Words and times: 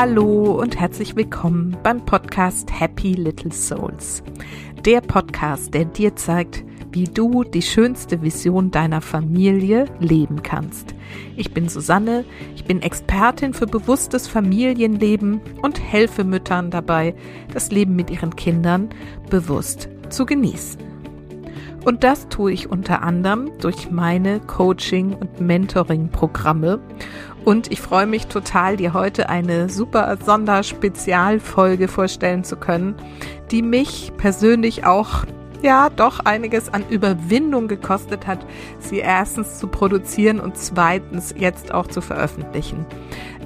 Hallo 0.00 0.52
und 0.52 0.78
herzlich 0.78 1.16
willkommen 1.16 1.76
beim 1.82 2.04
Podcast 2.04 2.70
Happy 2.70 3.14
Little 3.14 3.50
Souls. 3.50 4.22
Der 4.84 5.00
Podcast, 5.00 5.74
der 5.74 5.86
dir 5.86 6.14
zeigt, 6.14 6.62
wie 6.92 7.02
du 7.02 7.42
die 7.42 7.62
schönste 7.62 8.22
Vision 8.22 8.70
deiner 8.70 9.00
Familie 9.00 9.86
leben 9.98 10.44
kannst. 10.44 10.94
Ich 11.36 11.52
bin 11.52 11.68
Susanne, 11.68 12.24
ich 12.54 12.64
bin 12.64 12.80
Expertin 12.80 13.52
für 13.54 13.66
bewusstes 13.66 14.28
Familienleben 14.28 15.40
und 15.62 15.82
helfe 15.82 16.22
Müttern 16.22 16.70
dabei, 16.70 17.16
das 17.52 17.72
Leben 17.72 17.96
mit 17.96 18.08
ihren 18.08 18.36
Kindern 18.36 18.90
bewusst 19.30 19.88
zu 20.10 20.26
genießen. 20.26 20.80
Und 21.84 22.04
das 22.04 22.28
tue 22.28 22.52
ich 22.52 22.70
unter 22.70 23.02
anderem 23.02 23.50
durch 23.60 23.90
meine 23.90 24.40
Coaching- 24.40 25.14
und 25.14 25.40
Mentoring-Programme. 25.40 26.80
Und 27.48 27.72
ich 27.72 27.80
freue 27.80 28.06
mich 28.06 28.26
total, 28.26 28.76
dir 28.76 28.92
heute 28.92 29.30
eine 29.30 29.70
super 29.70 30.18
Sonderspezialfolge 30.22 31.88
vorstellen 31.88 32.44
zu 32.44 32.56
können, 32.56 32.94
die 33.50 33.62
mich 33.62 34.12
persönlich 34.18 34.84
auch 34.84 35.24
ja 35.62 35.88
doch 35.88 36.20
einiges 36.20 36.68
an 36.68 36.84
Überwindung 36.90 37.66
gekostet 37.66 38.26
hat, 38.26 38.44
sie 38.80 38.98
erstens 38.98 39.58
zu 39.58 39.66
produzieren 39.66 40.40
und 40.40 40.58
zweitens 40.58 41.34
jetzt 41.38 41.72
auch 41.72 41.86
zu 41.86 42.02
veröffentlichen. 42.02 42.84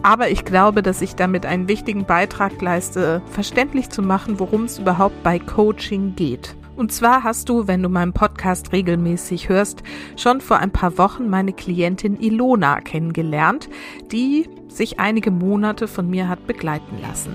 Aber 0.03 0.31
ich 0.31 0.45
glaube, 0.45 0.83
dass 0.83 1.01
ich 1.01 1.15
damit 1.15 1.47
einen 1.47 1.69
wichtigen 1.69 2.05
Beitrag 2.05 2.61
leiste, 2.61 3.23
verständlich 3.31 3.89
zu 3.91 4.03
machen, 4.03 4.41
worum 4.41 4.65
es 4.65 4.81
überhaupt 4.81 5.23
bei 5.23 5.39
Coaching 5.39 6.17
geht. 6.17 6.57
Und 6.77 6.93
zwar 6.93 7.23
hast 7.23 7.49
du, 7.49 7.67
wenn 7.69 7.83
du 7.83 7.89
meinen 7.89 8.13
Podcast 8.13 8.73
regelmäßig 8.73 9.49
hörst, 9.49 9.83
schon 10.17 10.41
vor 10.41 10.59
ein 10.59 10.71
paar 10.71 10.97
Wochen 10.99 11.29
meine 11.29 11.53
Klientin 11.53 12.19
Ilona 12.19 12.81
kennengelernt, 12.81 13.69
die 14.11 14.49
sich 14.69 14.99
einige 14.99 15.31
Monate 15.31 15.87
von 15.87 16.09
mir 16.09 16.29
hat 16.29 16.47
begleiten 16.47 16.99
lassen. 17.03 17.35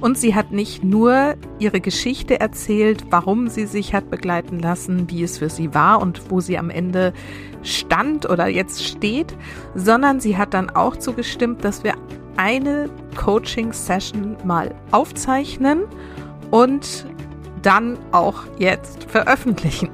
Und 0.00 0.16
sie 0.16 0.34
hat 0.34 0.52
nicht 0.52 0.84
nur 0.84 1.34
ihre 1.58 1.80
Geschichte 1.80 2.38
erzählt, 2.38 3.06
warum 3.10 3.48
sie 3.48 3.66
sich 3.66 3.92
hat 3.92 4.08
begleiten 4.08 4.60
lassen, 4.60 5.10
wie 5.10 5.24
es 5.24 5.38
für 5.38 5.50
sie 5.50 5.74
war 5.74 6.00
und 6.00 6.30
wo 6.30 6.40
sie 6.40 6.56
am 6.56 6.70
Ende 6.70 7.12
stand 7.62 8.28
oder 8.30 8.46
jetzt 8.46 8.84
steht, 8.84 9.36
sondern 9.74 10.20
sie 10.20 10.36
hat 10.36 10.54
dann 10.54 10.70
auch 10.70 10.96
zugestimmt, 10.96 11.64
dass 11.64 11.82
wir 11.82 11.94
eine 12.36 12.88
Coaching-Session 13.16 14.36
mal 14.44 14.74
aufzeichnen 14.92 15.82
und 16.50 17.06
dann 17.62 17.98
auch 18.12 18.44
jetzt 18.58 19.04
veröffentlichen. 19.04 19.90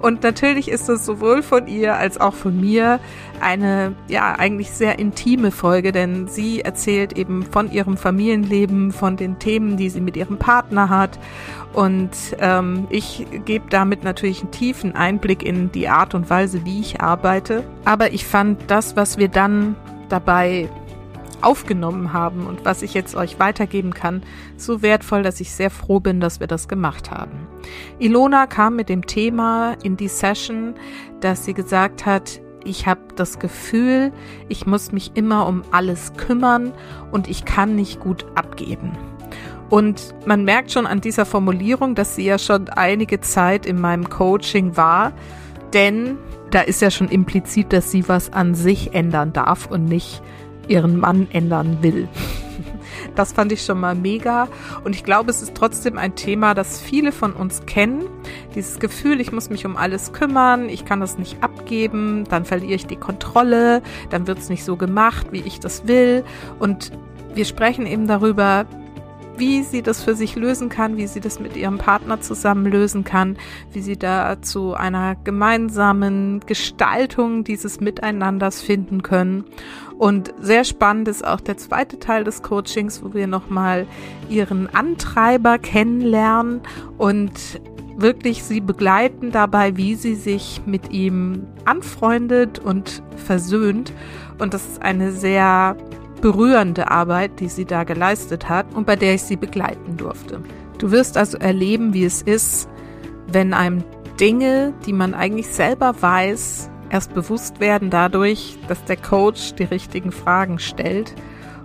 Und 0.00 0.22
natürlich 0.22 0.70
ist 0.70 0.88
es 0.88 1.04
sowohl 1.04 1.42
von 1.42 1.66
ihr 1.66 1.96
als 1.96 2.18
auch 2.18 2.32
von 2.32 2.58
mir 2.58 3.00
eine, 3.40 3.94
ja, 4.08 4.34
eigentlich 4.38 4.70
sehr 4.70 4.98
intime 4.98 5.50
Folge, 5.50 5.92
denn 5.92 6.26
sie 6.26 6.62
erzählt 6.62 7.18
eben 7.18 7.42
von 7.42 7.70
ihrem 7.70 7.98
Familienleben, 7.98 8.92
von 8.92 9.16
den 9.16 9.38
Themen, 9.38 9.76
die 9.76 9.90
sie 9.90 10.00
mit 10.00 10.16
ihrem 10.16 10.38
Partner 10.38 10.88
hat. 10.88 11.18
Und 11.74 12.10
ähm, 12.38 12.86
ich 12.88 13.26
gebe 13.44 13.66
damit 13.68 14.02
natürlich 14.02 14.40
einen 14.40 14.50
tiefen 14.50 14.96
Einblick 14.96 15.42
in 15.42 15.70
die 15.70 15.88
Art 15.88 16.14
und 16.14 16.30
Weise, 16.30 16.64
wie 16.64 16.80
ich 16.80 17.00
arbeite. 17.02 17.62
Aber 17.84 18.12
ich 18.12 18.24
fand 18.24 18.70
das, 18.70 18.96
was 18.96 19.18
wir 19.18 19.28
dann 19.28 19.76
dabei 20.08 20.68
aufgenommen 21.42 22.12
haben 22.12 22.46
und 22.46 22.64
was 22.64 22.82
ich 22.82 22.94
jetzt 22.94 23.14
euch 23.14 23.38
weitergeben 23.38 23.94
kann, 23.94 24.22
so 24.56 24.82
wertvoll, 24.82 25.22
dass 25.22 25.40
ich 25.40 25.52
sehr 25.52 25.70
froh 25.70 26.00
bin, 26.00 26.20
dass 26.20 26.40
wir 26.40 26.46
das 26.46 26.68
gemacht 26.68 27.10
haben. 27.10 27.46
Ilona 27.98 28.46
kam 28.46 28.76
mit 28.76 28.88
dem 28.88 29.06
Thema 29.06 29.76
in 29.82 29.96
die 29.96 30.08
Session, 30.08 30.74
dass 31.20 31.44
sie 31.44 31.54
gesagt 31.54 32.06
hat, 32.06 32.40
ich 32.64 32.86
habe 32.86 33.00
das 33.16 33.38
Gefühl, 33.38 34.12
ich 34.48 34.66
muss 34.66 34.92
mich 34.92 35.12
immer 35.14 35.46
um 35.46 35.62
alles 35.70 36.12
kümmern 36.16 36.72
und 37.10 37.28
ich 37.28 37.44
kann 37.44 37.74
nicht 37.74 38.00
gut 38.00 38.26
abgeben. 38.34 38.92
Und 39.70 40.14
man 40.26 40.44
merkt 40.44 40.72
schon 40.72 40.86
an 40.86 41.00
dieser 41.00 41.24
Formulierung, 41.24 41.94
dass 41.94 42.16
sie 42.16 42.24
ja 42.24 42.38
schon 42.38 42.68
einige 42.68 43.20
Zeit 43.20 43.66
in 43.66 43.80
meinem 43.80 44.10
Coaching 44.10 44.76
war, 44.76 45.12
denn 45.72 46.18
da 46.50 46.60
ist 46.62 46.82
ja 46.82 46.90
schon 46.90 47.08
implizit, 47.08 47.72
dass 47.72 47.92
sie 47.92 48.08
was 48.08 48.32
an 48.32 48.54
sich 48.54 48.94
ändern 48.94 49.32
darf 49.32 49.66
und 49.66 49.84
nicht 49.84 50.22
ihren 50.70 50.98
Mann 50.98 51.28
ändern 51.32 51.78
will. 51.82 52.08
Das 53.16 53.32
fand 53.32 53.50
ich 53.50 53.64
schon 53.64 53.80
mal 53.80 53.94
mega. 53.94 54.46
Und 54.84 54.94
ich 54.94 55.04
glaube, 55.04 55.30
es 55.30 55.42
ist 55.42 55.54
trotzdem 55.54 55.98
ein 55.98 56.14
Thema, 56.14 56.54
das 56.54 56.80
viele 56.80 57.12
von 57.12 57.32
uns 57.32 57.66
kennen. 57.66 58.04
Dieses 58.54 58.78
Gefühl, 58.78 59.20
ich 59.20 59.32
muss 59.32 59.50
mich 59.50 59.66
um 59.66 59.76
alles 59.76 60.12
kümmern, 60.12 60.68
ich 60.68 60.84
kann 60.84 61.00
das 61.00 61.18
nicht 61.18 61.42
abgeben, 61.42 62.24
dann 62.28 62.44
verliere 62.44 62.74
ich 62.74 62.86
die 62.86 62.96
Kontrolle, 62.96 63.82
dann 64.10 64.26
wird 64.26 64.38
es 64.38 64.48
nicht 64.48 64.64
so 64.64 64.76
gemacht, 64.76 65.28
wie 65.32 65.40
ich 65.40 65.60
das 65.60 65.88
will. 65.88 66.24
Und 66.58 66.92
wir 67.34 67.44
sprechen 67.44 67.84
eben 67.86 68.06
darüber, 68.06 68.64
wie 69.40 69.62
sie 69.62 69.82
das 69.82 70.04
für 70.04 70.14
sich 70.14 70.36
lösen 70.36 70.68
kann, 70.68 70.96
wie 70.96 71.06
sie 71.06 71.18
das 71.18 71.40
mit 71.40 71.56
ihrem 71.56 71.78
Partner 71.78 72.20
zusammen 72.20 72.66
lösen 72.66 73.02
kann, 73.02 73.36
wie 73.72 73.80
sie 73.80 73.96
da 73.96 74.40
zu 74.42 74.74
einer 74.74 75.16
gemeinsamen 75.16 76.40
Gestaltung 76.46 77.42
dieses 77.42 77.80
Miteinanders 77.80 78.60
finden 78.60 79.02
können. 79.02 79.44
Und 79.98 80.32
sehr 80.40 80.64
spannend 80.64 81.08
ist 81.08 81.26
auch 81.26 81.40
der 81.40 81.56
zweite 81.56 81.98
Teil 81.98 82.22
des 82.22 82.42
Coachings, 82.42 83.02
wo 83.02 83.14
wir 83.14 83.26
nochmal 83.26 83.86
ihren 84.28 84.72
Antreiber 84.72 85.58
kennenlernen 85.58 86.60
und 86.98 87.60
wirklich 87.96 88.44
sie 88.44 88.60
begleiten 88.60 89.30
dabei, 89.30 89.76
wie 89.76 89.94
sie 89.94 90.14
sich 90.14 90.62
mit 90.66 90.90
ihm 90.90 91.46
anfreundet 91.64 92.58
und 92.58 93.02
versöhnt. 93.16 93.92
Und 94.38 94.54
das 94.54 94.66
ist 94.66 94.82
eine 94.82 95.12
sehr 95.12 95.76
berührende 96.20 96.90
Arbeit, 96.90 97.40
die 97.40 97.48
sie 97.48 97.64
da 97.64 97.84
geleistet 97.84 98.48
hat 98.48 98.66
und 98.74 98.86
bei 98.86 98.96
der 98.96 99.14
ich 99.14 99.22
sie 99.22 99.36
begleiten 99.36 99.96
durfte. 99.96 100.40
Du 100.78 100.90
wirst 100.90 101.16
also 101.16 101.38
erleben, 101.38 101.92
wie 101.92 102.04
es 102.04 102.22
ist, 102.22 102.68
wenn 103.26 103.54
einem 103.54 103.84
Dinge, 104.18 104.74
die 104.86 104.92
man 104.92 105.14
eigentlich 105.14 105.48
selber 105.48 105.94
weiß, 106.00 106.70
erst 106.90 107.14
bewusst 107.14 107.60
werden 107.60 107.90
dadurch, 107.90 108.58
dass 108.68 108.84
der 108.84 108.96
Coach 108.96 109.54
die 109.54 109.64
richtigen 109.64 110.12
Fragen 110.12 110.58
stellt 110.58 111.14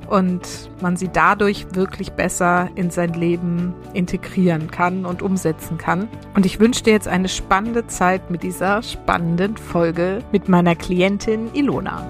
und 0.08 0.70
man 0.82 0.98
sie 0.98 1.10
dadurch 1.12 1.66
wirklich 1.74 2.12
besser 2.12 2.70
in 2.76 2.92
sein 2.92 3.14
Leben 3.14 3.74
integrieren 3.94 4.70
kann 4.70 5.06
und 5.06 5.22
umsetzen 5.22 5.78
kann. 5.78 6.08
Und 6.36 6.46
ich 6.46 6.60
wünsche 6.60 6.84
dir 6.84 6.94
jetzt 6.94 7.08
eine 7.08 7.28
spannende 7.28 7.88
Zeit 7.88 8.30
mit 8.30 8.44
dieser 8.44 8.84
spannenden 8.84 9.58
Folge 9.58 10.20
mit 10.32 10.48
meiner 10.48 10.76
Klientin 10.76 11.50
Ilona. 11.54 12.06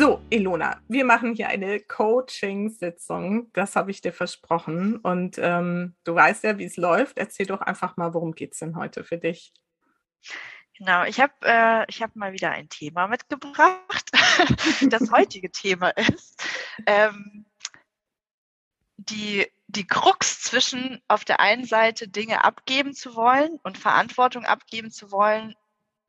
So, 0.00 0.22
Ilona, 0.30 0.80
wir 0.88 1.04
machen 1.04 1.34
hier 1.34 1.48
eine 1.48 1.78
Coaching-Sitzung. 1.78 3.52
Das 3.52 3.76
habe 3.76 3.90
ich 3.90 4.00
dir 4.00 4.14
versprochen. 4.14 4.96
Und 4.96 5.36
ähm, 5.36 5.94
du 6.04 6.14
weißt 6.14 6.44
ja, 6.44 6.56
wie 6.56 6.64
es 6.64 6.78
läuft. 6.78 7.18
Erzähl 7.18 7.44
doch 7.44 7.60
einfach 7.60 7.98
mal, 7.98 8.14
worum 8.14 8.32
geht 8.32 8.54
es 8.54 8.60
denn 8.60 8.76
heute 8.76 9.04
für 9.04 9.18
dich? 9.18 9.52
Genau, 10.78 11.04
ich 11.04 11.20
habe 11.20 11.34
äh, 11.42 11.84
ich 11.86 12.00
hab 12.00 12.16
mal 12.16 12.32
wieder 12.32 12.50
ein 12.50 12.70
Thema 12.70 13.08
mitgebracht. 13.08 14.10
das 14.88 15.12
heutige 15.12 15.50
Thema 15.52 15.90
ist 15.90 16.42
ähm, 16.86 17.44
die, 18.96 19.46
die 19.66 19.86
Krux 19.86 20.40
zwischen 20.40 21.02
auf 21.08 21.26
der 21.26 21.40
einen 21.40 21.66
Seite 21.66 22.08
Dinge 22.08 22.42
abgeben 22.42 22.94
zu 22.94 23.16
wollen 23.16 23.60
und 23.64 23.76
Verantwortung 23.76 24.46
abgeben 24.46 24.90
zu 24.90 25.12
wollen 25.12 25.54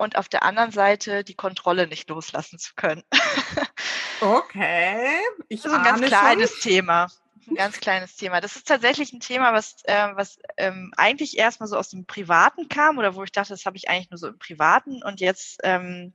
und 0.01 0.17
auf 0.17 0.27
der 0.27 0.43
anderen 0.43 0.71
Seite 0.71 1.23
die 1.23 1.35
Kontrolle 1.35 1.85
nicht 1.87 2.09
loslassen 2.09 2.59
zu 2.59 2.73
können. 2.75 3.03
Okay. 4.23 5.17
Ich 5.49 5.63
das 5.63 5.71
ist 5.71 5.77
ein 5.79 5.83
ganz 5.83 6.01
kleines 6.05 6.51
schon. 6.51 6.71
Thema. 6.71 7.07
Ein 7.49 7.55
ganz 7.55 7.79
kleines 7.79 8.15
Thema. 8.15 8.39
Das 8.39 8.55
ist 8.55 8.67
tatsächlich 8.67 9.11
ein 9.13 9.19
Thema, 9.19 9.51
was, 9.51 9.77
äh, 9.85 10.09
was 10.13 10.37
ähm, 10.57 10.93
eigentlich 10.95 11.39
erstmal 11.39 11.67
so 11.67 11.75
aus 11.75 11.89
dem 11.89 12.05
Privaten 12.05 12.69
kam 12.69 12.99
oder 12.99 13.15
wo 13.15 13.23
ich 13.23 13.31
dachte, 13.31 13.49
das 13.49 13.65
habe 13.65 13.77
ich 13.77 13.89
eigentlich 13.89 14.11
nur 14.11 14.19
so 14.19 14.27
im 14.27 14.37
Privaten 14.37 15.01
und 15.01 15.21
jetzt 15.21 15.59
ähm, 15.63 16.13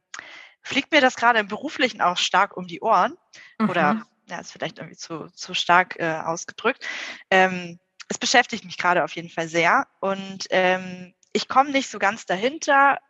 fliegt 0.62 0.92
mir 0.92 1.00
das 1.00 1.16
gerade 1.16 1.40
im 1.40 1.48
Beruflichen 1.48 2.00
auch 2.00 2.16
stark 2.16 2.56
um 2.56 2.68
die 2.68 2.80
Ohren. 2.80 3.16
Mhm. 3.58 3.70
Oder 3.70 4.06
ja, 4.28 4.38
ist 4.38 4.52
vielleicht 4.52 4.78
irgendwie 4.78 4.96
zu, 4.96 5.26
zu 5.34 5.52
stark 5.54 5.96
äh, 5.98 6.20
ausgedrückt. 6.24 6.86
Ähm, 7.28 7.80
es 8.08 8.18
beschäftigt 8.18 8.64
mich 8.64 8.78
gerade 8.78 9.02
auf 9.02 9.16
jeden 9.16 9.30
Fall 9.30 9.48
sehr 9.48 9.88
und 9.98 10.46
ähm, 10.50 11.12
ich 11.32 11.48
komme 11.48 11.70
nicht 11.70 11.90
so 11.90 11.98
ganz 11.98 12.24
dahinter, 12.24 13.00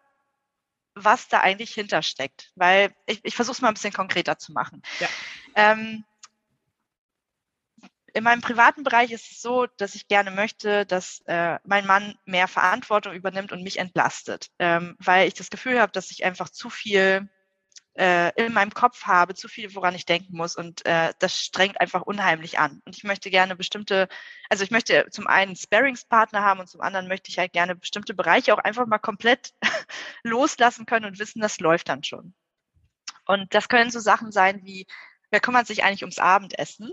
was 0.97 1.29
da 1.29 1.41
eigentlich 1.41 1.73
hintersteckt. 1.75 2.51
Weil 2.57 2.93
ich, 3.07 3.21
ich 3.23 3.37
versuche 3.37 3.55
es 3.55 3.61
mal 3.61 3.69
ein 3.69 3.75
bisschen 3.75 3.93
konkreter 3.93 4.39
zu 4.39 4.53
machen. 4.53 4.83
Ja. 4.99 5.09
Ähm, 5.55 6.05
in 8.17 8.25
meinem 8.25 8.41
privaten 8.41 8.83
Bereich 8.83 9.13
ist 9.13 9.31
es 9.31 9.43
so, 9.43 9.67
dass 9.77 9.95
ich 9.95 10.09
gerne 10.09 10.31
möchte, 10.31 10.87
dass 10.87 11.21
äh, 11.27 11.59
mein 11.65 11.87
Mann 11.87 12.15
mehr 12.25 12.49
Verantwortung 12.49 13.13
übernimmt 13.13 13.53
und 13.53 13.63
mich 13.63 13.79
entlastet, 13.79 14.49
ähm, 14.59 14.97
weil 14.99 15.29
ich 15.29 15.35
das 15.35 15.51
Gefühl 15.51 15.79
habe, 15.79 15.93
dass 15.93 16.11
ich 16.11 16.25
einfach 16.25 16.49
zu 16.49 16.71
viel 16.71 17.29
äh, 17.99 18.33
in 18.37 18.53
meinem 18.53 18.73
Kopf 18.73 19.05
habe, 19.05 19.35
zu 19.35 19.49
viel, 19.49 19.75
woran 19.75 19.95
ich 19.95 20.05
denken 20.05 20.37
muss. 20.37 20.57
Und 20.57 20.85
äh, 20.87 21.13
das 21.19 21.41
strengt 21.41 21.81
einfach 21.81 22.03
unheimlich 22.03 22.59
an. 22.59 22.83
Und 22.85 22.97
ich 22.97 23.05
möchte 23.05 23.31
gerne 23.31 23.57
bestimmte, 23.57 24.09
also 24.51 24.65
ich 24.65 24.71
möchte 24.71 25.07
zum 25.11 25.27
einen 25.27 25.57
Sparringspartner 25.57 26.43
haben 26.43 26.61
und 26.61 26.69
zum 26.69 26.81
anderen 26.81 27.09
möchte 27.09 27.31
ich 27.31 27.39
halt 27.39 27.53
gerne 27.53 27.75
bestimmte 27.75 28.15
Bereiche 28.15 28.55
auch 28.55 28.59
einfach 28.59 28.87
mal 28.87 28.99
komplett 28.99 29.55
loslassen 30.23 30.87
können 30.87 31.07
und 31.07 31.19
wissen, 31.19 31.41
das 31.41 31.61
läuft 31.61 31.89
dann 31.89 32.05
schon. 32.05 32.35
Und 33.27 33.55
das 33.55 33.69
können 33.69 33.91
so 33.91 34.01
Sachen 34.01 34.31
sein 34.31 34.61
wie, 34.65 34.87
wer 35.31 35.41
kümmert 35.41 35.67
sich 35.67 35.83
eigentlich 35.83 36.03
ums 36.03 36.19
Abendessen? 36.19 36.93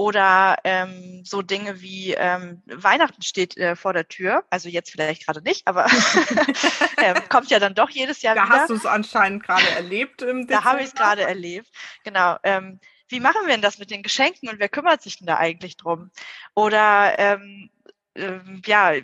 Oder 0.00 0.56
ähm, 0.64 1.26
so 1.26 1.42
Dinge 1.42 1.82
wie 1.82 2.14
ähm, 2.14 2.62
Weihnachten 2.64 3.20
steht 3.20 3.58
äh, 3.58 3.76
vor 3.76 3.92
der 3.92 4.08
Tür. 4.08 4.44
Also 4.48 4.70
jetzt 4.70 4.90
vielleicht 4.90 5.26
gerade 5.26 5.42
nicht, 5.42 5.66
aber 5.66 5.84
äh, 6.96 7.20
kommt 7.28 7.50
ja 7.50 7.58
dann 7.58 7.74
doch 7.74 7.90
jedes 7.90 8.22
Jahr 8.22 8.34
da 8.34 8.44
wieder. 8.44 8.54
Da 8.54 8.60
hast 8.62 8.70
du 8.70 8.76
es 8.76 8.86
anscheinend 8.86 9.42
gerade 9.42 9.68
erlebt. 9.72 10.22
Im 10.22 10.46
da 10.46 10.64
habe 10.64 10.80
ich 10.80 10.86
es 10.86 10.94
gerade 10.94 11.24
erlebt. 11.24 11.68
Genau. 12.02 12.38
Ähm, 12.44 12.80
wie 13.08 13.20
machen 13.20 13.42
wir 13.42 13.52
denn 13.52 13.60
das 13.60 13.76
mit 13.76 13.90
den 13.90 14.02
Geschenken 14.02 14.48
und 14.48 14.58
wer 14.58 14.70
kümmert 14.70 15.02
sich 15.02 15.18
denn 15.18 15.26
da 15.26 15.36
eigentlich 15.36 15.76
drum? 15.76 16.10
Oder 16.54 17.18
ähm, 17.18 17.68
ähm, 18.14 18.62
ja, 18.64 18.94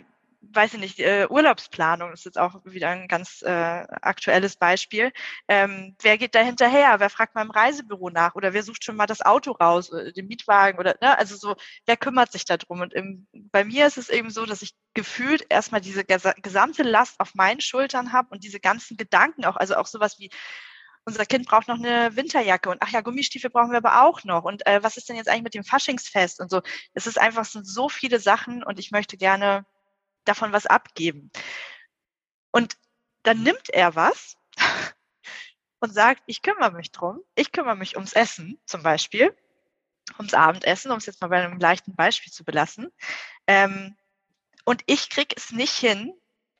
weiß 0.41 0.75
ich 0.75 0.79
nicht, 0.79 0.99
äh, 0.99 1.27
Urlaubsplanung 1.29 2.13
ist 2.13 2.25
jetzt 2.25 2.37
auch 2.37 2.63
wieder 2.63 2.89
ein 2.89 3.07
ganz 3.07 3.41
äh, 3.41 3.49
aktuelles 3.49 4.55
Beispiel. 4.55 5.11
Ähm, 5.47 5.95
wer 6.01 6.17
geht 6.17 6.35
da 6.35 6.39
hinterher? 6.39 6.99
Wer 6.99 7.09
fragt 7.09 7.35
mal 7.35 7.41
im 7.43 7.51
Reisebüro 7.51 8.09
nach? 8.09 8.35
Oder 8.35 8.53
wer 8.53 8.63
sucht 8.63 8.83
schon 8.83 8.95
mal 8.95 9.07
das 9.07 9.21
Auto 9.21 9.51
raus, 9.51 9.91
oder 9.91 10.11
den 10.11 10.27
Mietwagen 10.27 10.79
oder 10.79 10.95
ne? 11.01 11.17
Also 11.17 11.35
so, 11.35 11.55
wer 11.85 11.97
kümmert 11.97 12.31
sich 12.31 12.45
darum? 12.45 12.81
Und 12.81 12.93
im, 12.93 13.27
bei 13.51 13.63
mir 13.63 13.87
ist 13.87 13.97
es 13.97 14.09
eben 14.09 14.29
so, 14.29 14.45
dass 14.45 14.61
ich 14.61 14.75
gefühlt 14.93 15.45
erstmal 15.49 15.81
diese 15.81 16.05
gesamte 16.05 16.83
Last 16.83 17.19
auf 17.19 17.35
meinen 17.35 17.61
Schultern 17.61 18.13
habe 18.13 18.29
und 18.31 18.43
diese 18.43 18.59
ganzen 18.59 18.97
Gedanken 18.97 19.45
auch, 19.45 19.55
also 19.55 19.75
auch 19.75 19.87
sowas 19.87 20.17
wie 20.19 20.29
unser 21.05 21.25
Kind 21.25 21.47
braucht 21.47 21.69
noch 21.69 21.77
eine 21.77 22.15
Winterjacke 22.17 22.69
und 22.69 22.81
ach 22.81 22.89
ja, 22.89 22.99
Gummistiefel 22.99 23.49
brauchen 23.49 23.71
wir 23.71 23.77
aber 23.77 24.03
auch 24.03 24.25
noch. 24.25 24.43
Und 24.43 24.67
äh, 24.67 24.83
was 24.83 24.97
ist 24.97 25.07
denn 25.07 25.15
jetzt 25.15 25.29
eigentlich 25.29 25.43
mit 25.43 25.53
dem 25.53 25.63
Faschingsfest 25.63 26.41
und 26.41 26.51
so? 26.51 26.61
Es 26.93 27.07
ist 27.07 27.17
einfach, 27.17 27.45
sind 27.45 27.65
so 27.65 27.87
viele 27.87 28.19
Sachen 28.19 28.61
und 28.61 28.77
ich 28.77 28.91
möchte 28.91 29.15
gerne 29.15 29.65
davon 30.27 30.51
was 30.51 30.65
abgeben. 30.65 31.31
Und 32.51 32.77
dann 33.23 33.43
nimmt 33.43 33.69
er 33.69 33.95
was 33.95 34.37
und 35.79 35.93
sagt, 35.93 36.23
ich 36.25 36.41
kümmere 36.41 36.71
mich 36.71 36.91
drum, 36.91 37.21
ich 37.35 37.51
kümmere 37.51 37.75
mich 37.75 37.95
ums 37.95 38.13
Essen 38.13 38.59
zum 38.65 38.83
Beispiel, 38.83 39.35
ums 40.17 40.33
Abendessen, 40.33 40.91
um 40.91 40.97
es 40.97 41.05
jetzt 41.05 41.21
mal 41.21 41.27
bei 41.27 41.43
einem 41.43 41.59
leichten 41.59 41.95
Beispiel 41.95 42.31
zu 42.31 42.43
belassen. 42.43 42.91
Ähm, 43.47 43.95
und 44.65 44.83
ich 44.85 45.09
kriege 45.09 45.35
es 45.35 45.51
nicht 45.51 45.73
hin, 45.73 46.13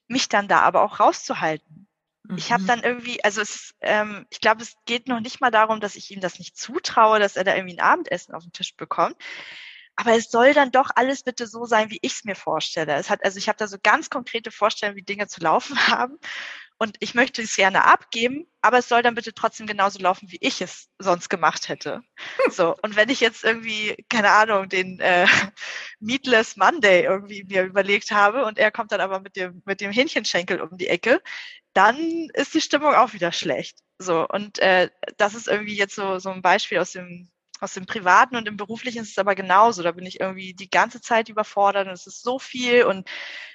mich 0.08 0.30
dann 0.30 0.48
da 0.48 0.62
aber 0.62 0.84
auch 0.84 1.00
rauszuhalten. 1.00 1.88
Mhm. 2.24 2.38
Ich 2.38 2.52
habe 2.52 2.64
dann 2.64 2.84
irgendwie, 2.84 3.24
also 3.24 3.42
es, 3.42 3.74
ähm, 3.82 4.26
ich 4.30 4.42
glaube, 4.42 4.62
es 4.62 4.76
geht 4.86 5.08
noch 5.08 5.20
nicht 5.20 5.42
mal 5.42 5.52
darum, 5.52 5.80
dass 5.80 5.96
ich 5.96 6.12
ihm 6.12 6.22
das 6.22 6.40
nicht 6.40 6.58
zutraue, 6.58 7.20
dass 7.20 7.36
er 7.36 7.44
da 7.44 7.56
irgendwie 7.56 7.78
ein 7.78 7.86
Abendessen 7.86 8.34
auf 8.34 8.44
den 8.44 8.52
Tisch 8.52 8.76
bekommt, 8.76 9.16
aber 9.98 10.16
es 10.16 10.30
soll 10.30 10.54
dann 10.54 10.72
doch 10.72 10.92
alles 10.96 11.24
bitte 11.24 11.48
so 11.48 11.66
sein, 11.66 11.90
wie 11.90 11.98
ich 12.02 12.14
es 12.14 12.24
mir 12.24 12.36
vorstelle. 12.36 12.96
Es 12.96 13.10
hat, 13.10 13.26
also 13.26 13.40
ich 13.40 13.50
habe 13.50 13.58
da 13.58 13.68
so 13.68 13.78
ganz 13.82 14.10
konkrete 14.12 14.52
Vorstellungen, 14.52 14.96
wie 14.96 15.04
Dinge 15.04 15.28
zu 15.28 15.42
laufen 15.42 15.76
haben. 15.88 16.20
Und 16.80 16.98
ich 17.00 17.16
möchte 17.16 17.42
es 17.42 17.56
gerne 17.56 17.86
abgeben, 17.86 18.46
aber 18.62 18.78
es 18.78 18.88
soll 18.88 19.02
dann 19.02 19.16
bitte 19.16 19.34
trotzdem 19.34 19.66
genauso 19.66 19.98
laufen, 19.98 20.30
wie 20.30 20.38
ich 20.42 20.62
es 20.62 20.90
sonst 21.00 21.28
gemacht 21.28 21.70
hätte. 21.70 22.02
Hm. 22.44 22.52
So, 22.52 22.76
und 22.84 22.96
wenn 22.96 23.10
ich 23.10 23.20
jetzt 23.20 23.44
irgendwie, 23.44 24.06
keine 24.10 24.30
Ahnung, 24.30 24.70
den 24.70 25.00
äh, 25.00 25.26
Meatless 26.00 26.56
Monday 26.56 27.04
irgendwie 27.04 27.44
mir 27.46 27.64
überlegt 27.64 28.12
habe 28.12 28.46
und 28.46 28.60
er 28.60 28.70
kommt 28.70 28.92
dann 28.92 29.02
aber 29.02 29.20
mit 29.20 29.36
dem, 29.36 29.64
mit 29.66 29.82
dem 29.82 29.92
Hähnchenschenkel 29.92 30.62
um 30.62 30.78
die 30.78 30.88
Ecke, 30.88 31.24
dann 31.74 31.98
ist 32.36 32.54
die 32.54 32.62
Stimmung 32.62 32.94
auch 32.94 33.14
wieder 33.14 33.32
schlecht. 33.32 33.80
So, 33.98 34.28
und 34.28 34.60
äh, 34.60 34.92
das 35.18 35.34
ist 35.34 35.48
irgendwie 35.48 35.76
jetzt 35.76 35.96
so, 35.96 36.20
so 36.20 36.30
ein 36.30 36.44
Beispiel 36.44 36.78
aus 36.78 36.92
dem 36.92 37.32
aus 37.62 37.74
dem 37.74 37.86
Privaten 37.86 38.36
und 38.36 38.48
im 38.48 38.58
Beruflichen 38.58 39.02
ist 39.02 39.12
es 39.12 39.18
aber 39.18 39.36
genauso. 39.36 39.84
Da 39.84 39.92
bin 39.92 40.06
ich 40.06 40.20
irgendwie 40.20 40.54
die 40.54 40.70
ganze 40.70 41.02
Zeit 41.02 41.30
überfordert 41.30 41.88
und 41.88 41.94
es 41.94 42.08
ist 42.08 42.24
so 42.24 42.40
viel 42.40 42.84
und 42.84 43.08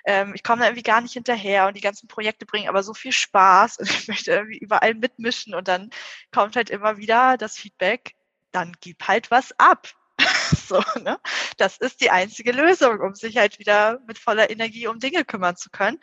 ähm, 0.05 0.33
ich 0.35 0.43
komme 0.43 0.61
da 0.61 0.69
irgendwie 0.69 0.83
gar 0.83 1.01
nicht 1.01 1.13
hinterher 1.15 1.67
und 1.67 1.77
die 1.77 1.81
ganzen 1.81 2.09
Projekte 2.09 2.47
bringen 2.47 2.69
aber 2.69 2.83
so 2.83 2.95
viel 2.95 3.13
Spaß 3.13 3.79
und 3.79 3.91
ich 3.91 4.09
möchte 4.09 4.33
irgendwie 4.33 4.59
überall 4.59 4.95
mitmischen 4.95 5.55
und 5.55 5.69
dann 5.69 5.91
kommt 6.33 6.57
halt 6.57 6.71
immer 6.71 6.97
wieder 6.97 7.37
das 7.37 7.57
Feedback, 7.57 8.15
dann 8.53 8.73
gib 8.81 9.07
halt 9.07 9.31
was 9.31 9.53
ab. 9.59 9.89
so, 10.69 10.83
ne? 11.01 11.19
Das 11.57 11.79
ist 11.79 12.01
die 12.01 12.11
einzige 12.11 12.53
Lösung, 12.53 13.01
um 13.01 13.15
sich 13.15 13.37
halt 13.37 13.59
wieder 13.59 14.01
mit 14.07 14.19
voller 14.19 14.51
Energie 14.51 14.87
um 14.87 14.99
Dinge 15.01 15.25
kümmern 15.25 15.57
zu 15.57 15.71
können. 15.71 15.99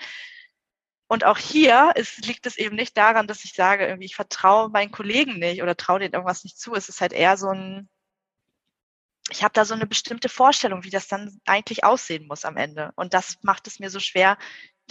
Und 1.10 1.26
auch 1.26 1.40
hier 1.40 1.94
ist, 1.96 2.24
liegt 2.28 2.46
es 2.46 2.56
eben 2.56 2.76
nicht 2.76 2.96
daran, 2.96 3.26
dass 3.26 3.44
ich 3.44 3.54
sage, 3.54 3.88
irgendwie, 3.88 4.06
ich 4.06 4.16
vertraue 4.16 4.70
meinen 4.70 4.92
Kollegen 4.92 5.40
nicht 5.40 5.64
oder 5.64 5.76
traue 5.76 5.98
denen 5.98 6.14
irgendwas 6.14 6.44
nicht 6.44 6.60
zu. 6.60 6.76
Es 6.76 6.88
ist 6.88 7.02
halt 7.02 7.14
eher 7.14 7.36
so 7.36 7.50
ein, 7.50 7.90
ich 9.32 9.44
habe 9.44 9.54
da 9.54 9.66
so 9.66 9.74
eine 9.74 9.88
bestimmte 9.88 10.30
Vorstellung, 10.30 10.84
wie 10.84 10.92
das 10.92 11.08
dann 11.08 11.42
eigentlich 11.48 11.84
aussehen 11.84 12.28
muss 12.28 12.46
am 12.46 12.58
Ende. 12.58 12.92
Und 12.96 13.16
das 13.16 13.40
macht 13.42 13.66
es 13.66 13.80
mir 13.80 13.90
so 13.90 14.00
schwer, 14.00 14.38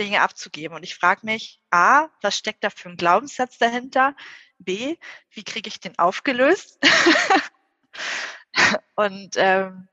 Dinge 0.01 0.21
abzugeben. 0.21 0.77
Und 0.77 0.83
ich 0.83 0.97
frage 0.97 1.25
mich, 1.25 1.61
A, 1.71 2.09
was 2.21 2.37
steckt 2.37 2.65
da 2.65 2.71
für 2.71 2.89
ein 2.89 2.97
Glaubenssatz 2.97 3.57
dahinter? 3.59 4.17
B, 4.59 4.97
wie 5.31 5.45
kriege 5.45 5.69
ich 5.69 5.79
den 5.79 6.01
aufgelöst? 6.01 6.81
und 8.97 9.37
ähm, 9.37 9.87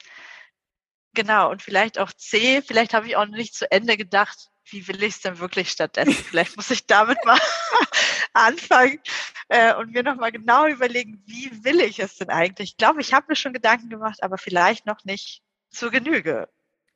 genau, 1.13 1.51
und 1.51 1.61
vielleicht 1.61 1.99
auch 1.99 2.11
C, 2.11 2.63
vielleicht 2.63 2.95
habe 2.95 3.05
ich 3.05 3.15
auch 3.15 3.27
nicht 3.27 3.53
zu 3.53 3.71
Ende 3.71 3.95
gedacht, 3.95 4.49
wie 4.71 4.87
will 4.87 5.03
ich 5.03 5.15
es 5.15 5.21
denn 5.21 5.39
wirklich 5.39 5.69
stattdessen? 5.69 6.13
Vielleicht 6.13 6.55
muss 6.55 6.71
ich 6.71 6.85
damit 6.85 7.17
mal 7.25 7.39
anfangen 8.33 8.99
äh, 9.49 9.75
und 9.75 9.91
mir 9.91 10.03
nochmal 10.03 10.31
genau 10.31 10.67
überlegen, 10.67 11.21
wie 11.25 11.63
will 11.63 11.81
ich 11.81 11.99
es 11.99 12.17
denn 12.17 12.29
eigentlich? 12.29 12.71
Ich 12.71 12.77
glaube, 12.77 13.01
ich 13.01 13.13
habe 13.13 13.27
mir 13.29 13.35
schon 13.35 13.53
Gedanken 13.53 13.89
gemacht, 13.89 14.23
aber 14.23 14.37
vielleicht 14.37 14.85
noch 14.85 15.03
nicht 15.05 15.43
zur 15.69 15.91
Genüge. 15.91 16.47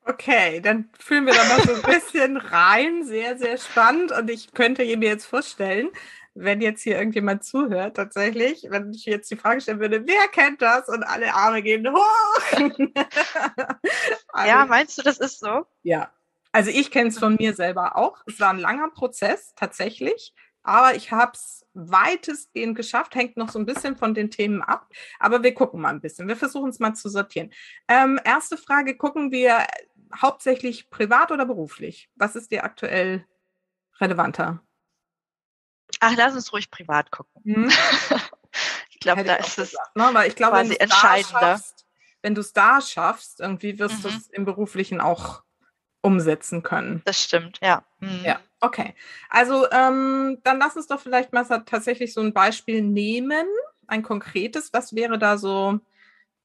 Okay, 0.05 0.59
dann 0.61 0.89
fühlen 0.97 1.25
wir 1.25 1.33
da 1.33 1.43
mal 1.43 1.61
so 1.61 1.75
ein 1.75 1.81
bisschen 1.81 2.37
rein. 2.37 3.03
Sehr, 3.03 3.37
sehr 3.37 3.57
spannend. 3.57 4.11
Und 4.11 4.29
ich 4.29 4.51
könnte 4.53 4.83
mir 4.97 5.09
jetzt 5.09 5.25
vorstellen, 5.25 5.89
wenn 6.33 6.61
jetzt 6.61 6.81
hier 6.81 6.97
irgendjemand 6.97 7.43
zuhört, 7.43 7.97
tatsächlich, 7.97 8.65
wenn 8.69 8.91
ich 8.91 9.05
jetzt 9.05 9.29
die 9.29 9.35
Frage 9.35 9.61
stellen 9.61 9.79
würde, 9.79 10.07
wer 10.07 10.27
kennt 10.29 10.61
das? 10.61 10.87
Und 10.87 11.03
alle 11.03 11.33
Arme 11.33 11.61
gehen 11.61 11.87
hoch. 11.91 12.41
also, 14.29 14.49
ja, 14.49 14.65
meinst 14.65 14.97
du, 14.97 15.01
das 15.03 15.19
ist 15.19 15.39
so? 15.39 15.65
Ja, 15.83 16.11
also 16.51 16.71
ich 16.71 16.91
kenne 16.91 17.09
es 17.09 17.19
von 17.19 17.35
mir 17.35 17.53
selber 17.53 17.95
auch. 17.95 18.21
Es 18.25 18.39
war 18.39 18.49
ein 18.49 18.59
langer 18.59 18.89
Prozess 18.89 19.53
tatsächlich, 19.55 20.33
aber 20.63 20.95
ich 20.95 21.11
habe 21.11 21.31
es 21.33 21.65
weitestgehend 21.73 22.75
geschafft, 22.75 23.15
hängt 23.15 23.37
noch 23.37 23.49
so 23.49 23.59
ein 23.59 23.65
bisschen 23.65 23.95
von 23.95 24.13
den 24.13 24.31
Themen 24.31 24.61
ab. 24.61 24.87
Aber 25.19 25.43
wir 25.43 25.53
gucken 25.53 25.81
mal 25.81 25.89
ein 25.89 26.01
bisschen. 26.01 26.27
Wir 26.27 26.35
versuchen 26.35 26.69
es 26.69 26.79
mal 26.79 26.93
zu 26.93 27.09
sortieren. 27.09 27.51
Ähm, 27.87 28.19
erste 28.23 28.57
Frage, 28.57 28.97
gucken 28.97 29.31
wir 29.31 29.65
hauptsächlich 30.15 30.89
privat 30.89 31.31
oder 31.31 31.45
beruflich? 31.45 32.09
Was 32.15 32.35
ist 32.35 32.51
dir 32.51 32.63
aktuell 32.63 33.25
relevanter? 33.99 34.61
Ach, 35.99 36.13
lass 36.15 36.35
uns 36.35 36.51
ruhig 36.53 36.71
privat 36.71 37.11
gucken. 37.11 37.41
Hm? 37.43 37.71
ich 38.89 38.99
glaube, 38.99 39.23
da 39.23 39.35
ist 39.35 39.57
es 39.59 39.73
ne? 39.95 40.09
Weil 40.13 40.27
ich 40.27 40.35
glaube, 40.35 40.57
quasi 40.57 40.75
entscheidender. 40.79 41.61
wenn 42.21 42.35
du 42.35 42.41
es 42.41 42.53
da 42.53 42.81
schaffst, 42.81 43.39
irgendwie 43.39 43.79
wirst 43.79 43.99
mhm. 43.99 44.01
du 44.03 44.07
es 44.09 44.27
im 44.29 44.45
Beruflichen 44.45 45.01
auch 45.01 45.43
umsetzen 46.01 46.63
können. 46.63 47.01
Das 47.05 47.23
stimmt, 47.23 47.59
ja. 47.61 47.83
Mhm. 47.99 48.21
Ja, 48.23 48.39
okay. 48.59 48.95
Also 49.29 49.69
ähm, 49.71 50.39
dann 50.43 50.59
lass 50.59 50.75
uns 50.75 50.87
doch 50.87 50.99
vielleicht 50.99 51.33
mal 51.33 51.43
tatsächlich 51.65 52.13
so 52.13 52.21
ein 52.21 52.33
Beispiel 52.33 52.81
nehmen, 52.81 53.45
ein 53.87 54.03
konkretes. 54.03 54.71
Was 54.73 54.95
wäre 54.95 55.19
da 55.19 55.37
so 55.37 55.79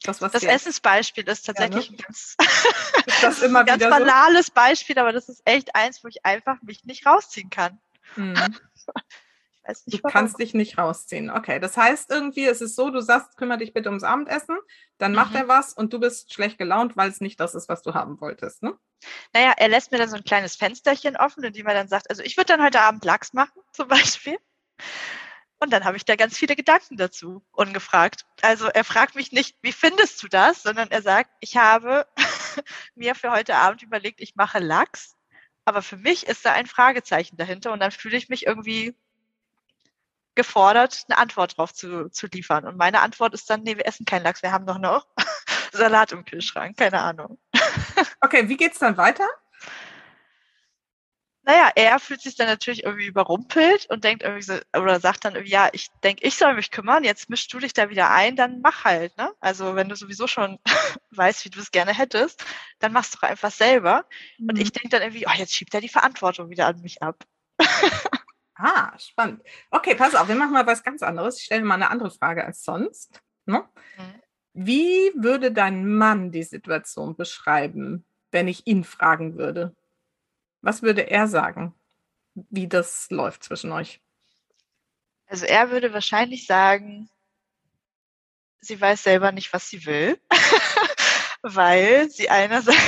das, 0.03 0.21
was 0.21 0.33
das 0.33 0.43
Essensbeispiel 0.43 1.27
ist 1.29 1.47
tatsächlich 1.47 1.87
ja, 1.87 1.93
ne? 1.93 1.99
ein 1.99 2.05
ganz, 2.05 2.37
ist 3.07 3.23
das 3.23 3.43
immer 3.43 3.61
ein 3.61 3.67
ganz 3.67 3.83
banales 3.83 4.47
so? 4.47 4.53
Beispiel, 4.55 4.99
aber 4.99 5.13
das 5.13 5.29
ist 5.29 5.43
echt 5.45 5.75
eins, 5.75 6.03
wo 6.05 6.09
ich 6.09 6.25
einfach 6.27 6.61
mich 6.63 6.85
nicht 6.85 7.07
rausziehen 7.07 7.51
kann. 7.51 7.79
Weiß 9.67 9.87
nicht, 9.87 10.05
du 10.05 10.09
kannst 10.09 10.39
dich 10.39 10.53
nicht 10.53 10.77
rausziehen. 10.77 11.31
Okay, 11.31 11.59
das 11.59 11.79
heißt 11.79 12.11
irgendwie, 12.11 12.45
es 12.45 12.61
ist 12.61 12.77
so, 12.77 12.91
du 12.91 13.01
sagst, 13.01 13.39
kümmere 13.39 13.59
dich 13.59 13.73
bitte 13.73 13.89
ums 13.89 14.05
Abendessen, 14.05 14.59
dann 14.99 15.15
macht 15.15 15.31
mhm. 15.31 15.37
er 15.37 15.49
was 15.49 15.73
und 15.73 15.93
du 15.93 16.01
bist 16.01 16.35
schlecht 16.35 16.59
gelaunt, 16.59 16.99
weil 16.99 17.09
es 17.09 17.23
nicht 17.23 17.41
das 17.41 17.55
ist, 17.55 17.71
was 17.71 17.83
du 17.83 17.95
haben 17.95 18.21
wolltest, 18.21 18.63
ne? 18.63 18.75
Naja, 19.33 19.53
er 19.57 19.69
lässt 19.69 19.93
mir 19.93 19.99
dann 19.99 20.09
so 20.09 20.17
ein 20.17 20.25
kleines 20.25 20.57
Fensterchen 20.57 21.17
offen, 21.17 21.45
in 21.45 21.53
dem 21.53 21.67
er 21.67 21.75
dann 21.75 21.89
sagt, 21.89 22.11
also 22.11 22.23
ich 22.23 22.37
würde 22.37 22.49
dann 22.49 22.63
heute 22.63 22.81
Abend 22.81 23.05
Lachs 23.05 23.33
machen, 23.33 23.61
zum 23.73 23.89
Beispiel. 23.89 24.39
Und 25.59 25.73
dann 25.73 25.85
habe 25.85 25.97
ich 25.97 26.05
da 26.05 26.17
ganz 26.17 26.37
viele 26.37 26.57
Gedanken 26.57 26.97
dazu, 26.97 27.43
ungefragt. 27.53 28.27
Also 28.43 28.67
er 28.67 28.85
fragt 28.85 29.15
mich 29.15 29.33
nicht, 29.33 29.57
wie 29.63 29.73
findest 29.73 30.23
du 30.23 30.29
das, 30.29 30.63
sondern 30.63 30.91
er 30.91 31.01
sagt, 31.01 31.31
ich 31.41 31.57
habe 31.57 32.07
mir 32.95 33.15
für 33.15 33.31
heute 33.31 33.57
Abend 33.57 33.83
überlegt, 33.83 34.21
ich 34.21 34.37
mache 34.37 34.59
Lachs. 34.59 35.17
Aber 35.65 35.81
für 35.81 35.97
mich 35.97 36.27
ist 36.27 36.45
da 36.45 36.53
ein 36.53 36.67
Fragezeichen 36.67 37.37
dahinter 37.37 37.73
und 37.73 37.81
dann 37.81 37.93
fühle 37.93 38.17
ich 38.17 38.29
mich 38.29 38.47
irgendwie 38.47 38.95
gefordert, 40.35 41.05
eine 41.09 41.19
Antwort 41.19 41.57
drauf 41.57 41.73
zu, 41.73 42.11
zu 42.11 42.27
liefern. 42.27 42.67
Und 42.67 42.77
meine 42.77 43.01
Antwort 43.01 43.35
ist 43.35 43.49
dann, 43.49 43.63
nee, 43.63 43.77
wir 43.77 43.87
essen 43.87 44.05
keinen 44.05 44.25
Lachs, 44.25 44.43
wir 44.43 44.53
haben 44.53 44.67
doch 44.67 44.79
noch 44.79 45.07
Salat 45.73 46.13
im 46.13 46.25
Kühlschrank, 46.25 46.77
keine 46.77 47.01
Ahnung. 47.01 47.39
Okay, 48.21 48.49
wie 48.49 48.57
geht's 48.57 48.79
dann 48.79 48.97
weiter? 48.97 49.29
Naja, 51.47 51.71
er 51.75 51.99
fühlt 51.99 52.23
sich 52.23 52.37
dann 52.37 52.47
natürlich 52.47 52.85
irgendwie 52.85 53.07
überrumpelt 53.07 53.87
und 53.91 54.03
denkt 54.03 54.23
irgendwie 54.23 54.43
so, 54.43 54.55
oder 54.75 54.99
sagt 54.99 55.27
dann 55.27 55.35
irgendwie, 55.35 55.53
ja, 55.53 55.69
ich 55.73 55.91
denke, 56.03 56.27
ich 56.27 56.37
soll 56.37 56.55
mich 56.55 56.71
kümmern, 56.71 57.05
jetzt 57.05 57.29
mischst 57.29 57.53
du 57.53 57.59
dich 57.59 57.75
da 57.75 57.91
wieder 57.91 58.11
ein, 58.11 58.35
dann 58.35 58.63
mach 58.63 58.85
halt, 58.85 59.15
ne? 59.19 59.31
Also 59.41 59.77
wenn 59.77 59.91
du 59.91 59.95
sowieso 59.95 60.27
schon 60.27 60.59
weißt, 61.11 61.45
wie 61.45 61.51
du 61.51 61.61
es 61.61 61.71
gerne 61.71 61.93
hättest, 61.93 62.43
dann 62.79 62.93
machst 62.93 63.13
du 63.13 63.19
doch 63.19 63.29
einfach 63.29 63.51
selber. 63.51 64.07
Mhm. 64.39 64.49
Und 64.49 64.59
ich 64.59 64.73
denke 64.73 64.89
dann 64.89 65.03
irgendwie, 65.03 65.27
oh, 65.27 65.35
jetzt 65.37 65.55
schiebt 65.55 65.75
er 65.75 65.83
die 65.83 65.91
Verantwortung 65.91 66.49
wieder 66.49 66.67
an 66.67 66.81
mich 66.81 67.03
ab. 67.03 67.25
Ah, 68.57 68.97
spannend. 68.99 69.43
Okay, 69.73 69.97
pass 69.97 70.15
auf, 70.15 70.29
wir 70.29 70.37
machen 70.37 70.53
mal 70.53 70.67
was 70.67 70.85
ganz 70.85 71.03
anderes. 71.03 71.39
Ich 71.41 71.47
stelle 71.47 71.65
mal 71.65 71.75
eine 71.75 71.91
andere 71.91 72.13
Frage 72.13 72.45
als 72.45 72.63
sonst. 72.63 73.21
Ne? 73.47 73.69
Mhm. 73.99 74.23
Wie 74.55 75.13
würde 75.17 75.51
dein 75.51 75.93
Mann 75.95 76.31
die 76.31 76.45
Situation 76.45 77.17
beschreiben, 77.17 78.05
wenn 78.31 78.47
ich 78.47 78.67
ihn 78.67 78.85
fragen 78.85 79.37
würde? 79.37 79.75
Was 80.63 80.81
würde 80.83 81.11
er 81.11 81.27
sagen, 81.27 81.75
wie 82.35 82.69
das 82.69 83.11
läuft 83.11 83.43
zwischen 83.43 83.73
euch? 83.73 84.01
Also 85.27 85.45
er 85.45 85.71
würde 85.71 85.93
wahrscheinlich 85.93 86.47
sagen, 86.47 87.11
sie 88.61 88.81
weiß 88.81 89.03
selber 89.03 89.33
nicht, 89.33 89.53
was 89.53 89.69
sie 89.69 89.85
will, 89.87 90.21
weil 91.43 92.09
sie 92.11 92.31
einerseits 92.31 92.79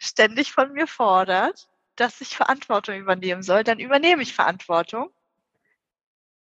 ständig 0.00 0.52
von 0.52 0.72
mir 0.72 0.88
fordert, 0.88 1.68
dass 1.94 2.20
ich 2.20 2.36
Verantwortung 2.36 2.96
übernehmen 2.96 3.42
soll, 3.42 3.62
dann 3.62 3.78
übernehme 3.78 4.22
ich 4.22 4.34
Verantwortung 4.34 5.10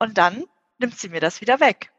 und 0.01 0.19
dann 0.19 0.45
nimmt 0.79 0.99
sie 0.99 1.09
mir 1.09 1.21
das 1.21 1.41
wieder 1.41 1.61
weg. 1.61 1.93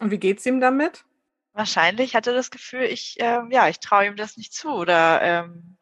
Und 0.00 0.10
wie 0.10 0.18
geht's 0.18 0.46
ihm 0.46 0.60
damit? 0.60 1.04
Wahrscheinlich 1.52 2.14
hat 2.14 2.26
er 2.26 2.34
das 2.34 2.50
Gefühl, 2.50 2.82
ich, 2.82 3.16
ähm, 3.18 3.50
ja, 3.50 3.68
ich 3.68 3.80
traue 3.80 4.06
ihm 4.06 4.16
das 4.16 4.36
nicht 4.36 4.52
zu 4.52 4.68
oder 4.68 5.22
ähm, 5.22 5.78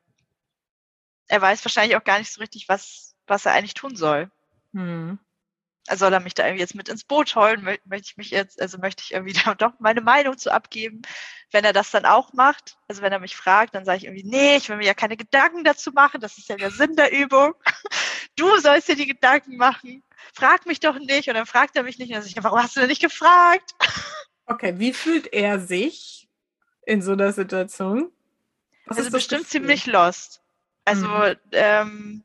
er 1.26 1.40
weiß 1.40 1.64
wahrscheinlich 1.64 1.96
auch 1.96 2.04
gar 2.04 2.18
nicht 2.18 2.32
so 2.32 2.40
richtig, 2.40 2.68
was, 2.68 3.16
was 3.26 3.46
er 3.46 3.52
eigentlich 3.52 3.74
tun 3.74 3.96
soll. 3.96 4.30
Hm. 4.72 5.18
Soll 5.90 6.12
er 6.12 6.20
mich 6.20 6.34
da 6.34 6.44
irgendwie 6.44 6.62
jetzt 6.62 6.74
mit 6.74 6.88
ins 6.88 7.04
Boot 7.04 7.36
holen? 7.36 7.62
Möchte 7.62 8.08
ich 8.08 8.16
mich 8.16 8.30
jetzt, 8.30 8.60
also 8.60 8.78
möchte 8.78 9.02
ich 9.04 9.12
irgendwie 9.12 9.34
da 9.44 9.54
doch 9.54 9.72
meine 9.80 10.00
Meinung 10.00 10.38
zu 10.38 10.52
abgeben? 10.52 11.02
Wenn 11.52 11.64
er 11.64 11.72
das 11.72 11.90
dann 11.90 12.06
auch 12.06 12.32
macht, 12.32 12.76
also 12.88 13.02
wenn 13.02 13.12
er 13.12 13.20
mich 13.20 13.36
fragt, 13.36 13.74
dann 13.74 13.84
sage 13.84 13.98
ich 13.98 14.04
irgendwie, 14.04 14.24
nee, 14.24 14.56
ich 14.56 14.68
will 14.68 14.76
mir 14.76 14.86
ja 14.86 14.94
keine 14.94 15.16
Gedanken 15.16 15.64
dazu 15.64 15.92
machen, 15.92 16.20
das 16.20 16.38
ist 16.38 16.48
ja 16.48 16.56
der 16.56 16.70
Sinn 16.70 16.96
der 16.96 17.12
Übung. 17.12 17.54
Du 18.36 18.58
sollst 18.58 18.88
dir 18.88 18.96
die 18.96 19.06
Gedanken 19.06 19.56
machen. 19.56 20.02
Frag 20.32 20.66
mich 20.66 20.80
doch 20.80 20.98
nicht. 20.98 21.28
Und 21.28 21.34
dann 21.34 21.46
fragt 21.46 21.76
er 21.76 21.84
mich 21.84 21.98
nicht. 21.98 22.08
Und 22.08 22.14
dann 22.14 22.22
sage 22.22 22.34
ich, 22.36 22.42
warum 22.42 22.60
hast 22.60 22.74
du 22.74 22.80
denn 22.80 22.88
nicht 22.88 23.02
gefragt? 23.02 23.74
Okay, 24.46 24.74
wie 24.78 24.92
fühlt 24.92 25.32
er 25.32 25.58
sich 25.58 26.28
in 26.84 27.00
so 27.00 27.12
einer 27.12 27.32
Situation? 27.32 28.12
Was 28.84 28.98
also 28.98 29.10
bestimmt 29.10 29.44
Gefühl? 29.44 29.60
ziemlich 29.60 29.86
lost. 29.86 30.42
Also 30.84 31.06
mhm. 31.06 31.36
ähm, 31.52 32.24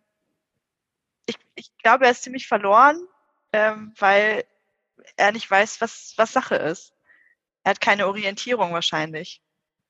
ich, 1.25 1.37
ich 1.55 1.77
glaube, 1.77 2.03
er 2.03 2.11
ist 2.11 2.23
ziemlich 2.23 2.47
verloren, 2.47 3.01
ähm, 3.53 3.93
weil 3.97 4.45
er 5.15 5.31
nicht 5.31 5.49
weiß, 5.49 5.81
was, 5.81 6.13
was 6.17 6.33
Sache 6.33 6.55
ist. 6.55 6.93
Er 7.63 7.71
hat 7.71 7.81
keine 7.81 8.07
Orientierung 8.07 8.73
wahrscheinlich. 8.73 9.41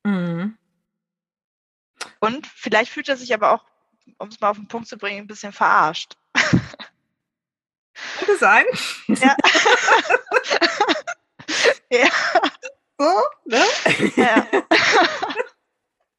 Mhm. 0.04 0.56
Und 2.20 2.46
vielleicht 2.46 2.90
fühlt 2.92 3.08
er 3.08 3.16
sich 3.16 3.32
aber 3.34 3.52
auch, 3.52 3.64
um 4.18 4.28
es 4.28 4.40
mal 4.40 4.50
auf 4.50 4.56
den 4.56 4.68
Punkt 4.68 4.88
zu 4.88 4.96
bringen, 4.96 5.20
ein 5.20 5.26
bisschen 5.26 5.52
verarscht. 5.52 6.16
Könnte 8.18 8.38
sein. 8.38 8.64
Ja. 9.08 9.36
ja. 11.90 12.08
So, 12.98 13.22
ne? 13.46 13.64
Ja. 14.16 14.46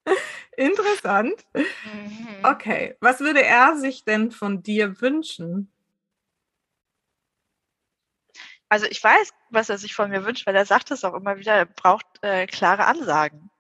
Interessant. 0.57 1.45
Mhm. 1.53 2.43
Okay, 2.43 2.95
was 2.99 3.19
würde 3.19 3.43
er 3.43 3.77
sich 3.77 4.03
denn 4.03 4.31
von 4.31 4.63
dir 4.63 4.99
wünschen? 5.01 5.71
Also 8.71 8.85
ich 8.85 9.03
weiß, 9.03 9.33
was 9.49 9.67
er 9.69 9.77
sich 9.77 9.93
von 9.93 10.09
mir 10.09 10.23
wünscht, 10.23 10.47
weil 10.47 10.55
er 10.55 10.65
sagt 10.65 10.91
es 10.91 11.03
auch 11.03 11.13
immer 11.13 11.37
wieder, 11.37 11.53
er 11.53 11.65
braucht 11.65 12.05
äh, 12.21 12.47
klare 12.47 12.85
Ansagen. 12.85 13.51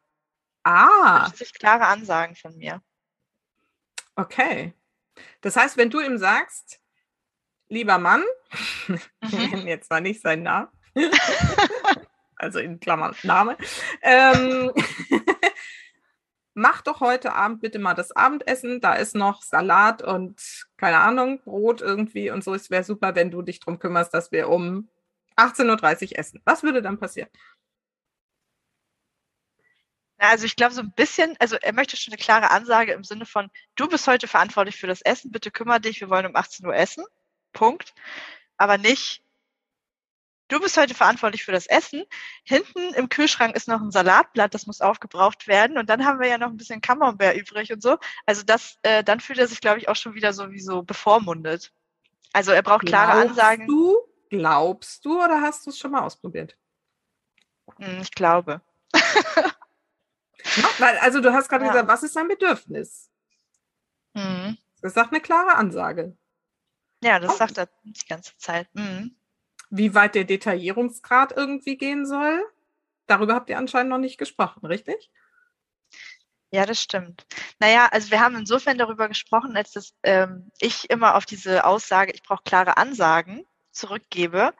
Ah. 0.63 1.17
Er 1.17 1.25
wünscht 1.25 1.35
sich 1.35 1.53
klare 1.53 1.87
Ansagen 1.87 2.37
von 2.37 2.55
mir. 2.55 2.81
Okay. 4.15 4.73
Das 5.41 5.57
heißt, 5.57 5.75
wenn 5.75 5.89
du 5.89 5.99
ihm 5.99 6.17
sagst, 6.17 6.79
lieber 7.67 7.97
Mann, 7.97 8.23
mhm. 8.87 8.99
ich 9.21 9.31
nenne 9.51 9.69
jetzt 9.69 9.87
zwar 9.87 9.99
nicht 9.99 10.21
seinen 10.21 10.43
Namen, 10.43 10.69
also 12.37 12.59
in 12.59 12.79
Klammern 12.79 13.13
Name, 13.23 13.57
ähm, 14.01 14.71
mach 16.53 16.83
doch 16.83 17.01
heute 17.01 17.33
Abend 17.33 17.59
bitte 17.59 17.79
mal 17.79 17.95
das 17.95 18.13
Abendessen. 18.13 18.79
Da 18.79 18.93
ist 18.93 19.15
noch 19.15 19.41
Salat 19.41 20.03
und 20.03 20.69
keine 20.77 20.99
Ahnung, 20.99 21.41
Brot 21.43 21.81
irgendwie 21.81 22.31
und 22.31 22.45
so. 22.45 22.53
Es 22.53 22.69
wäre 22.69 22.85
super, 22.85 23.13
wenn 23.15 23.29
du 23.29 23.41
dich 23.41 23.59
darum 23.59 23.77
kümmerst, 23.77 24.13
dass 24.13 24.31
wir 24.31 24.47
um 24.47 24.87
18.30 25.41 26.11
Uhr 26.11 26.19
essen. 26.19 26.41
Was 26.45 26.63
würde 26.63 26.81
dann 26.81 26.99
passieren? 26.99 27.29
Also 30.17 30.45
ich 30.45 30.55
glaube 30.55 30.75
so 30.75 30.81
ein 30.81 30.93
bisschen, 30.93 31.35
also 31.39 31.55
er 31.55 31.73
möchte 31.73 31.97
schon 31.97 32.13
eine 32.13 32.21
klare 32.21 32.51
Ansage 32.51 32.91
im 32.93 33.03
Sinne 33.03 33.25
von, 33.25 33.49
du 33.75 33.87
bist 33.87 34.07
heute 34.07 34.27
verantwortlich 34.27 34.77
für 34.77 34.85
das 34.85 35.01
Essen, 35.01 35.31
bitte 35.31 35.49
kümmere 35.49 35.81
dich, 35.81 35.99
wir 35.99 36.11
wollen 36.11 36.27
um 36.27 36.35
18 36.35 36.65
Uhr 36.65 36.75
essen. 36.75 37.03
Punkt. 37.53 37.95
Aber 38.57 38.77
nicht, 38.77 39.23
du 40.47 40.59
bist 40.59 40.77
heute 40.77 40.93
verantwortlich 40.93 41.43
für 41.43 41.51
das 41.51 41.65
Essen. 41.65 42.03
Hinten 42.43 42.93
im 42.93 43.09
Kühlschrank 43.09 43.55
ist 43.55 43.67
noch 43.67 43.81
ein 43.81 43.89
Salatblatt, 43.89 44.53
das 44.53 44.67
muss 44.67 44.81
aufgebraucht 44.81 45.47
werden. 45.47 45.79
Und 45.79 45.89
dann 45.89 46.05
haben 46.05 46.19
wir 46.19 46.27
ja 46.27 46.37
noch 46.37 46.49
ein 46.49 46.57
bisschen 46.57 46.81
Camembert 46.81 47.35
übrig 47.35 47.71
und 47.73 47.81
so. 47.81 47.97
Also 48.27 48.43
das, 48.43 48.77
äh, 48.83 49.03
dann 49.03 49.21
fühlt 49.21 49.39
er 49.39 49.47
sich, 49.47 49.59
glaube 49.59 49.79
ich, 49.79 49.89
auch 49.89 49.95
schon 49.95 50.13
wieder 50.13 50.33
sowieso 50.33 50.83
bevormundet. 50.83 51.71
Also 52.33 52.51
er 52.51 52.61
braucht 52.61 52.85
klare 52.85 53.21
glaubst 53.21 53.39
Ansagen. 53.39 53.67
Du, 53.67 53.97
glaubst 54.31 55.05
du 55.05 55.23
oder 55.23 55.41
hast 55.41 55.65
du 55.65 55.69
es 55.69 55.77
schon 55.77 55.91
mal 55.91 56.01
ausprobiert? 56.01 56.57
Hm, 57.77 58.01
ich 58.01 58.11
glaube. 58.11 58.61
weil, 60.79 60.97
also 60.97 61.21
du 61.21 61.31
hast 61.31 61.47
gerade 61.47 61.65
ja. 61.65 61.71
gesagt, 61.71 61.87
was 61.87 62.01
ist 62.01 62.15
dein 62.15 62.27
Bedürfnis? 62.27 63.11
Mhm. 64.13 64.57
Das 64.81 64.95
sagt 64.95 65.11
eine 65.11 65.21
klare 65.21 65.55
Ansage. 65.55 66.17
Ja, 67.03 67.19
das 67.19 67.33
oh. 67.33 67.37
sagt 67.37 67.59
er 67.59 67.69
die 67.83 68.07
ganze 68.07 68.35
Zeit. 68.37 68.67
Mhm 68.73 69.15
wie 69.71 69.95
weit 69.95 70.15
der 70.15 70.25
Detaillierungsgrad 70.25 71.31
irgendwie 71.35 71.77
gehen 71.77 72.05
soll. 72.05 72.45
Darüber 73.07 73.33
habt 73.33 73.49
ihr 73.49 73.57
anscheinend 73.57 73.89
noch 73.89 73.97
nicht 73.97 74.17
gesprochen, 74.17 74.65
richtig? 74.65 75.09
Ja, 76.51 76.65
das 76.65 76.81
stimmt. 76.81 77.25
Naja, 77.59 77.87
also 77.89 78.11
wir 78.11 78.19
haben 78.19 78.35
insofern 78.35 78.77
darüber 78.77 79.07
gesprochen, 79.07 79.55
als 79.55 79.71
dass 79.71 79.93
ähm, 80.03 80.51
ich 80.59 80.89
immer 80.89 81.15
auf 81.15 81.25
diese 81.25 81.63
Aussage, 81.63 82.11
ich 82.11 82.21
brauche 82.21 82.43
klare 82.43 82.75
Ansagen, 82.75 83.45
zurückgebe. 83.71 84.53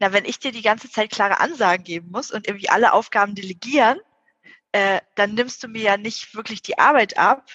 Na, 0.00 0.12
wenn 0.12 0.24
ich 0.24 0.38
dir 0.38 0.52
die 0.52 0.62
ganze 0.62 0.90
Zeit 0.90 1.10
klare 1.10 1.40
Ansagen 1.40 1.84
geben 1.84 2.10
muss 2.10 2.30
und 2.30 2.46
irgendwie 2.46 2.68
alle 2.68 2.92
Aufgaben 2.92 3.34
delegieren, 3.34 3.98
äh, 4.72 5.00
dann 5.14 5.34
nimmst 5.34 5.62
du 5.62 5.68
mir 5.68 5.82
ja 5.82 5.96
nicht 5.96 6.34
wirklich 6.34 6.62
die 6.62 6.78
Arbeit 6.78 7.16
ab, 7.16 7.46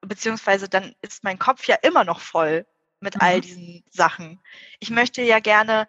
beziehungsweise 0.00 0.68
dann 0.68 0.94
ist 1.02 1.24
mein 1.24 1.38
Kopf 1.38 1.64
ja 1.64 1.76
immer 1.76 2.04
noch 2.04 2.20
voll 2.20 2.66
mit 3.00 3.16
mhm. 3.16 3.20
all 3.20 3.40
diesen 3.40 3.84
Sachen. 3.90 4.40
Ich 4.78 4.90
möchte 4.90 5.22
ja 5.22 5.40
gerne 5.40 5.88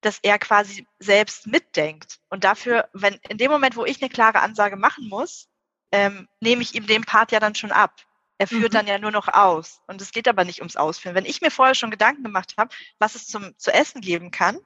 dass 0.00 0.18
er 0.22 0.38
quasi 0.38 0.86
selbst 0.98 1.46
mitdenkt. 1.46 2.20
Und 2.28 2.44
dafür, 2.44 2.88
wenn 2.92 3.14
in 3.28 3.38
dem 3.38 3.50
Moment, 3.50 3.76
wo 3.76 3.84
ich 3.84 4.00
eine 4.00 4.10
klare 4.10 4.40
Ansage 4.40 4.76
machen 4.76 5.08
muss, 5.08 5.48
ähm, 5.90 6.28
nehme 6.40 6.62
ich 6.62 6.74
ihm 6.74 6.86
den 6.86 7.04
Part 7.04 7.32
ja 7.32 7.40
dann 7.40 7.54
schon 7.54 7.72
ab. 7.72 7.92
Er 8.38 8.46
führt 8.46 8.72
mhm. 8.72 8.76
dann 8.76 8.86
ja 8.86 8.98
nur 8.98 9.10
noch 9.10 9.28
aus. 9.28 9.80
Und 9.88 10.00
es 10.00 10.12
geht 10.12 10.28
aber 10.28 10.44
nicht 10.44 10.60
ums 10.60 10.76
Ausführen. 10.76 11.14
Wenn 11.14 11.24
ich 11.24 11.40
mir 11.40 11.50
vorher 11.50 11.74
schon 11.74 11.90
Gedanken 11.90 12.22
gemacht 12.22 12.54
habe, 12.56 12.74
was 12.98 13.16
es 13.16 13.26
zum 13.26 13.56
zu 13.58 13.72
essen 13.72 14.00
geben 14.00 14.30
kann, 14.30 14.58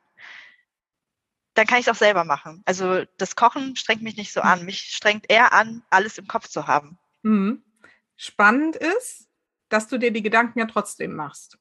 dann 1.55 1.67
kann 1.67 1.79
ich 1.79 1.87
es 1.87 1.93
auch 1.93 1.99
selber 1.99 2.25
machen. 2.25 2.63
Also 2.67 3.05
das 3.17 3.35
Kochen 3.37 3.77
strengt 3.77 4.03
mich 4.03 4.17
nicht 4.17 4.33
so 4.33 4.41
an. 4.41 4.65
Mich 4.65 4.95
strengt 4.95 5.31
eher 5.31 5.53
an, 5.53 5.83
alles 5.91 6.19
im 6.19 6.27
Kopf 6.27 6.49
zu 6.49 6.67
haben. 6.67 6.99
Mhm. 7.23 7.63
Spannend 8.17 8.77
ist, 8.77 9.29
dass 9.69 9.89
du 9.89 9.99
dir 9.99 10.13
die 10.13 10.23
Gedanken 10.23 10.59
ja 10.59 10.67
trotzdem 10.67 11.15
machst. 11.15 11.59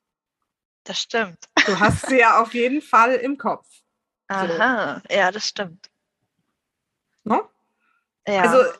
Das 0.84 1.00
stimmt. 1.00 1.50
Du 1.65 1.80
hast 1.80 2.08
sie 2.08 2.20
ja 2.20 2.41
auf 2.41 2.53
jeden 2.53 2.82
Fall 2.82 3.15
im 3.15 3.38
Kopf. 3.38 3.68
Aha, 4.27 5.01
so. 5.08 5.15
ja, 5.15 5.32
das 5.32 5.48
stimmt. 5.48 5.89
No? 7.24 7.50
Ja. 8.27 8.41
Also 8.44 8.72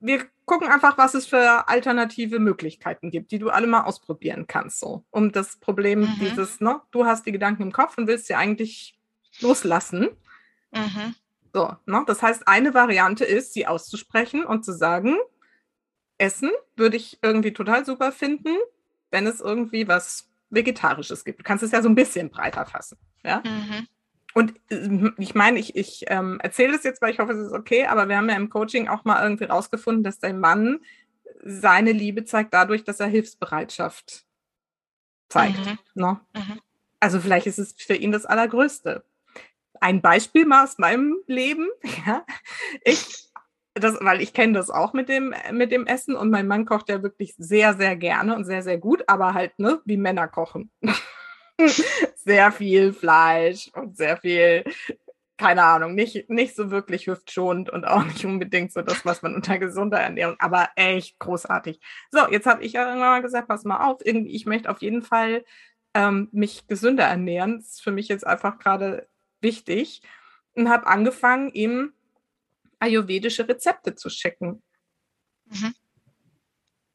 wir 0.00 0.26
gucken 0.44 0.68
einfach, 0.68 0.96
was 0.96 1.14
es 1.14 1.26
für 1.26 1.68
alternative 1.68 2.38
Möglichkeiten 2.38 3.10
gibt, 3.10 3.32
die 3.32 3.38
du 3.38 3.50
alle 3.50 3.66
mal 3.66 3.84
ausprobieren 3.84 4.46
kannst, 4.46 4.80
so 4.80 5.04
um 5.10 5.32
das 5.32 5.56
Problem 5.56 6.00
mhm. 6.00 6.16
dieses, 6.20 6.60
ne, 6.60 6.80
du 6.90 7.04
hast 7.04 7.26
die 7.26 7.32
Gedanken 7.32 7.62
im 7.62 7.72
Kopf 7.72 7.98
und 7.98 8.06
willst 8.06 8.26
sie 8.26 8.34
eigentlich 8.34 8.98
loslassen. 9.40 10.08
Mhm. 10.72 11.14
So, 11.52 11.76
ne? 11.86 12.04
Das 12.06 12.22
heißt, 12.22 12.46
eine 12.46 12.74
Variante 12.74 13.24
ist, 13.24 13.54
sie 13.54 13.66
auszusprechen 13.66 14.44
und 14.44 14.64
zu 14.64 14.72
sagen, 14.72 15.16
Essen 16.18 16.50
würde 16.76 16.96
ich 16.96 17.18
irgendwie 17.22 17.52
total 17.52 17.84
super 17.84 18.12
finden, 18.12 18.56
wenn 19.10 19.26
es 19.26 19.40
irgendwie 19.40 19.88
was 19.88 20.28
Vegetarisches 20.50 21.24
gibt. 21.24 21.40
Du 21.40 21.44
kannst 21.44 21.62
es 21.62 21.72
ja 21.72 21.82
so 21.82 21.88
ein 21.88 21.94
bisschen 21.94 22.30
breiter 22.30 22.66
fassen. 22.66 22.98
Ja? 23.22 23.42
Mhm. 23.44 23.86
Und 24.34 24.54
äh, 24.70 25.10
ich 25.18 25.34
meine, 25.34 25.58
ich, 25.58 25.76
ich 25.76 26.04
ähm, 26.08 26.38
erzähle 26.40 26.72
das 26.72 26.84
jetzt, 26.84 27.02
weil 27.02 27.12
ich 27.12 27.18
hoffe, 27.18 27.32
es 27.32 27.46
ist 27.46 27.52
okay, 27.52 27.86
aber 27.86 28.08
wir 28.08 28.16
haben 28.16 28.28
ja 28.28 28.36
im 28.36 28.50
Coaching 28.50 28.88
auch 28.88 29.04
mal 29.04 29.22
irgendwie 29.22 29.44
rausgefunden, 29.44 30.04
dass 30.04 30.18
der 30.18 30.34
Mann 30.34 30.80
seine 31.44 31.92
Liebe 31.92 32.24
zeigt 32.24 32.52
dadurch, 32.54 32.84
dass 32.84 33.00
er 33.00 33.06
Hilfsbereitschaft 33.06 34.24
zeigt. 35.28 35.64
Mhm. 35.64 35.78
Ne? 35.94 36.20
Mhm. 36.34 36.60
Also 37.00 37.20
vielleicht 37.20 37.46
ist 37.46 37.58
es 37.58 37.72
für 37.72 37.94
ihn 37.94 38.12
das 38.12 38.26
Allergrößte. 38.26 39.04
Ein 39.80 40.02
Beispiel 40.02 40.44
mal 40.46 40.64
aus 40.64 40.78
meinem 40.78 41.16
Leben. 41.26 41.68
Ja. 42.06 42.24
Ich 42.84 43.28
das, 43.74 43.96
weil 44.00 44.20
ich 44.20 44.32
kenne 44.32 44.54
das 44.54 44.70
auch 44.70 44.92
mit 44.92 45.08
dem, 45.08 45.34
mit 45.52 45.70
dem 45.70 45.86
Essen 45.86 46.16
und 46.16 46.30
mein 46.30 46.46
Mann 46.46 46.66
kocht 46.66 46.88
ja 46.88 47.02
wirklich 47.02 47.34
sehr, 47.38 47.74
sehr 47.74 47.96
gerne 47.96 48.34
und 48.34 48.44
sehr, 48.44 48.62
sehr 48.62 48.78
gut, 48.78 49.04
aber 49.06 49.34
halt, 49.34 49.58
ne, 49.58 49.80
wie 49.84 49.96
Männer 49.96 50.28
kochen. 50.28 50.70
sehr 52.16 52.52
viel 52.52 52.92
Fleisch 52.92 53.70
und 53.74 53.96
sehr 53.96 54.16
viel, 54.16 54.64
keine 55.36 55.64
Ahnung, 55.64 55.94
nicht, 55.94 56.28
nicht 56.30 56.54
so 56.54 56.70
wirklich 56.70 57.06
hüftschonend 57.06 57.70
und 57.70 57.84
auch 57.86 58.04
nicht 58.04 58.24
unbedingt 58.24 58.72
so 58.72 58.82
das, 58.82 59.04
was 59.04 59.22
man 59.22 59.34
unter 59.34 59.58
gesunder 59.58 59.98
Ernährung, 59.98 60.36
aber 60.38 60.70
echt 60.76 61.18
großartig. 61.18 61.80
So, 62.10 62.28
jetzt 62.30 62.46
habe 62.46 62.62
ich 62.64 62.72
ja 62.72 62.86
irgendwann 62.86 63.10
mal 63.10 63.22
gesagt, 63.22 63.48
pass 63.48 63.64
mal 63.64 63.84
auf, 63.86 64.04
irgendwie, 64.04 64.34
ich 64.34 64.46
möchte 64.46 64.70
auf 64.70 64.80
jeden 64.82 65.02
Fall 65.02 65.44
ähm, 65.94 66.28
mich 66.32 66.66
gesünder 66.66 67.04
ernähren. 67.04 67.58
Das 67.58 67.70
ist 67.70 67.82
für 67.82 67.90
mich 67.90 68.08
jetzt 68.08 68.26
einfach 68.26 68.58
gerade 68.58 69.08
wichtig 69.40 70.02
und 70.54 70.68
habe 70.68 70.86
angefangen, 70.86 71.50
eben 71.52 71.94
ayurvedische 72.78 73.48
Rezepte 73.48 73.94
zu 73.94 74.10
schicken. 74.10 74.62
Mhm. 75.46 75.74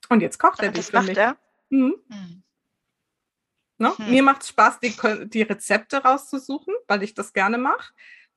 Und 0.10 0.22
jetzt 0.22 0.38
kocht 0.38 0.62
er 0.62 0.72
die 0.72 0.82
für 0.82 1.02
mich. 1.02 1.18
Er? 1.18 1.38
Mhm. 1.70 1.96
Mhm. 2.08 2.43
Ne? 3.84 3.92
Hm. 3.98 4.10
Mir 4.10 4.24
macht 4.24 4.44
es 4.44 4.48
Spaß, 4.48 4.80
die, 4.80 4.94
die, 5.28 5.42
Rezepte 5.42 5.98
rauszusuchen, 5.98 6.74
weil 6.88 7.04
ich 7.04 7.14
das 7.14 7.34
gerne 7.34 7.58
mache. 7.58 7.92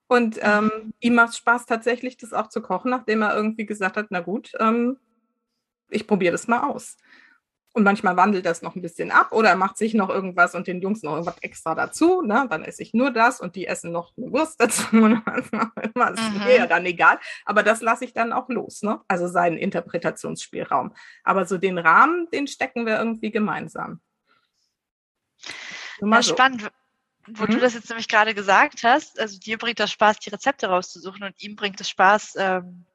Und 0.08 0.36
mhm. 0.36 0.42
ähm, 0.42 0.94
ihm 1.00 1.14
macht 1.14 1.30
es 1.30 1.36
Spaß, 1.36 1.66
tatsächlich 1.66 2.16
das 2.16 2.32
auch 2.32 2.48
zu 2.48 2.60
kochen, 2.60 2.90
nachdem 2.90 3.22
er 3.22 3.34
irgendwie 3.34 3.64
gesagt 3.64 3.96
hat, 3.96 4.06
na 4.10 4.20
gut, 4.20 4.52
ähm, 4.58 4.98
ich 5.88 6.06
probiere 6.06 6.32
das 6.32 6.48
mal 6.48 6.68
aus. 6.68 6.96
Und 7.72 7.84
manchmal 7.84 8.16
wandelt 8.16 8.46
das 8.46 8.62
noch 8.62 8.74
ein 8.74 8.82
bisschen 8.82 9.10
ab 9.10 9.32
oder 9.32 9.50
er 9.50 9.56
macht 9.56 9.76
sich 9.76 9.92
noch 9.94 10.08
irgendwas 10.08 10.54
und 10.54 10.66
den 10.66 10.80
Jungs 10.80 11.02
noch 11.02 11.12
irgendwas 11.12 11.36
extra 11.42 11.74
dazu. 11.74 12.22
Ne? 12.22 12.46
Dann 12.48 12.64
esse 12.64 12.82
ich 12.82 12.94
nur 12.94 13.10
das 13.10 13.38
und 13.38 13.54
die 13.54 13.66
essen 13.66 13.92
noch 13.92 14.16
eine 14.16 14.32
Wurst 14.32 14.58
dazu. 14.60 14.82
das 14.90 16.20
ist 16.20 16.32
mhm. 16.32 16.44
mir 16.44 16.56
ja 16.56 16.66
dann 16.66 16.86
egal. 16.86 17.18
Aber 17.44 17.62
das 17.62 17.82
lasse 17.82 18.04
ich 18.06 18.14
dann 18.14 18.32
auch 18.32 18.48
los. 18.48 18.82
Ne? 18.82 19.00
Also 19.08 19.28
seinen 19.28 19.58
Interpretationsspielraum. 19.58 20.94
Aber 21.22 21.44
so 21.44 21.58
den 21.58 21.76
Rahmen, 21.76 22.28
den 22.32 22.46
stecken 22.46 22.86
wir 22.86 22.98
irgendwie 22.98 23.30
gemeinsam. 23.30 24.00
Ja, 26.00 26.22
so. 26.22 26.34
spannend. 26.34 26.70
Wo 27.28 27.44
mhm. 27.44 27.52
du 27.52 27.58
das 27.58 27.74
jetzt 27.74 27.88
nämlich 27.88 28.08
gerade 28.08 28.34
gesagt 28.34 28.84
hast, 28.84 29.18
also 29.18 29.38
dir 29.38 29.58
bringt 29.58 29.80
das 29.80 29.90
Spaß, 29.90 30.20
die 30.20 30.30
Rezepte 30.30 30.68
rauszusuchen 30.68 31.24
und 31.24 31.42
ihm 31.42 31.56
bringt 31.56 31.80
es 31.80 31.90
Spaß, 31.90 32.36
ähm, 32.38 32.86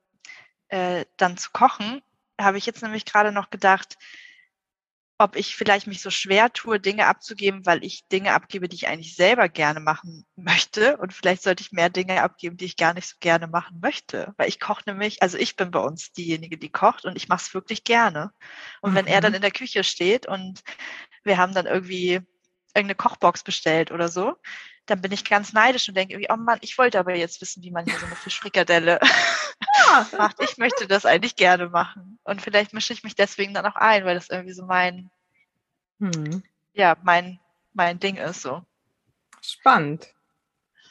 äh, 0.70 1.05
dann 1.17 1.36
zu 1.36 1.50
kochen, 1.51 2.01
habe 2.39 2.58
ich 2.58 2.65
jetzt 2.65 2.81
nämlich 2.81 3.05
gerade 3.05 3.34
noch 3.34 3.50
gedacht, 3.50 3.98
ob 5.22 5.36
ich 5.36 5.55
vielleicht 5.55 5.86
mich 5.86 6.01
so 6.01 6.10
schwer 6.10 6.51
tue, 6.51 6.79
Dinge 6.79 7.05
abzugeben, 7.05 7.63
weil 7.65 7.84
ich 7.84 8.08
Dinge 8.08 8.34
abgebe, 8.34 8.67
die 8.67 8.75
ich 8.75 8.88
eigentlich 8.88 9.15
selber 9.15 9.50
gerne 9.50 9.79
machen 9.79 10.25
möchte. 10.36 10.98
Und 10.98 11.13
vielleicht 11.13 11.43
sollte 11.43 11.62
ich 11.62 11.72
mehr 11.72 11.91
Dinge 11.91 12.24
abgeben, 12.24 12.58
die 12.58 12.65
ich 12.65 12.75
gar 12.75 12.96
nicht 12.96 13.08
so 13.08 13.17
gerne 13.20 13.46
machen 13.46 13.79
möchte. 13.81 14.34
Weil 14.38 14.50
ich 14.50 14.60
koche 14.60 14.81
nämlich, 14.88 15.22
also 15.22 15.38
ich 15.38 15.55
bin 15.55 15.70
bei 15.70 15.79
uns 15.79 16.12
diejenige, 16.12 16.58
die 16.58 16.72
kocht 16.72 17.05
und 17.05 17.15
ich 17.15 17.27
mache 17.27 17.43
es 17.43 17.53
wirklich 17.53 17.84
gerne. 17.84 18.31
Und 18.81 18.93
mhm. 18.93 18.96
wenn 18.96 19.08
er 19.08 19.22
dann 19.22 19.34
mhm. 19.34 19.36
in 19.36 19.41
der 19.43 19.51
Küche 19.51 19.84
steht 19.84 20.25
und 20.25 20.62
wir 21.24 21.38
haben 21.38 21.53
dann 21.53 21.67
irgendwie 21.67 22.22
irgendeine 22.75 22.96
Kochbox 22.96 23.44
bestellt 23.44 23.92
oder 23.92 24.10
so, 24.10 24.36
dann 24.86 25.01
bin 25.01 25.12
ich 25.12 25.24
ganz 25.24 25.54
neidisch 25.54 25.88
und 25.88 25.96
denke 25.96 26.13
irgendwie, 26.13 26.32
oh 26.32 26.38
Mann, 26.38 26.60
ich 26.62 26.78
wollte 26.78 27.00
aber 27.00 27.16
jetzt 27.16 27.42
wissen, 27.42 27.63
wie 27.63 27.72
man 27.72 27.86
hier 27.86 27.98
so 27.98 28.06
eine 28.06 28.16
Fischfrikadelle 28.16 29.00
ja. 29.86 30.08
macht. 30.18 30.38
Ich 30.42 30.58
möchte 30.58 30.88
das 30.88 31.06
eigentlich 31.06 31.36
gerne 31.36 31.70
machen. 31.70 32.20
Und 32.24 32.42
vielleicht 32.42 32.74
mische 32.74 32.94
ich 32.94 33.04
mich 33.04 33.16
deswegen 33.16 33.54
dann 33.54 33.66
auch 33.66 33.75
ein, 33.75 34.06
weil 34.06 34.16
das 34.16 34.30
irgendwie 34.30 34.54
so 34.54 34.66
mein, 34.66 35.10
hm. 36.00 36.44
ja, 36.74 36.98
mein, 37.04 37.40
mein 37.74 38.00
Ding 38.00 38.18
ist 38.18 38.42
so. 38.42 38.63
Spannend. 39.42 40.13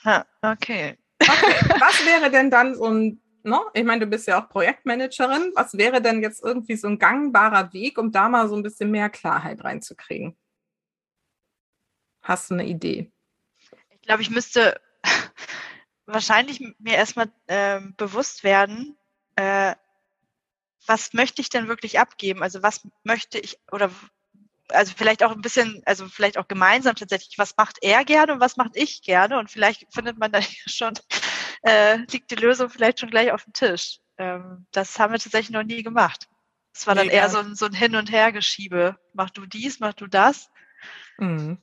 Ha, 0.05 0.25
okay. 0.43 0.97
okay. 1.21 1.55
Was 1.81 2.05
wäre 2.05 2.31
denn 2.31 2.51
dann 2.51 2.75
so 2.75 2.87
ein? 2.87 3.21
Ne? 3.43 3.59
ich 3.73 3.85
meine, 3.85 4.01
du 4.01 4.07
bist 4.07 4.29
ja 4.29 4.39
auch 4.39 4.51
Projektmanagerin, 4.51 5.53
was 5.55 5.73
wäre 5.79 6.03
denn 6.03 6.23
jetzt 6.23 6.45
irgendwie 6.45 6.77
so 6.77 6.89
ein 6.89 6.99
gangbarer 6.99 7.73
Weg, 7.73 7.97
um 7.97 8.13
da 8.13 8.29
mal 8.29 8.51
so 8.51 8.55
ein 8.55 8.63
bisschen 8.63 8.91
mehr 8.91 9.09
Klarheit 9.09 9.65
reinzukriegen? 9.65 10.37
Hast 12.31 12.49
du 12.49 12.55
eine 12.55 12.65
Idee? 12.65 13.11
Ich 13.91 14.03
glaube, 14.03 14.23
ich 14.23 14.31
müsste 14.31 14.81
wahrscheinlich 16.07 16.61
mir 16.79 16.95
erstmal 16.95 17.29
äh, 17.49 17.81
bewusst 17.97 18.45
werden, 18.45 18.97
äh, 19.35 19.75
was 20.87 21.13
möchte 21.13 21.43
ich 21.43 21.49
denn 21.51 21.67
wirklich 21.67 21.99
abgeben? 21.99 22.45
Also 22.45 22.63
was 22.63 22.87
möchte 23.03 23.41
ich 23.41 23.59
oder 23.73 23.91
also 24.69 24.93
vielleicht 24.97 25.25
auch 25.25 25.33
ein 25.33 25.41
bisschen, 25.41 25.83
also 25.87 26.07
vielleicht 26.07 26.39
auch 26.39 26.47
gemeinsam 26.47 26.95
tatsächlich, 26.95 27.37
was 27.37 27.57
macht 27.57 27.79
er 27.83 28.05
gerne 28.05 28.35
und 28.35 28.41
was 28.41 28.57
macht 28.57 28.77
ich 28.77 29.03
gerne? 29.03 29.37
Und 29.41 29.51
vielleicht 29.51 29.93
findet 29.93 30.17
man 30.17 30.31
da 30.31 30.41
schon, 30.67 30.95
äh, 31.63 31.97
liegt 32.13 32.31
die 32.31 32.37
Lösung 32.37 32.71
vielleicht 32.71 33.01
schon 33.01 33.11
gleich 33.11 33.33
auf 33.33 33.43
dem 33.43 33.55
Tisch. 33.55 33.99
Ähm, 34.19 34.69
das 34.71 35.01
haben 35.01 35.13
wir 35.13 35.19
tatsächlich 35.19 35.51
noch 35.51 35.65
nie 35.65 35.83
gemacht. 35.83 36.29
Es 36.73 36.87
war 36.87 36.95
dann 36.95 37.09
nee, 37.09 37.13
eher 37.13 37.29
so 37.29 37.39
ein, 37.39 37.57
so 37.57 37.67
ein 37.67 37.73
Hin- 37.73 37.97
und 37.97 38.13
Hergeschiebe. 38.13 38.97
Mach 39.15 39.31
du 39.31 39.47
dies, 39.47 39.81
mach 39.81 39.95
du 39.95 40.07
das. 40.07 40.49
Mhm. 41.19 41.61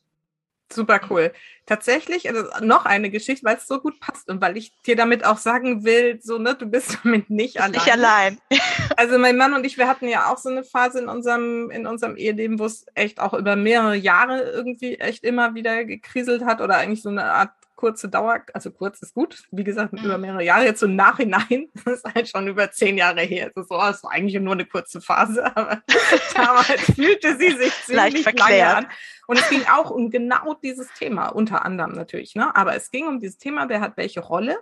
Super 0.71 0.99
cool. 1.09 1.31
Tatsächlich, 1.65 2.29
also 2.29 2.43
noch 2.61 2.85
eine 2.85 3.09
Geschichte, 3.09 3.45
weil 3.45 3.57
es 3.57 3.67
so 3.67 3.79
gut 3.79 3.99
passt 3.99 4.29
und 4.29 4.41
weil 4.41 4.57
ich 4.57 4.73
dir 4.83 4.95
damit 4.95 5.25
auch 5.25 5.37
sagen 5.37 5.85
will, 5.85 6.19
so, 6.21 6.37
ne, 6.37 6.55
du 6.55 6.65
bist 6.65 6.99
damit 7.03 7.29
nicht 7.29 7.59
allein. 7.59 7.71
Nicht 7.71 7.91
allein. 7.91 8.37
also 8.97 9.17
mein 9.17 9.37
Mann 9.37 9.53
und 9.53 9.65
ich, 9.65 9.77
wir 9.77 9.87
hatten 9.87 10.07
ja 10.07 10.31
auch 10.31 10.37
so 10.37 10.49
eine 10.49 10.63
Phase 10.63 10.99
in 10.99 11.07
unserem, 11.07 11.71
in 11.71 11.87
unserem 11.87 12.17
Eheleben, 12.17 12.59
wo 12.59 12.65
es 12.65 12.85
echt 12.95 13.19
auch 13.19 13.33
über 13.33 13.55
mehrere 13.55 13.95
Jahre 13.95 14.41
irgendwie 14.41 14.95
echt 14.95 15.23
immer 15.23 15.55
wieder 15.55 15.85
gekriselt 15.85 16.43
hat 16.43 16.61
oder 16.61 16.77
eigentlich 16.77 17.01
so 17.01 17.09
eine 17.09 17.25
Art 17.25 17.51
kurze 17.77 18.09
Dauer, 18.09 18.41
also 18.53 18.71
kurz 18.71 19.01
ist 19.01 19.13
gut, 19.13 19.47
wie 19.51 19.63
gesagt, 19.63 19.93
mhm. 19.93 20.03
über 20.03 20.17
mehrere 20.17 20.43
Jahre, 20.43 20.65
jetzt 20.65 20.81
so 20.81 20.87
im 20.87 20.97
Nachhinein, 20.97 21.69
das 21.85 21.99
ist 21.99 22.05
halt 22.13 22.27
schon 22.27 22.47
über 22.49 22.69
zehn 22.71 22.97
Jahre 22.97 23.21
her. 23.21 23.49
Es 23.49 23.55
ist 23.55 23.69
so, 23.69 23.75
es 23.75 24.03
war 24.03 24.11
eigentlich 24.11 24.41
nur 24.41 24.53
eine 24.53 24.65
kurze 24.65 24.99
Phase, 24.99 25.45
aber 25.55 25.81
damals 26.35 26.81
fühlte 26.93 27.37
sie 27.37 27.51
sich 27.51 27.73
ziemlich 27.85 28.25
lange 28.25 28.67
an. 28.67 28.87
Und 29.27 29.39
es 29.39 29.49
ging 29.49 29.63
auch 29.71 29.91
um 29.91 30.09
genau 30.09 30.55
dieses 30.55 30.87
Thema, 30.93 31.29
unter 31.29 31.63
anderem 31.63 31.93
natürlich, 31.93 32.35
ne? 32.35 32.53
aber 32.53 32.75
es 32.75 32.91
ging 32.91 33.07
um 33.07 33.19
dieses 33.19 33.37
Thema, 33.37 33.69
wer 33.69 33.79
hat 33.79 33.95
welche 33.95 34.19
Rolle. 34.19 34.57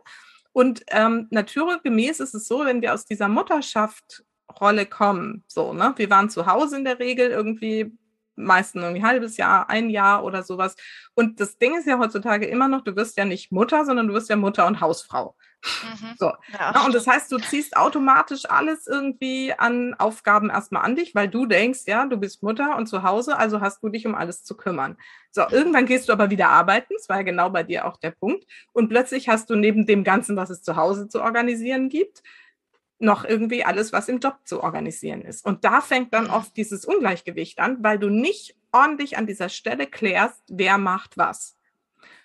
Und 0.52 0.84
ähm, 0.88 1.28
naturgemäß 1.32 2.20
ist 2.20 2.36
es 2.36 2.48
so, 2.48 2.66
wenn 2.66 2.82
wir 2.82 2.94
aus 2.94 3.06
dieser 3.06 3.28
Mutterschaftrolle 3.28 4.86
kommen, 4.86 5.44
so, 5.48 5.74
ne? 5.74 5.94
Wir 5.98 6.10
waren 6.10 6.30
zu 6.30 6.46
Hause 6.46 6.78
in 6.78 6.86
der 6.86 7.00
Regel 7.00 7.30
irgendwie 7.30 7.92
meistens 8.36 8.84
irgendwie 8.84 9.02
ein 9.02 9.08
halbes 9.08 9.38
Jahr, 9.38 9.70
ein 9.70 9.90
Jahr 9.90 10.24
oder 10.24 10.44
sowas. 10.44 10.76
Und 11.14 11.40
das 11.40 11.58
Ding 11.58 11.78
ist 11.78 11.88
ja 11.88 11.98
heutzutage 12.00 12.46
immer 12.46 12.68
noch, 12.68 12.84
du 12.84 12.96
wirst 12.96 13.18
ja 13.18 13.26
nicht 13.26 13.52
Mutter, 13.52 13.86
sondern 13.86 14.08
du 14.08 14.14
wirst 14.14 14.30
ja 14.30 14.36
Mutter 14.36 14.68
und 14.68 14.82
Hausfrau. 14.82 15.36
Mhm. 15.66 16.16
So. 16.18 16.32
Ja, 16.54 16.86
und 16.86 16.94
das 16.94 17.08
heißt, 17.08 17.32
du 17.32 17.38
ziehst 17.38 17.76
automatisch 17.76 18.46
alles 18.50 18.88
irgendwie 18.88 19.54
an 19.58 19.96
Aufgaben 19.96 20.50
erstmal 20.50 20.84
an 20.84 20.96
dich, 20.96 21.16
weil 21.16 21.28
du 21.28 21.46
denkst, 21.46 21.82
ja, 21.88 22.06
du 22.06 22.18
bist 22.18 22.44
Mutter 22.44 22.76
und 22.76 22.88
zu 22.88 23.04
Hause, 23.04 23.38
also 23.38 23.62
hast 23.62 23.82
du 23.84 23.90
dich 23.90 24.06
um 24.06 24.16
alles 24.16 24.44
zu 24.44 24.56
kümmern. 24.56 24.98
So, 25.32 25.44
irgendwann 25.50 25.86
gehst 25.86 26.08
du 26.08 26.14
aber 26.14 26.30
wieder 26.30 26.50
arbeiten, 26.50 26.94
das 26.96 27.10
war 27.10 27.18
ja 27.18 27.24
genau 27.24 27.50
bei 27.50 27.64
dir 27.64 27.86
auch 27.86 27.98
der 27.98 28.12
Punkt. 28.12 28.46
Und 28.74 28.90
plötzlich 28.90 29.28
hast 29.28 29.50
du 29.50 29.56
neben 29.56 29.86
dem 29.86 30.04
Ganzen, 30.04 30.36
was 30.36 30.50
es 30.50 30.62
zu 30.62 30.76
Hause 30.76 31.08
zu 31.08 31.22
organisieren 31.22 31.90
gibt, 31.90 32.22
noch 33.00 33.26
irgendwie 33.26 33.64
alles, 33.64 33.92
was 33.94 34.08
im 34.08 34.20
Job 34.20 34.40
zu 34.46 34.64
organisieren 34.64 35.22
ist. 35.22 35.46
Und 35.46 35.66
da 35.66 35.82
fängt 35.82 36.14
dann 36.14 36.26
mhm. 36.26 36.32
oft 36.32 36.56
dieses 36.56 36.86
Ungleichgewicht 36.86 37.60
an, 37.60 37.84
weil 37.84 38.00
du 38.00 38.10
nicht 38.10 38.56
ordentlich 38.72 39.18
an 39.18 39.28
dieser 39.28 39.50
Stelle 39.50 39.88
klärst, 39.88 40.42
wer 40.48 40.78
macht 40.78 41.18
was. 41.18 41.58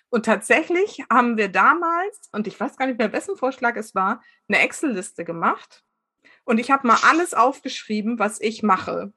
Und 0.09 0.25
tatsächlich 0.25 1.03
haben 1.09 1.37
wir 1.37 1.47
damals, 1.47 2.29
und 2.33 2.45
ich 2.45 2.59
weiß 2.59 2.75
gar 2.77 2.85
nicht 2.85 2.99
mehr, 2.99 3.13
wessen 3.13 3.37
Vorschlag 3.37 3.77
es 3.77 3.95
war, 3.95 4.21
eine 4.49 4.59
Excel-Liste 4.59 5.23
gemacht. 5.23 5.83
Und 6.43 6.59
ich 6.59 6.69
habe 6.69 6.87
mal 6.87 6.99
alles 7.03 7.33
aufgeschrieben, 7.33 8.19
was 8.19 8.41
ich 8.41 8.61
mache. 8.61 9.13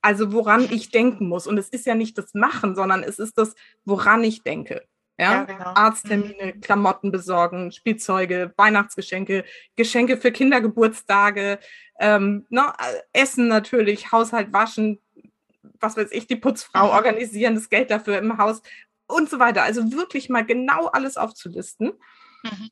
Also 0.00 0.32
woran 0.32 0.62
ich 0.70 0.90
denken 0.90 1.28
muss. 1.28 1.48
Und 1.48 1.58
es 1.58 1.68
ist 1.68 1.86
ja 1.86 1.96
nicht 1.96 2.16
das 2.18 2.34
Machen, 2.34 2.76
sondern 2.76 3.02
es 3.02 3.18
ist 3.18 3.36
das, 3.36 3.56
woran 3.84 4.22
ich 4.22 4.44
denke. 4.44 4.86
Ja, 5.18 5.32
ja 5.32 5.44
genau. 5.44 5.72
Arzttermine, 5.74 6.54
mhm. 6.54 6.60
Klamotten 6.60 7.10
besorgen, 7.10 7.72
Spielzeuge, 7.72 8.52
Weihnachtsgeschenke, 8.56 9.44
Geschenke 9.76 10.16
für 10.16 10.32
Kindergeburtstage, 10.32 11.58
ähm, 11.98 12.46
ne, 12.50 12.72
Essen 13.12 13.48
natürlich, 13.48 14.12
Haushalt 14.12 14.52
waschen, 14.52 15.00
was 15.80 15.96
weiß 15.96 16.12
ich, 16.12 16.26
die 16.26 16.36
Putzfrau 16.36 16.86
mhm. 16.86 16.92
organisieren, 16.92 17.54
das 17.54 17.68
Geld 17.68 17.90
dafür 17.90 18.18
im 18.18 18.38
Haus 18.38 18.62
und 19.06 19.28
so 19.28 19.38
weiter. 19.38 19.62
Also 19.62 19.92
wirklich 19.92 20.28
mal 20.28 20.44
genau 20.44 20.86
alles 20.86 21.16
aufzulisten. 21.16 21.92
Mhm. 22.44 22.70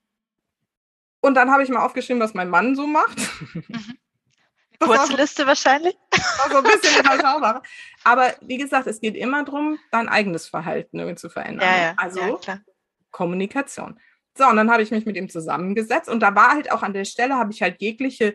Und 1.20 1.34
dann 1.34 1.50
habe 1.50 1.64
ich 1.64 1.68
mal 1.68 1.84
aufgeschrieben, 1.84 2.22
was 2.22 2.34
mein 2.34 2.50
Mann 2.50 2.76
so 2.76 2.86
macht. 2.86 3.18
Mhm. 3.54 3.98
Kurze 4.78 5.12
so, 5.12 5.16
Liste 5.16 5.46
wahrscheinlich. 5.46 5.96
So 6.50 6.58
ein 6.58 6.64
bisschen 6.64 7.00
überschaubar. 7.04 7.62
Aber 8.04 8.34
wie 8.40 8.58
gesagt, 8.58 8.86
es 8.86 9.00
geht 9.00 9.16
immer 9.16 9.44
darum, 9.44 9.78
dein 9.90 10.08
eigenes 10.08 10.48
Verhalten 10.48 10.98
irgendwie 10.98 11.16
zu 11.16 11.28
verändern. 11.28 11.68
Ja, 11.68 11.82
ja, 11.84 11.94
also 11.96 12.20
ja, 12.20 12.58
Kommunikation. 13.10 13.98
So, 14.36 14.46
und 14.46 14.56
dann 14.56 14.70
habe 14.70 14.82
ich 14.82 14.90
mich 14.90 15.06
mit 15.06 15.16
ihm 15.16 15.28
zusammengesetzt 15.28 16.10
und 16.10 16.20
da 16.20 16.34
war 16.34 16.50
halt 16.50 16.70
auch 16.70 16.82
an 16.82 16.92
der 16.92 17.06
Stelle, 17.06 17.36
habe 17.36 17.52
ich 17.52 17.62
halt 17.62 17.80
jegliche 17.80 18.34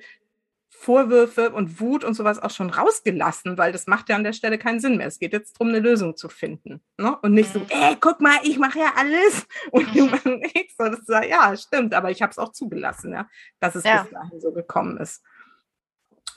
Vorwürfe 0.82 1.52
und 1.52 1.80
Wut 1.80 2.04
und 2.04 2.16
sowas 2.16 2.40
auch 2.40 2.50
schon 2.50 2.72
rausgelassen, 2.72 3.56
weil 3.60 3.72
das 3.72 3.86
macht 3.86 4.10
ja 4.10 4.16
an 4.16 4.24
der 4.24 4.34
Stelle 4.34 4.58
keinen 4.58 4.80
Sinn 4.80 4.98
mehr. 4.98 5.06
Es 5.06 5.20
geht 5.20 5.32
jetzt 5.32 5.54
darum, 5.54 5.68
eine 5.68 5.80
Lösung 5.80 6.18
zu 6.18 6.28
finden. 6.28 6.82
Ne? 6.98 7.16
Und 7.22 7.34
nicht 7.34 7.54
mhm. 7.54 7.60
so, 7.60 7.66
ey, 7.70 7.96
guck 8.00 8.20
mal, 8.20 8.40
ich 8.42 8.58
mache 8.58 8.80
ja 8.80 8.94
alles 8.98 9.46
und 9.72 9.96
du 9.96 10.06
mhm. 10.06 10.12
machst 10.12 10.26
nichts. 10.26 10.74
Und 10.80 10.94
das 10.94 11.02
ist, 11.02 11.30
ja, 11.30 11.56
stimmt, 11.56 11.94
aber 11.94 12.10
ich 12.10 12.24
habe 12.24 12.32
es 12.32 12.40
auch 12.40 12.52
zugelassen, 12.52 13.14
ja, 13.14 13.30
dass 13.60 13.76
es 13.76 13.84
ja. 13.84 14.02
bis 14.02 14.12
dahin 14.12 14.42
so 14.42 14.52
gekommen 14.52 14.98
ist. 14.98 15.24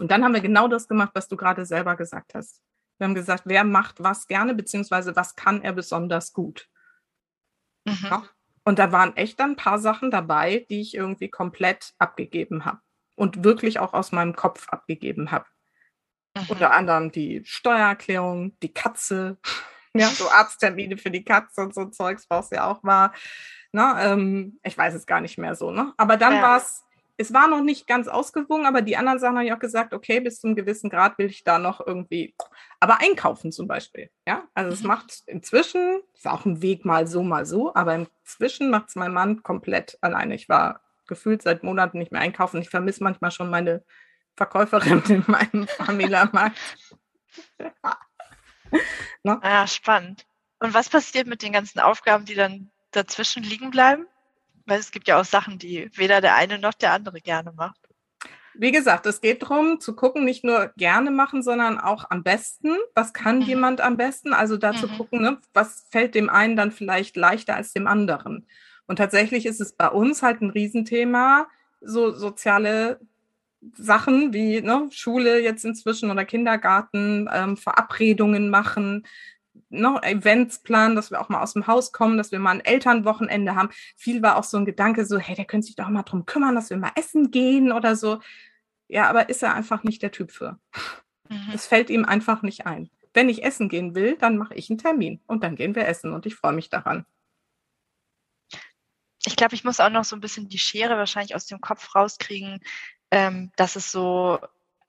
Und 0.00 0.10
dann 0.10 0.24
haben 0.24 0.34
wir 0.34 0.40
genau 0.40 0.68
das 0.68 0.88
gemacht, 0.88 1.10
was 1.14 1.28
du 1.28 1.36
gerade 1.36 1.64
selber 1.66 1.96
gesagt 1.96 2.34
hast. 2.34 2.62
Wir 2.98 3.06
haben 3.06 3.14
gesagt, 3.14 3.42
wer 3.46 3.64
macht 3.64 4.02
was 4.02 4.26
gerne, 4.26 4.54
beziehungsweise 4.54 5.16
was 5.16 5.34
kann 5.34 5.62
er 5.62 5.72
besonders 5.72 6.32
gut. 6.32 6.68
Mhm. 7.84 7.98
Ja? 8.02 8.22
Und 8.64 8.78
da 8.78 8.92
waren 8.92 9.16
echt 9.16 9.40
dann 9.40 9.52
ein 9.52 9.56
paar 9.56 9.78
Sachen 9.78 10.10
dabei, 10.10 10.66
die 10.70 10.80
ich 10.80 10.94
irgendwie 10.94 11.28
komplett 11.28 11.92
abgegeben 11.98 12.64
habe 12.64 12.80
und 13.14 13.44
wirklich 13.44 13.78
auch 13.78 13.92
aus 13.92 14.12
meinem 14.12 14.34
Kopf 14.34 14.68
abgegeben 14.68 15.30
habe. 15.30 15.46
Mhm. 16.36 16.46
Unter 16.48 16.72
anderem 16.72 17.12
die 17.12 17.42
Steuererklärung, 17.44 18.58
die 18.60 18.72
Katze, 18.72 19.38
ja, 19.94 20.08
so 20.08 20.28
Arzttermine 20.28 20.96
für 20.96 21.10
die 21.10 21.24
Katze 21.24 21.62
und 21.62 21.74
so 21.74 21.86
Zeugs, 21.86 22.26
was 22.28 22.50
ja 22.50 22.66
auch 22.66 22.82
war. 22.82 23.12
Ne, 23.72 23.96
ähm, 23.98 24.60
ich 24.62 24.78
weiß 24.78 24.94
es 24.94 25.04
gar 25.04 25.20
nicht 25.20 25.36
mehr 25.36 25.56
so, 25.56 25.72
ne? 25.72 25.92
Aber 25.96 26.16
dann 26.16 26.34
ja. 26.34 26.42
war 26.42 26.58
es 26.58 26.84
es 27.16 27.32
war 27.32 27.48
noch 27.48 27.62
nicht 27.62 27.86
ganz 27.86 28.08
ausgewogen, 28.08 28.66
aber 28.66 28.82
die 28.82 28.96
anderen 28.96 29.18
Sachen 29.18 29.36
habe 29.36 29.46
ich 29.46 29.52
auch 29.52 29.60
gesagt, 29.60 29.94
okay, 29.94 30.20
bis 30.20 30.40
zu 30.40 30.48
einem 30.48 30.56
gewissen 30.56 30.90
Grad 30.90 31.16
will 31.18 31.26
ich 31.26 31.44
da 31.44 31.58
noch 31.58 31.84
irgendwie, 31.84 32.34
aber 32.80 33.00
einkaufen 33.00 33.52
zum 33.52 33.68
Beispiel. 33.68 34.10
Ja, 34.26 34.48
also 34.54 34.68
mhm. 34.68 34.74
es 34.74 34.82
macht 34.82 35.22
inzwischen, 35.26 36.00
ist 36.14 36.26
auch 36.26 36.44
ein 36.44 36.60
Weg 36.60 36.84
mal 36.84 37.06
so, 37.06 37.22
mal 37.22 37.46
so, 37.46 37.74
aber 37.74 37.94
inzwischen 37.94 38.70
macht 38.70 38.88
es 38.88 38.96
mein 38.96 39.12
Mann 39.12 39.42
komplett 39.42 39.96
alleine. 40.00 40.34
Ich 40.34 40.48
war 40.48 40.80
gefühlt 41.06 41.42
seit 41.42 41.62
Monaten 41.62 41.98
nicht 41.98 42.12
mehr 42.12 42.20
einkaufen. 42.20 42.60
Ich 42.60 42.70
vermisse 42.70 43.04
manchmal 43.04 43.30
schon 43.30 43.50
meine 43.50 43.84
Verkäuferin 44.36 45.02
in 45.08 45.24
meinem 45.26 45.68
Familienmarkt. 45.68 46.58
ja. 47.58 47.98
Ne? 49.22 49.40
ja, 49.42 49.66
spannend. 49.68 50.26
Und 50.58 50.74
was 50.74 50.88
passiert 50.88 51.28
mit 51.28 51.42
den 51.42 51.52
ganzen 51.52 51.78
Aufgaben, 51.78 52.24
die 52.24 52.34
dann 52.34 52.72
dazwischen 52.90 53.42
liegen 53.42 53.70
bleiben? 53.70 54.06
Weil 54.66 54.80
es 54.80 54.90
gibt 54.90 55.08
ja 55.08 55.20
auch 55.20 55.24
Sachen, 55.24 55.58
die 55.58 55.90
weder 55.94 56.20
der 56.20 56.34
eine 56.36 56.58
noch 56.58 56.74
der 56.74 56.92
andere 56.92 57.20
gerne 57.20 57.52
macht. 57.52 57.78
Wie 58.56 58.70
gesagt, 58.70 59.04
es 59.06 59.20
geht 59.20 59.42
darum, 59.42 59.80
zu 59.80 59.96
gucken, 59.96 60.24
nicht 60.24 60.44
nur 60.44 60.72
gerne 60.76 61.10
machen, 61.10 61.42
sondern 61.42 61.78
auch 61.78 62.08
am 62.10 62.22
besten. 62.22 62.76
Was 62.94 63.12
kann 63.12 63.40
mhm. 63.40 63.44
jemand 63.44 63.80
am 63.80 63.96
besten? 63.96 64.32
Also 64.32 64.56
da 64.56 64.72
zu 64.72 64.86
mhm. 64.86 64.96
gucken, 64.96 65.22
ne, 65.22 65.38
was 65.52 65.86
fällt 65.90 66.14
dem 66.14 66.30
einen 66.30 66.54
dann 66.54 66.70
vielleicht 66.70 67.16
leichter 67.16 67.56
als 67.56 67.72
dem 67.72 67.88
anderen. 67.88 68.46
Und 68.86 68.96
tatsächlich 68.96 69.46
ist 69.46 69.60
es 69.60 69.72
bei 69.72 69.88
uns 69.88 70.22
halt 70.22 70.40
ein 70.40 70.50
Riesenthema, 70.50 71.48
so 71.80 72.12
soziale 72.12 73.00
Sachen 73.72 74.32
wie 74.32 74.60
ne, 74.60 74.88
Schule 74.90 75.40
jetzt 75.40 75.64
inzwischen 75.64 76.10
oder 76.10 76.24
Kindergarten, 76.24 77.28
ähm, 77.32 77.56
Verabredungen 77.56 78.50
machen, 78.50 79.04
ne, 79.74 80.00
Events 80.02 80.60
planen, 80.60 80.96
dass 80.96 81.10
wir 81.10 81.20
auch 81.20 81.28
mal 81.28 81.42
aus 81.42 81.52
dem 81.52 81.66
Haus 81.66 81.92
kommen, 81.92 82.16
dass 82.16 82.32
wir 82.32 82.38
mal 82.38 82.52
ein 82.52 82.64
Elternwochenende 82.64 83.54
haben. 83.54 83.70
Viel 83.96 84.22
war 84.22 84.36
auch 84.36 84.44
so 84.44 84.56
ein 84.56 84.64
Gedanke, 84.64 85.04
so, 85.04 85.18
hey, 85.18 85.34
der 85.34 85.44
könnte 85.44 85.66
sich 85.66 85.76
doch 85.76 85.88
mal 85.88 86.02
drum 86.02 86.26
kümmern, 86.26 86.54
dass 86.54 86.70
wir 86.70 86.76
mal 86.76 86.92
essen 86.96 87.30
gehen 87.30 87.72
oder 87.72 87.96
so. 87.96 88.20
Ja, 88.88 89.08
aber 89.08 89.28
ist 89.28 89.42
er 89.42 89.54
einfach 89.54 89.82
nicht 89.82 90.02
der 90.02 90.12
Typ 90.12 90.30
für. 90.30 90.58
Mhm. 91.28 91.48
Das 91.52 91.66
fällt 91.66 91.90
ihm 91.90 92.04
einfach 92.04 92.42
nicht 92.42 92.66
ein. 92.66 92.90
Wenn 93.12 93.28
ich 93.28 93.44
essen 93.44 93.68
gehen 93.68 93.94
will, 93.94 94.16
dann 94.16 94.36
mache 94.36 94.54
ich 94.54 94.70
einen 94.70 94.78
Termin 94.78 95.20
und 95.26 95.44
dann 95.44 95.56
gehen 95.56 95.74
wir 95.74 95.86
essen 95.86 96.12
und 96.12 96.26
ich 96.26 96.34
freue 96.34 96.52
mich 96.52 96.68
daran. 96.68 97.06
Ich 99.26 99.36
glaube, 99.36 99.54
ich 99.54 99.64
muss 99.64 99.80
auch 99.80 99.90
noch 99.90 100.04
so 100.04 100.16
ein 100.16 100.20
bisschen 100.20 100.48
die 100.48 100.58
Schere 100.58 100.98
wahrscheinlich 100.98 101.34
aus 101.34 101.46
dem 101.46 101.60
Kopf 101.60 101.94
rauskriegen, 101.94 102.60
ähm, 103.10 103.52
dass 103.56 103.76
es 103.76 103.90
so 103.90 104.38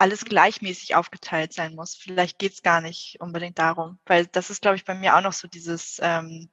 alles 0.05 0.23
gleichmäßig 0.23 0.93
aufgeteilt 0.93 1.51
sein 1.51 1.73
muss. 1.73 1.95
Vielleicht 1.95 2.37
geht 2.37 2.53
es 2.53 2.61
gar 2.61 2.79
nicht 2.79 3.17
unbedingt 3.21 3.57
darum, 3.57 3.97
weil 4.05 4.27
das 4.27 4.51
ist, 4.51 4.61
glaube 4.61 4.77
ich, 4.77 4.85
bei 4.85 4.93
mir 4.93 5.17
auch 5.17 5.21
noch 5.21 5.33
so 5.33 5.47
dieses 5.47 5.99
ähm, 5.99 6.51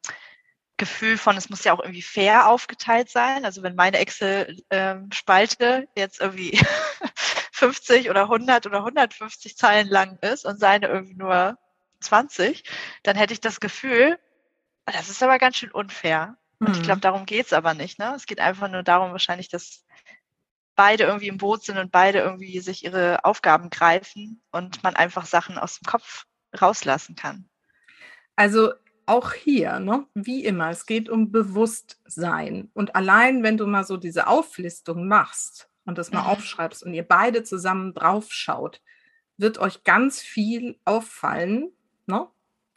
Gefühl 0.78 1.18
von, 1.18 1.36
es 1.36 1.50
muss 1.50 1.62
ja 1.62 1.74
auch 1.74 1.80
irgendwie 1.80 2.00
fair 2.00 2.48
aufgeteilt 2.48 3.10
sein. 3.10 3.44
Also 3.44 3.62
wenn 3.62 3.74
meine 3.74 3.98
Excel-Spalte 3.98 5.64
ähm, 5.64 5.88
jetzt 5.94 6.18
irgendwie 6.18 6.58
50 7.52 8.08
oder 8.08 8.22
100 8.22 8.64
oder 8.64 8.78
150 8.78 9.54
Zeilen 9.54 9.88
lang 9.88 10.16
ist 10.22 10.46
und 10.46 10.58
seine 10.58 10.88
irgendwie 10.88 11.16
nur 11.16 11.58
20, 12.00 12.64
dann 13.02 13.16
hätte 13.16 13.34
ich 13.34 13.42
das 13.42 13.60
Gefühl, 13.60 14.18
das 14.86 15.10
ist 15.10 15.22
aber 15.22 15.38
ganz 15.38 15.58
schön 15.58 15.72
unfair. 15.72 16.38
Und 16.58 16.70
mhm. 16.70 16.74
ich 16.74 16.82
glaube, 16.84 17.02
darum 17.02 17.26
geht's 17.26 17.52
aber 17.52 17.74
nicht. 17.74 17.98
Ne? 17.98 18.14
Es 18.16 18.24
geht 18.24 18.40
einfach 18.40 18.68
nur 18.68 18.82
darum, 18.82 19.12
wahrscheinlich, 19.12 19.50
dass 19.50 19.84
beide 20.74 21.04
irgendwie 21.04 21.28
im 21.28 21.38
Boot 21.38 21.64
sind 21.64 21.78
und 21.78 21.92
beide 21.92 22.20
irgendwie 22.20 22.61
sich 22.61 22.85
ihre 22.85 23.24
Aufgaben 23.24 23.70
greifen 23.70 24.42
und 24.50 24.82
man 24.82 24.96
einfach 24.96 25.26
Sachen 25.26 25.58
aus 25.58 25.78
dem 25.78 25.87
Kopf 25.87 26.24
rauslassen 26.61 27.16
kann. 27.16 27.48
Also 28.37 28.72
auch 29.06 29.32
hier, 29.32 29.78
ne, 29.80 30.06
wie 30.14 30.44
immer, 30.44 30.70
es 30.70 30.87
geht 30.87 31.08
um 31.08 31.32
Bewusstsein. 31.32 32.70
Und 32.72 32.94
allein, 32.96 33.42
wenn 33.42 33.56
du 33.56 33.66
mal 33.66 33.85
so 33.85 33.96
diese 33.96 34.26
Auflistung 34.26 35.08
machst 35.08 35.68
und 35.85 35.98
das 35.98 36.12
mal 36.12 36.22
mhm. 36.22 36.28
aufschreibst 36.28 36.82
und 36.82 36.94
ihr 36.94 37.06
beide 37.06 37.42
zusammen 37.42 37.94
draufschaut, 37.94 38.80
wird 39.37 39.58
euch 39.58 39.85
ganz 39.85 40.20
viel 40.20 40.78
auffallen, 40.85 41.72
ne, 42.06 42.28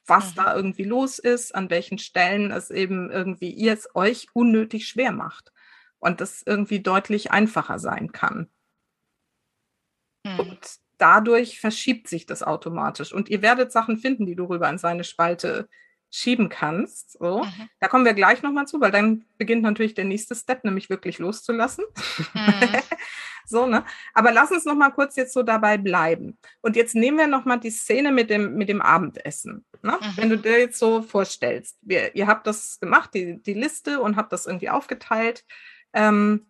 was 0.06 0.32
mhm. 0.32 0.36
da 0.36 0.56
irgendwie 0.56 0.84
los 0.84 1.20
ist, 1.20 1.54
an 1.54 1.70
welchen 1.70 2.00
Stellen 2.00 2.52
es 2.52 2.72
eben 2.72 3.12
irgendwie 3.12 3.52
ihr 3.52 3.74
es 3.74 3.88
euch 3.96 4.28
unnötig 4.34 4.88
schwer 4.88 5.12
macht 5.12 5.52
und 6.00 6.22
das 6.22 6.44
irgendwie 6.46 6.82
deutlich 6.82 7.32
einfacher 7.32 7.80
sein 7.80 8.12
kann. 8.12 8.50
Mhm. 10.24 10.40
Und 10.40 10.60
dadurch 10.98 11.60
verschiebt 11.60 12.08
sich 12.08 12.26
das 12.26 12.44
automatisch. 12.44 13.14
Und 13.14 13.30
ihr 13.30 13.42
werdet 13.42 13.72
Sachen 13.72 13.98
finden, 13.98 14.26
die 14.26 14.36
du 14.36 14.46
rüber 14.46 14.70
in 14.70 14.78
seine 14.78 15.04
Spalte 15.04 15.68
schieben 16.16 16.48
kannst. 16.50 17.14
So. 17.20 17.44
Mhm. 17.44 17.70
Da 17.80 17.88
kommen 17.88 18.06
wir 18.06 18.14
gleich 18.14 18.42
nochmal 18.42 18.68
zu, 18.68 18.80
weil 18.80 18.92
dann 18.92 19.26
beginnt 19.38 19.64
natürlich 19.64 19.96
der 19.96 20.06
nächste 20.06 20.36
Step, 20.36 20.64
nämlich 20.64 20.90
wirklich 20.90 21.20
loszulassen. 21.20 21.84
Mhm. 22.34 22.54
so, 23.46 23.66
ne? 23.66 23.84
Aber 24.14 24.32
lass 24.32 24.52
uns 24.52 24.64
nochmal 24.64 24.94
kurz 24.94 25.18
jetzt 25.18 25.34
so 25.34 25.44
dabei 25.44 25.78
bleiben. 25.78 26.38
Und 26.62 26.78
jetzt 26.78 26.96
nehmen 26.96 27.18
wir 27.18 27.28
nochmal 27.28 27.60
die 27.60 27.70
Szene 27.70 28.12
mit 28.12 28.30
dem, 28.30 28.56
mit 28.56 28.70
dem 28.70 28.82
Abendessen. 28.82 29.66
Ne? 29.82 29.98
Mhm. 30.00 30.14
Wenn 30.16 30.30
du 30.30 30.38
dir 30.38 30.60
jetzt 30.60 30.80
so 30.80 31.02
vorstellst, 31.02 31.78
wir, 31.82 32.16
ihr 32.16 32.28
habt 32.28 32.48
das 32.48 32.80
gemacht, 32.80 33.12
die, 33.14 33.42
die 33.42 33.54
Liste 33.54 34.00
und 34.00 34.16
habt 34.16 34.32
das 34.32 34.46
irgendwie 34.46 34.70
aufgeteilt. 34.70 35.44
Ähm, 35.96 36.46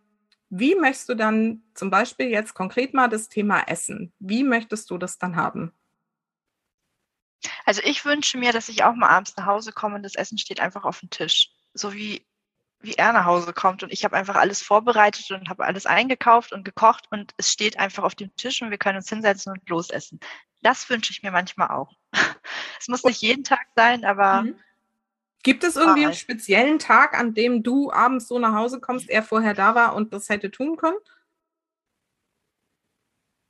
wie 0.49 0.75
möchtest 0.75 1.10
du 1.10 1.15
dann 1.15 1.63
zum 1.73 1.89
Beispiel 1.89 2.27
jetzt 2.27 2.53
konkret 2.53 2.93
mal 2.93 3.08
das 3.08 3.29
Thema 3.29 3.62
Essen? 3.62 4.13
Wie 4.19 4.43
möchtest 4.43 4.89
du 4.89 4.97
das 4.97 5.17
dann 5.17 5.36
haben? 5.36 5.71
Also 7.65 7.81
ich 7.84 8.05
wünsche 8.05 8.38
mir, 8.38 8.51
dass 8.51 8.69
ich 8.69 8.84
auch 8.84 8.95
mal 8.95 9.10
abends 9.10 9.36
nach 9.38 9.45
Hause 9.45 9.71
komme 9.71 9.95
und 9.95 10.03
das 10.03 10.15
Essen 10.15 10.38
steht 10.38 10.60
einfach 10.60 10.84
auf 10.84 10.99
dem 10.99 11.10
Tisch. 11.10 11.51
So 11.73 11.93
wie, 11.93 12.25
wie 12.79 12.93
er 12.93 13.13
nach 13.13 13.25
Hause 13.25 13.53
kommt. 13.53 13.84
Und 13.84 13.91
ich 13.91 14.03
habe 14.03 14.15
einfach 14.15 14.36
alles 14.36 14.62
vorbereitet 14.62 15.29
und 15.31 15.49
habe 15.49 15.65
alles 15.65 15.86
eingekauft 15.86 16.51
und 16.51 16.63
gekocht 16.63 17.08
und 17.12 17.34
es 17.38 17.51
steht 17.51 17.79
einfach 17.79 18.03
auf 18.03 18.15
dem 18.15 18.36
Tisch 18.36 18.62
und 18.62 18.71
wir 18.71 18.77
können 18.77 18.97
uns 18.97 19.10
hinsetzen 19.10 19.51
und 19.51 19.69
losessen. 19.69 20.19
Das 20.62 20.89
wünsche 20.89 21.12
ich 21.12 21.21
mir 21.21 21.31
manchmal 21.31 21.69
auch. 21.69 21.93
Es 22.79 22.89
muss 22.89 23.03
nicht 23.03 23.21
jeden 23.21 23.43
Tag 23.43 23.65
sein, 23.75 24.05
aber 24.05 24.43
mhm. 24.43 24.60
Gibt 25.45 25.63
es 25.63 25.75
irgendwie 25.75 26.05
einen 26.05 26.15
speziellen 26.15 26.79
Tag, 26.79 27.13
an 27.13 27.36
dem 27.36 27.62
du 27.62 27.91
abends 27.91 28.27
so 28.27 28.39
nach 28.39 28.55
Hause 28.55 28.79
kommst, 28.79 29.12
er 29.12 29.21
vorher 29.21 29.53
da 29.53 29.75
war 29.75 29.93
und 29.93 30.12
das 30.12 30.27
hätte 30.29 30.49
tun 30.49 30.75
können? 30.75 30.97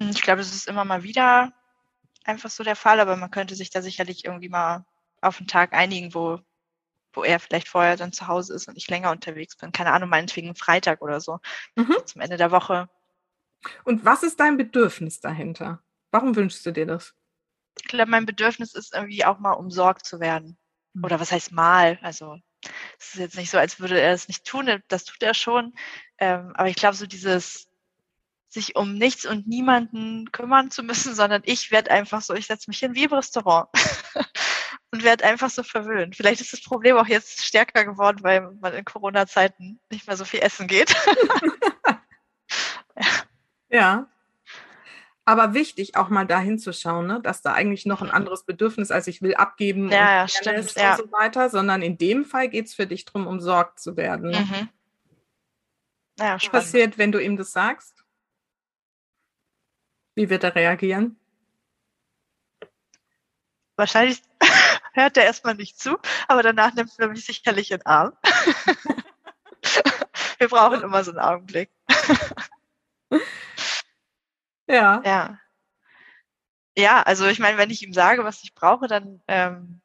Hm, 0.02 0.10
ich 0.10 0.22
glaube, 0.22 0.42
es 0.42 0.54
ist 0.54 0.68
immer 0.68 0.84
mal 0.84 1.04
wieder 1.04 1.54
einfach 2.26 2.50
so 2.50 2.66
der 2.66 2.76
Fall, 2.76 3.00
aber 3.00 3.16
man 3.16 3.32
könnte 3.32 3.56
sich 3.56 3.70
da 3.70 3.82
sicherlich 3.82 4.26
irgendwie 4.26 4.50
mal 4.50 4.84
auf 5.22 5.38
einen 5.38 5.48
Tag 5.48 5.72
einigen, 5.72 6.14
wo, 6.14 6.42
wo 7.14 7.24
er 7.24 7.40
vielleicht 7.40 7.70
vorher 7.70 7.96
dann 7.96 8.12
zu 8.12 8.28
Hause 8.28 8.56
ist 8.56 8.68
und 8.68 8.76
ich 8.76 8.90
länger 8.90 9.12
unterwegs 9.12 9.56
bin. 9.56 9.72
Keine 9.72 9.94
Ahnung, 9.94 10.10
meinetwegen 10.10 10.54
Freitag 10.54 11.02
oder 11.02 11.22
so, 11.22 11.40
mhm. 11.76 11.96
zum 12.04 12.20
Ende 12.20 12.36
der 12.36 12.52
Woche. 12.52 12.90
Und 13.86 14.04
was 14.04 14.22
ist 14.22 14.42
dein 14.42 14.58
Bedürfnis 14.58 15.22
dahinter? 15.22 15.82
Warum 16.12 16.36
wünschst 16.36 16.66
du 16.66 16.72
dir 16.72 16.88
das? 16.88 17.16
Ich 17.80 17.88
glaube, 17.88 18.12
mein 18.12 18.26
Bedürfnis 18.26 18.74
ist 18.74 18.94
irgendwie 18.94 19.24
auch 19.24 19.40
mal 19.40 19.54
umsorgt 19.54 20.06
zu 20.06 20.20
werden. 20.20 20.58
Oder 21.04 21.20
was 21.20 21.32
heißt 21.32 21.52
mal? 21.52 22.00
Also 22.02 22.38
es 23.00 23.14
ist 23.14 23.20
jetzt 23.20 23.38
nicht 23.38 23.50
so, 23.50 23.58
als 23.58 23.80
würde 23.80 24.00
er 24.00 24.14
es 24.14 24.28
nicht 24.28 24.46
tun, 24.46 24.82
das 24.88 25.06
tut 25.06 25.22
er 25.22 25.34
schon. 25.34 25.74
Ähm, 26.18 26.54
aber 26.56 26.70
ich 26.70 26.76
glaube, 26.76 26.96
so 26.96 27.06
dieses 27.06 27.68
sich 28.50 28.76
um 28.76 28.96
nichts 28.96 29.26
und 29.26 29.48
niemanden 29.48 30.32
kümmern 30.32 30.72
zu 30.72 30.82
müssen, 30.82 31.14
sondern 31.16 31.42
ich 31.46 31.72
werde 31.72 31.92
einfach 31.92 32.22
so, 32.22 32.34
ich 32.34 32.48
setze 32.48 32.70
mich 32.70 32.80
hin 32.80 32.96
wie 32.96 33.04
im 33.04 33.14
Restaurant 33.14 33.70
und 34.92 35.04
werde 35.04 35.26
einfach 35.26 35.50
so 35.50 35.62
verwöhnt. 35.62 36.16
Vielleicht 36.16 36.42
ist 36.42 36.54
das 36.54 36.64
Problem 36.64 36.98
auch 36.98 37.08
jetzt 37.08 37.46
stärker 37.46 37.86
geworden, 37.86 38.20
weil 38.24 38.50
man 38.62 38.74
in 38.74 38.86
Corona-Zeiten 38.86 39.80
nicht 39.92 40.08
mehr 40.08 40.18
so 40.18 40.26
viel 40.26 40.40
essen 40.40 40.68
geht. 40.68 40.96
ja. 42.96 43.06
ja. 43.70 44.08
Aber 45.28 45.56
wichtig, 45.56 45.98
auch 45.98 46.10
mal 46.10 46.28
da 46.28 46.40
hinzuschauen, 46.40 47.08
ne? 47.08 47.20
dass 47.20 47.42
da 47.42 47.54
eigentlich 47.54 47.88
noch 47.88 48.04
ein 48.04 48.12
anderes 48.12 48.44
Bedürfnis 48.44 48.92
als 48.92 49.08
ich 49.08 49.24
will 49.24 49.34
abgeben 49.34 49.92
ja, 49.92 50.22
und, 50.22 50.32
stimmt, 50.32 50.76
ja. 50.76 50.92
und 50.92 50.98
so 50.98 51.12
weiter, 51.12 51.50
sondern 51.50 51.82
in 51.82 51.98
dem 51.98 52.26
Fall 52.26 52.48
geht 52.48 52.68
es 52.68 52.76
für 52.76 52.86
dich 52.86 53.06
darum, 53.06 53.26
umsorgt 53.26 53.80
zu 53.80 53.98
werden. 53.98 54.30
Mhm. 54.30 54.70
Ja, 56.20 56.36
Was 56.36 56.48
passiert, 56.50 57.00
wenn 57.00 57.12
du 57.12 57.20
ihm 57.20 57.38
das 57.38 57.52
sagst? 57.52 58.06
Wie 60.14 60.30
wird 60.30 60.44
er 60.44 60.54
reagieren? 60.54 61.20
Wahrscheinlich 63.76 64.22
hört 64.94 65.18
er 65.18 65.26
erstmal 65.26 65.56
nicht 65.56 65.80
zu, 65.80 65.98
aber 66.28 66.44
danach 66.44 66.76
nimmt 66.76 66.92
er 66.98 67.10
mich 67.10 67.26
sicherlich 67.26 67.72
in 67.72 67.80
den 67.80 67.86
Arm. 67.88 68.14
Wir 70.38 70.50
brauchen 70.50 70.82
immer 70.82 71.02
so 71.04 71.12
einen 71.12 71.20
Augenblick. 71.20 71.72
ja. 74.68 75.02
Ja. 75.06 75.40
Ja, 76.78 77.02
also 77.04 77.26
ich 77.28 77.40
meine, 77.40 77.58
wenn 77.58 77.70
ich 77.70 77.84
ihm 77.84 77.94
sage, 77.94 78.24
was 78.26 78.44
ich 78.44 78.54
brauche, 78.54 78.88
dann, 78.88 79.22
ähm, 79.28 79.82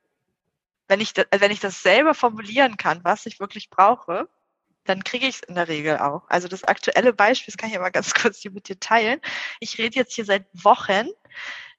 wenn 0.89 1.01
ich, 1.01 1.15
wenn 1.17 1.53
ich 1.53 1.61
das 1.61 1.83
selber 1.83 2.15
formulieren 2.15 2.77
kann, 2.77 3.05
was 3.05 3.27
ich 3.27 3.39
wirklich 3.39 3.71
brauche, 3.71 4.29
dann 4.85 5.05
kriege 5.05 5.27
ich 5.27 5.37
es 5.37 5.43
in 5.43 5.55
der 5.55 5.69
Regel 5.69 5.99
auch. 5.99 6.29
Also 6.29 6.49
das 6.49 6.65
aktuelle 6.65 7.13
Beispiel, 7.13 7.53
das 7.53 7.59
kann 7.59 7.69
ich 7.69 7.75
ja 7.75 7.81
mal 7.81 7.91
ganz 7.93 8.15
kurz 8.15 8.39
hier 8.39 8.51
mit 8.51 8.69
dir 8.69 8.81
teilen. 8.81 9.21
Ich 9.61 9.79
rede 9.79 9.97
jetzt 9.97 10.15
hier 10.15 10.25
seit 10.25 10.47
Wochen 10.53 11.09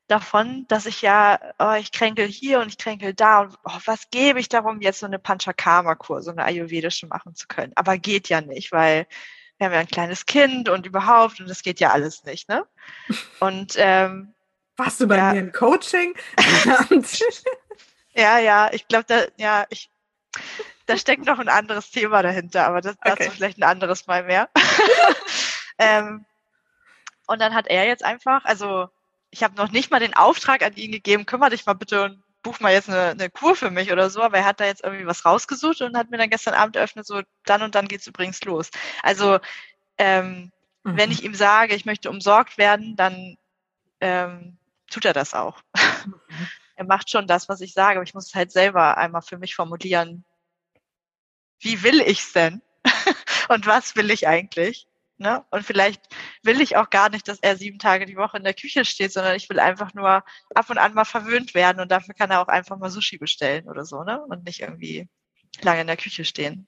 davon, 0.08 0.66
dass 0.68 0.86
ich 0.86 1.02
ja, 1.02 1.40
oh, 1.60 1.74
ich 1.80 1.92
kränkel 1.92 2.28
hier 2.28 2.60
und 2.60 2.70
ich 2.70 2.78
kränkel 2.78 3.14
da 3.14 3.42
und 3.42 3.58
oh, 3.64 3.80
was 3.86 4.10
gebe 4.12 4.40
ich 4.40 4.50
darum, 4.50 4.82
jetzt 4.82 5.00
so 5.00 5.06
eine 5.06 5.20
Panchakarma-Kur, 5.20 6.22
so 6.22 6.32
eine 6.32 6.44
ayurvedische 6.44 7.08
machen 7.08 7.36
zu 7.36 7.48
können. 7.48 7.74
Aber 7.76 7.98
geht 7.98 8.30
ja 8.30 8.42
nicht, 8.42 8.72
weil 8.72 9.08
wir 9.62 9.67
haben 9.67 9.74
ja 9.74 9.80
ein 9.82 9.88
kleines 9.88 10.26
Kind 10.26 10.69
und 10.69 10.88
überhaupt 10.88 11.39
und 11.39 11.47
das 11.47 11.62
geht 11.62 11.80
ja 11.80 11.91
alles 11.91 12.24
nicht, 12.24 12.50
ne? 12.50 12.65
Und 13.39 13.76
ähm, 13.78 14.34
warst 14.76 15.00
du 15.00 15.08
bei 15.08 15.17
ja, 15.17 15.34
mir 15.34 15.39
im 15.39 15.52
Coaching? 15.52 16.15
ja, 18.15 18.39
ja, 18.39 18.74
ich 18.74 18.88
glaube, 18.88 19.06
da, 19.08 19.26
ja, 19.38 19.67
ich, 19.69 19.91
da 20.88 20.97
steckt 20.97 21.28
noch 21.28 21.38
ein 21.38 21.47
anderes 21.47 21.91
Thema 21.91 22.24
dahinter, 22.24 22.65
aber 22.65 22.82
das, 22.82 22.95
dazu 23.04 23.21
okay. 23.21 23.32
vielleicht 23.32 23.60
ein 23.60 23.63
anderes 23.63 24.08
Mal 24.08 24.24
mehr. 24.24 24.50
ähm, 25.78 26.26
und 27.28 27.39
dann 27.39 27.54
hat 27.54 27.67
er 27.67 27.86
jetzt 27.86 28.04
einfach, 28.04 28.43
also 28.45 28.89
ich 29.30 29.43
habe 29.43 29.56
noch 29.58 29.71
nicht 29.71 29.91
mal 29.91 30.00
den 30.00 30.15
Auftrag 30.15 30.63
an 30.63 30.74
ihn 30.74 30.91
gegeben, 30.91 31.28
kümmere 31.28 31.52
dich 31.52 31.67
mal 31.67 31.74
bitte 31.74 32.17
buch 32.41 32.60
mal 32.60 32.73
jetzt 32.73 32.89
eine, 32.89 33.10
eine 33.10 33.30
Kur 33.30 33.56
für 33.56 33.71
mich 33.71 33.91
oder 33.91 34.10
so, 34.10 34.21
aber 34.21 34.38
er 34.38 34.45
hat 34.45 34.60
da 34.60 34.65
jetzt 34.65 34.84
irgendwie 34.84 35.06
was 35.06 35.25
rausgesucht 35.25 35.82
und 35.82 35.97
hat 35.97 36.10
mir 36.10 36.17
dann 36.17 36.30
gestern 36.30 36.54
Abend 36.54 36.75
eröffnet, 36.75 37.06
so 37.06 37.21
dann 37.45 37.62
und 37.62 37.75
dann 37.75 37.88
geht's 37.88 38.08
übrigens 38.08 38.43
los. 38.43 38.69
Also 39.04 39.39
ähm, 39.97 40.51
mhm. 40.84 40.97
wenn 40.97 41.12
ich 41.12 41.23
ihm 41.23 41.36
sage, 41.36 41.75
ich 41.75 41.86
möchte 41.86 42.10
umsorgt 42.10 42.58
werden, 42.58 42.95
dann 42.95 43.38
ähm, 43.99 44.58
tut 44.89 45.06
er 45.06 45.13
das 45.13 45.34
auch. 45.34 45.62
Mhm. 46.06 46.15
er 46.75 46.86
macht 46.86 47.10
schon 47.10 47.27
das, 47.27 47.49
was 47.49 47.62
ich 47.62 47.73
sage, 47.73 47.97
aber 47.97 48.04
ich 48.04 48.13
muss 48.13 48.27
es 48.27 48.36
halt 48.36 48.51
selber 48.51 48.97
einmal 48.97 49.21
für 49.21 49.38
mich 49.38 49.56
formulieren. 49.56 50.25
Wie 51.60 51.84
will 51.84 52.01
ich's 52.01 52.34
denn? 52.34 52.62
und 53.49 53.67
was 53.67 53.95
will 53.95 54.10
ich 54.10 54.27
eigentlich? 54.27 54.88
Ne? 55.22 55.46
Und 55.52 55.64
vielleicht 55.64 56.02
will 56.42 56.62
ich 56.62 56.78
auch 56.78 56.90
gar 56.90 57.10
nicht, 57.10 57.28
dass 57.28 57.38
er 57.40 57.56
sieben 57.56 57.78
Tage 57.78 58.08
die 58.08 58.18
Woche 58.18 58.38
in 58.38 58.44
der 58.44 58.56
Küche 58.56 58.86
steht, 58.86 59.14
sondern 59.14 59.36
ich 59.36 59.48
will 59.52 59.60
einfach 59.60 59.94
nur 59.94 60.24
ab 60.56 60.70
und 60.70 60.80
an 60.80 60.96
mal 60.96 61.06
verwöhnt 61.06 61.54
werden 61.54 61.80
und 61.80 61.92
dafür 61.92 62.16
kann 62.16 62.32
er 62.32 62.42
auch 62.42 62.48
einfach 62.48 62.80
mal 62.80 62.90
Sushi 62.90 63.20
bestellen 63.20 63.70
oder 63.70 63.86
so, 63.86 64.04
ne? 64.04 64.20
Und 64.26 64.46
nicht 64.46 64.62
irgendwie 64.62 65.08
lange 65.62 65.82
in 65.82 65.88
der 65.88 65.98
Küche 65.98 66.26
stehen. 66.26 66.66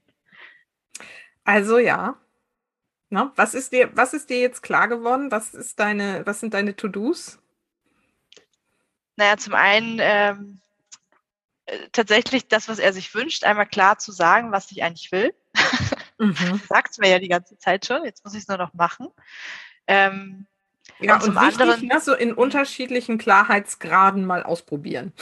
Also 1.44 1.80
ja. 1.80 2.16
Na, 3.10 3.34
was 3.36 3.56
ist 3.56 3.72
dir, 3.72 3.90
was 3.96 4.14
ist 4.14 4.30
dir 4.30 4.40
jetzt 4.40 4.62
klar 4.62 4.88
geworden? 4.88 5.32
Was 5.32 5.56
ist 5.56 5.80
deine, 5.80 6.24
was 6.28 6.40
sind 6.40 6.54
deine 6.54 6.76
To-Dos? 6.76 7.40
Naja, 9.16 9.38
zum 9.38 9.56
einen 9.56 9.98
ähm, 10.00 10.62
äh, 11.66 11.90
tatsächlich 11.92 12.48
das, 12.48 12.70
was 12.70 12.78
er 12.78 12.94
sich 12.94 13.16
wünscht, 13.16 13.46
einmal 13.46 13.68
klar 13.68 13.98
zu 13.98 14.12
sagen, 14.12 14.52
was 14.52 14.72
ich 14.72 14.84
eigentlich 14.84 15.12
will. 15.12 15.34
Mhm. 16.18 16.62
Sagt 16.70 17.00
mir 17.00 17.10
ja 17.10 17.20
die 17.20 17.28
ganze 17.28 17.58
Zeit 17.58 17.86
schon, 17.86 18.04
jetzt 18.06 18.24
muss 18.24 18.34
ich 18.34 18.42
es 18.42 18.48
nur 18.48 18.58
noch 18.58 18.74
machen. 18.74 19.10
Ähm, 19.88 20.48
ja, 21.00 21.16
und, 21.16 21.24
und 21.24 21.36
wichtig, 21.36 21.60
anderen, 21.60 21.88
ne, 21.88 22.00
so 22.00 22.14
in 22.14 22.34
unterschiedlichen 22.34 23.18
Klarheitsgraden 23.18 24.26
mal 24.26 24.44
ausprobieren. 24.44 25.14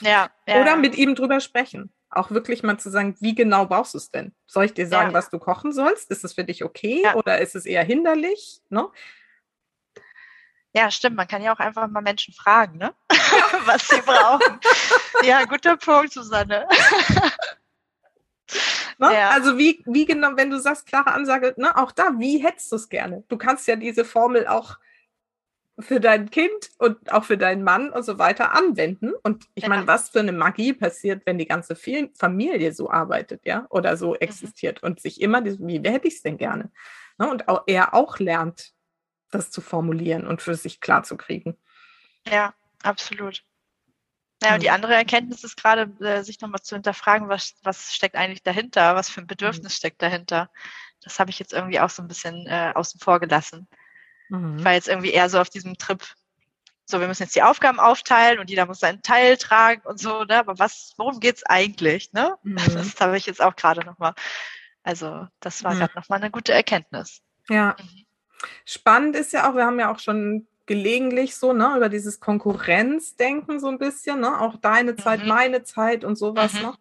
Ja, 0.00 0.30
ja 0.46 0.60
Oder 0.60 0.76
mit 0.76 0.96
ihm 0.96 1.14
drüber 1.14 1.40
sprechen. 1.40 1.92
Auch 2.10 2.30
wirklich 2.30 2.62
mal 2.62 2.78
zu 2.78 2.90
sagen, 2.90 3.16
wie 3.20 3.34
genau 3.34 3.66
brauchst 3.66 3.94
du 3.94 3.98
es 3.98 4.10
denn? 4.10 4.32
Soll 4.46 4.66
ich 4.66 4.74
dir 4.74 4.86
sagen, 4.86 5.10
ja. 5.10 5.14
was 5.14 5.30
du 5.30 5.38
kochen 5.38 5.72
sollst? 5.72 6.10
Ist 6.10 6.24
es 6.24 6.34
für 6.34 6.44
dich 6.44 6.62
okay 6.62 7.02
ja. 7.02 7.14
oder 7.14 7.40
ist 7.40 7.56
es 7.56 7.66
eher 7.66 7.82
hinderlich? 7.82 8.60
Ne? 8.68 8.88
Ja, 10.76 10.90
stimmt. 10.90 11.16
Man 11.16 11.28
kann 11.28 11.42
ja 11.42 11.54
auch 11.54 11.58
einfach 11.58 11.88
mal 11.88 12.02
Menschen 12.02 12.34
fragen, 12.34 12.78
ne? 12.78 12.94
was 13.64 13.88
sie 13.88 14.00
brauchen. 14.00 14.60
ja, 15.22 15.44
guter 15.44 15.76
Punkt, 15.76 16.12
Susanne. 16.12 16.68
Ne? 18.98 19.12
Ja. 19.12 19.30
Also 19.30 19.58
wie, 19.58 19.82
wie 19.86 20.04
genau, 20.04 20.36
wenn 20.36 20.50
du 20.50 20.58
sagst, 20.58 20.86
klare 20.86 21.12
Ansage, 21.12 21.54
ne, 21.56 21.76
auch 21.76 21.92
da, 21.92 22.12
wie 22.18 22.38
hättest 22.38 22.70
du 22.72 22.76
es 22.76 22.88
gerne? 22.88 23.24
Du 23.28 23.36
kannst 23.36 23.66
ja 23.66 23.76
diese 23.76 24.04
Formel 24.04 24.46
auch 24.46 24.78
für 25.78 25.98
dein 26.00 26.30
Kind 26.30 26.70
und 26.78 27.12
auch 27.12 27.24
für 27.24 27.36
deinen 27.36 27.64
Mann 27.64 27.90
und 27.90 28.04
so 28.04 28.18
weiter 28.18 28.52
anwenden. 28.52 29.12
Und 29.22 29.44
ich 29.54 29.64
ja. 29.64 29.68
meine, 29.68 29.86
was 29.86 30.10
für 30.10 30.20
eine 30.20 30.32
Magie 30.32 30.72
passiert, 30.72 31.26
wenn 31.26 31.38
die 31.38 31.46
ganze 31.46 31.74
Familie 31.74 32.72
so 32.72 32.90
arbeitet, 32.90 33.44
ja, 33.44 33.66
oder 33.70 33.96
so 33.96 34.10
mhm. 34.10 34.18
existiert 34.20 34.82
mhm. 34.82 34.88
und 34.88 35.00
sich 35.00 35.20
immer, 35.20 35.44
wie 35.44 35.80
hätte 35.88 36.08
ich 36.08 36.14
es 36.14 36.22
denn 36.22 36.36
gerne? 36.36 36.70
Ne? 37.18 37.28
Und 37.28 37.48
auch, 37.48 37.64
er 37.66 37.94
auch 37.94 38.18
lernt, 38.18 38.72
das 39.30 39.50
zu 39.50 39.60
formulieren 39.60 40.26
und 40.26 40.42
für 40.42 40.54
sich 40.54 40.80
klar 40.80 41.02
zu 41.02 41.16
kriegen. 41.16 41.56
Ja, 42.28 42.54
absolut. 42.82 43.42
Ja, 44.44 44.54
und 44.54 44.62
die 44.62 44.70
andere 44.70 44.94
Erkenntnis 44.94 45.44
ist 45.44 45.56
gerade, 45.56 45.90
äh, 46.04 46.22
sich 46.22 46.40
nochmal 46.40 46.62
zu 46.62 46.76
hinterfragen, 46.76 47.28
was, 47.28 47.54
was 47.62 47.94
steckt 47.94 48.16
eigentlich 48.16 48.42
dahinter, 48.42 48.94
was 48.94 49.08
für 49.08 49.20
ein 49.20 49.26
Bedürfnis 49.26 49.72
mhm. 49.72 49.76
steckt 49.76 50.02
dahinter. 50.02 50.50
Das 51.02 51.18
habe 51.18 51.30
ich 51.30 51.38
jetzt 51.38 51.52
irgendwie 51.52 51.80
auch 51.80 51.90
so 51.90 52.02
ein 52.02 52.08
bisschen 52.08 52.46
äh, 52.46 52.72
außen 52.74 53.00
vor 53.00 53.20
gelassen. 53.20 53.68
Mhm. 54.28 54.58
Ich 54.58 54.64
war 54.64 54.72
jetzt 54.72 54.88
irgendwie 54.88 55.12
eher 55.12 55.28
so 55.28 55.40
auf 55.40 55.50
diesem 55.50 55.76
Trip, 55.76 56.02
so, 56.86 57.00
wir 57.00 57.08
müssen 57.08 57.22
jetzt 57.22 57.34
die 57.34 57.42
Aufgaben 57.42 57.80
aufteilen 57.80 58.38
und 58.38 58.50
jeder 58.50 58.66
muss 58.66 58.80
seinen 58.80 59.02
Teil 59.02 59.36
tragen 59.38 59.82
und 59.84 59.98
so, 59.98 60.24
ne? 60.24 60.38
Aber 60.38 60.58
was, 60.58 60.92
worum 60.98 61.18
geht's 61.20 61.44
eigentlich, 61.44 62.12
ne? 62.12 62.36
Mhm. 62.42 62.56
Das 62.56 63.00
habe 63.00 63.16
ich 63.16 63.26
jetzt 63.26 63.42
auch 63.42 63.56
gerade 63.56 63.84
nochmal. 63.84 64.14
Also, 64.82 65.26
das 65.40 65.64
war 65.64 65.74
mhm. 65.74 65.78
gerade 65.78 65.94
nochmal 65.94 66.20
eine 66.20 66.30
gute 66.30 66.52
Erkenntnis. 66.52 67.22
Ja. 67.48 67.76
Mhm. 67.80 68.04
Spannend 68.66 69.16
ist 69.16 69.32
ja 69.32 69.48
auch, 69.50 69.54
wir 69.54 69.64
haben 69.64 69.80
ja 69.80 69.90
auch 69.90 69.98
schon 69.98 70.46
gelegentlich 70.66 71.36
so, 71.36 71.52
ne, 71.52 71.76
über 71.76 71.88
dieses 71.88 72.20
Konkurrenzdenken 72.20 73.60
so 73.60 73.68
ein 73.68 73.78
bisschen, 73.78 74.20
ne, 74.20 74.40
auch 74.40 74.56
deine 74.56 74.96
Zeit, 74.96 75.20
mhm. 75.20 75.28
meine 75.28 75.62
Zeit 75.64 76.04
und 76.04 76.16
sowas, 76.16 76.54
mhm. 76.54 76.60
ne? 76.60 76.74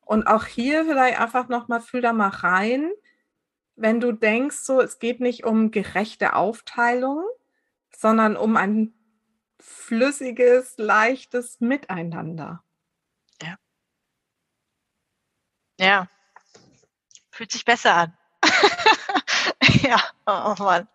Und 0.00 0.28
auch 0.28 0.44
hier 0.44 0.84
vielleicht 0.84 1.18
einfach 1.20 1.48
nochmal, 1.48 1.80
fühl 1.80 2.00
da 2.00 2.12
mal 2.12 2.28
rein, 2.28 2.92
wenn 3.74 4.00
du 4.00 4.12
denkst, 4.12 4.58
so, 4.58 4.80
es 4.80 5.00
geht 5.00 5.20
nicht 5.20 5.44
um 5.44 5.72
gerechte 5.72 6.34
Aufteilung, 6.34 7.24
sondern 7.94 8.36
um 8.36 8.56
ein 8.56 8.94
flüssiges, 9.58 10.74
leichtes 10.78 11.60
Miteinander. 11.60 12.62
Ja. 13.42 13.56
Ja. 15.78 16.08
Fühlt 17.30 17.50
sich 17.50 17.64
besser 17.64 17.94
an. 17.94 18.16
ja, 19.82 20.00
oh, 20.26 20.54
oh 20.58 20.62
Mann 20.62 20.88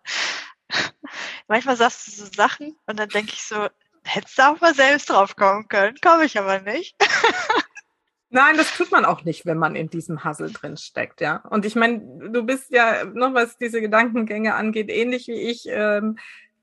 manchmal 1.52 1.76
sagst 1.76 2.06
du 2.06 2.12
so 2.12 2.24
Sachen 2.34 2.76
und 2.86 2.98
dann 2.98 3.10
denke 3.10 3.32
ich 3.34 3.42
so, 3.42 3.68
hättest 4.04 4.38
du 4.38 4.42
auch 4.42 4.60
mal 4.60 4.74
selbst 4.74 5.10
drauf 5.10 5.36
kommen 5.36 5.68
können. 5.68 5.96
Komme 6.02 6.24
ich 6.24 6.38
aber 6.38 6.60
nicht. 6.60 6.96
Nein, 8.30 8.56
das 8.56 8.74
tut 8.74 8.90
man 8.90 9.04
auch 9.04 9.24
nicht, 9.24 9.44
wenn 9.44 9.58
man 9.58 9.76
in 9.76 9.90
diesem 9.90 10.24
Hassel 10.24 10.50
drin 10.50 10.78
steckt, 10.78 11.20
ja. 11.20 11.36
Und 11.50 11.66
ich 11.66 11.76
meine, 11.76 12.00
du 12.30 12.42
bist 12.44 12.70
ja, 12.70 13.04
noch 13.04 13.34
was 13.34 13.58
diese 13.58 13.82
Gedankengänge 13.82 14.54
angeht, 14.54 14.88
ähnlich 14.88 15.28
wie 15.28 15.50
ich. 15.50 15.66
Ähm, 15.68 16.18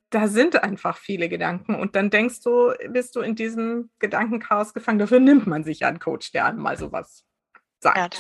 da 0.10 0.28
sind 0.28 0.64
einfach 0.64 0.98
viele 0.98 1.30
Gedanken 1.30 1.76
und 1.76 1.96
dann 1.96 2.10
denkst 2.10 2.42
du, 2.42 2.74
bist 2.88 3.16
du 3.16 3.22
in 3.22 3.36
diesem 3.36 3.92
Gedankenchaos 4.00 4.74
gefangen. 4.74 4.98
Dafür 4.98 5.20
nimmt 5.20 5.46
man 5.46 5.64
sich 5.64 5.86
einen 5.86 6.00
Coach, 6.00 6.32
der 6.32 6.46
einem 6.46 6.60
mal 6.60 6.78
sowas 6.78 7.24
sagt 7.80 8.20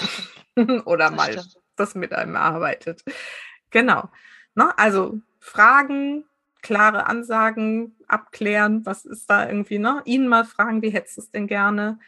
ja, 0.56 0.64
oder 0.86 1.08
das 1.08 1.16
mal 1.16 1.32
stimmt. 1.34 1.58
das 1.76 1.96
mit 1.96 2.14
einem 2.14 2.36
erarbeitet. 2.36 3.04
Genau. 3.72 4.12
Ne? 4.54 4.78
Also 4.78 5.20
Fragen, 5.40 6.26
klare 6.62 7.08
Ansagen 7.08 7.96
abklären, 8.08 8.86
was 8.86 9.06
ist 9.06 9.30
da 9.30 9.48
irgendwie, 9.48 9.80
ne? 9.80 10.02
Ihnen 10.06 10.28
mal 10.28 10.46
fragen, 10.46 10.82
wie 10.82 10.90
hättest 10.90 11.18
du 11.18 11.22
es 11.22 11.32
denn 11.32 11.48
gerne? 11.48 12.00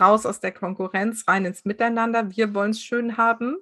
Raus 0.00 0.26
aus 0.26 0.40
der 0.40 0.52
Konkurrenz, 0.52 1.24
rein 1.26 1.44
ins 1.44 1.64
Miteinander. 1.64 2.30
Wir 2.30 2.54
wollen 2.54 2.70
es 2.70 2.82
schön 2.82 3.16
haben. 3.16 3.56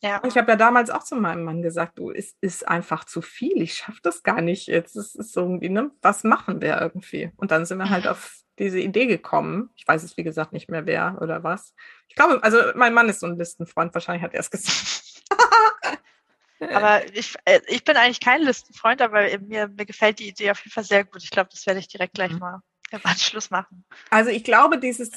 Ja. 0.00 0.22
Ich 0.24 0.36
habe 0.36 0.52
ja 0.52 0.56
damals 0.56 0.90
auch 0.90 1.02
zu 1.02 1.16
meinem 1.16 1.44
Mann 1.44 1.60
gesagt, 1.60 1.98
du, 1.98 2.10
es 2.10 2.36
ist 2.40 2.68
einfach 2.68 3.04
zu 3.04 3.20
viel, 3.20 3.60
ich 3.60 3.74
schaffe 3.74 3.98
das 4.02 4.22
gar 4.22 4.40
nicht. 4.40 4.68
Jetzt 4.68 4.96
ist 4.96 5.16
es 5.16 5.34
irgendwie, 5.34 5.70
ne, 5.70 5.90
was 6.02 6.22
machen 6.22 6.62
wir 6.62 6.80
irgendwie? 6.80 7.32
Und 7.36 7.50
dann 7.50 7.66
sind 7.66 7.78
wir 7.78 7.90
halt 7.90 8.06
auf 8.06 8.42
diese 8.58 8.78
Idee 8.78 9.06
gekommen. 9.06 9.70
Ich 9.76 9.86
weiß 9.86 10.04
es, 10.04 10.16
wie 10.16 10.22
gesagt, 10.22 10.52
nicht 10.52 10.70
mehr 10.70 10.86
wer 10.86 11.18
oder 11.20 11.42
was. 11.42 11.74
Ich 12.08 12.14
glaube, 12.14 12.42
also 12.42 12.58
mein 12.74 12.94
Mann 12.94 13.08
ist 13.08 13.20
so 13.20 13.26
ein 13.26 13.36
Listenfreund, 13.36 13.92
wahrscheinlich 13.94 14.22
hat 14.22 14.34
er 14.34 14.40
es 14.40 14.50
gesagt. 14.50 15.07
Aber 16.60 17.02
ich, 17.14 17.36
äh, 17.44 17.60
ich 17.68 17.84
bin 17.84 17.96
eigentlich 17.96 18.20
kein 18.20 18.42
Listenfreund, 18.42 19.00
aber 19.00 19.22
mir, 19.38 19.68
mir 19.68 19.86
gefällt 19.86 20.18
die 20.18 20.28
Idee 20.28 20.50
auf 20.50 20.58
jeden 20.60 20.72
Fall 20.72 20.84
sehr 20.84 21.04
gut. 21.04 21.22
Ich 21.22 21.30
glaube, 21.30 21.50
das 21.52 21.66
werde 21.66 21.80
ich 21.80 21.88
direkt 21.88 22.14
gleich 22.14 22.32
mhm. 22.32 22.38
mal 22.38 22.62
im 22.90 23.00
Anschluss 23.04 23.50
machen. 23.50 23.84
Also 24.10 24.30
ich 24.30 24.44
glaube, 24.44 24.78
dieses 24.78 25.12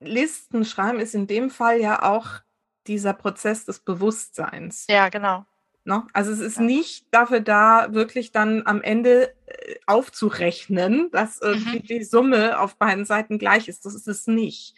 Listenschreiben 0.00 1.00
ist 1.00 1.14
in 1.14 1.26
dem 1.26 1.50
Fall 1.50 1.80
ja 1.80 2.02
auch 2.02 2.40
dieser 2.86 3.12
Prozess 3.12 3.64
des 3.64 3.80
Bewusstseins. 3.80 4.86
Ja, 4.88 5.08
genau. 5.08 5.44
Ne? 5.84 6.04
Also 6.12 6.32
es 6.32 6.40
ist 6.40 6.56
ja. 6.56 6.62
nicht 6.62 7.06
dafür 7.12 7.40
da, 7.40 7.92
wirklich 7.92 8.32
dann 8.32 8.62
am 8.66 8.82
Ende 8.82 9.34
äh, 9.46 9.76
aufzurechnen, 9.86 11.10
dass 11.12 11.40
irgendwie 11.40 11.78
mhm. 11.78 11.86
die 11.86 12.04
Summe 12.04 12.58
auf 12.58 12.76
beiden 12.76 13.04
Seiten 13.04 13.38
gleich 13.38 13.68
ist. 13.68 13.84
Das 13.84 13.94
ist 13.94 14.08
es 14.08 14.26
nicht. 14.26 14.74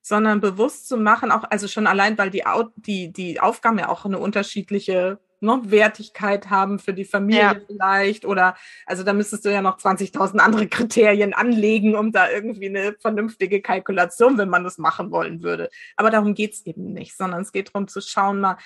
Sondern 0.00 0.40
bewusst 0.40 0.88
zu 0.88 0.96
machen, 0.96 1.32
auch, 1.32 1.44
also 1.50 1.66
schon 1.66 1.86
allein, 1.86 2.16
weil 2.16 2.30
die, 2.30 2.44
die, 2.76 3.12
die 3.12 3.40
Aufgaben 3.40 3.78
ja 3.78 3.88
auch 3.88 4.04
eine 4.04 4.18
unterschiedliche 4.18 5.18
ne, 5.40 5.60
Wertigkeit 5.64 6.50
haben 6.50 6.78
für 6.78 6.94
die 6.94 7.04
Familie 7.04 7.40
ja. 7.40 7.56
vielleicht 7.66 8.24
oder 8.24 8.56
also 8.86 9.02
da 9.02 9.12
müsstest 9.12 9.44
du 9.44 9.52
ja 9.52 9.62
noch 9.62 9.78
20.000 9.78 10.38
andere 10.38 10.68
Kriterien 10.68 11.34
anlegen, 11.34 11.94
um 11.94 12.12
da 12.12 12.30
irgendwie 12.30 12.68
eine 12.68 12.94
vernünftige 12.98 13.60
Kalkulation, 13.60 14.38
wenn 14.38 14.48
man 14.48 14.64
das 14.64 14.78
machen 14.78 15.10
wollen 15.10 15.42
würde. 15.42 15.70
Aber 15.96 16.10
darum 16.10 16.34
geht's 16.34 16.64
eben 16.66 16.92
nicht, 16.92 17.16
sondern 17.16 17.42
es 17.42 17.52
geht 17.52 17.68
darum 17.68 17.88
zu 17.88 18.00
schauen 18.00 18.40
mal, 18.40 18.56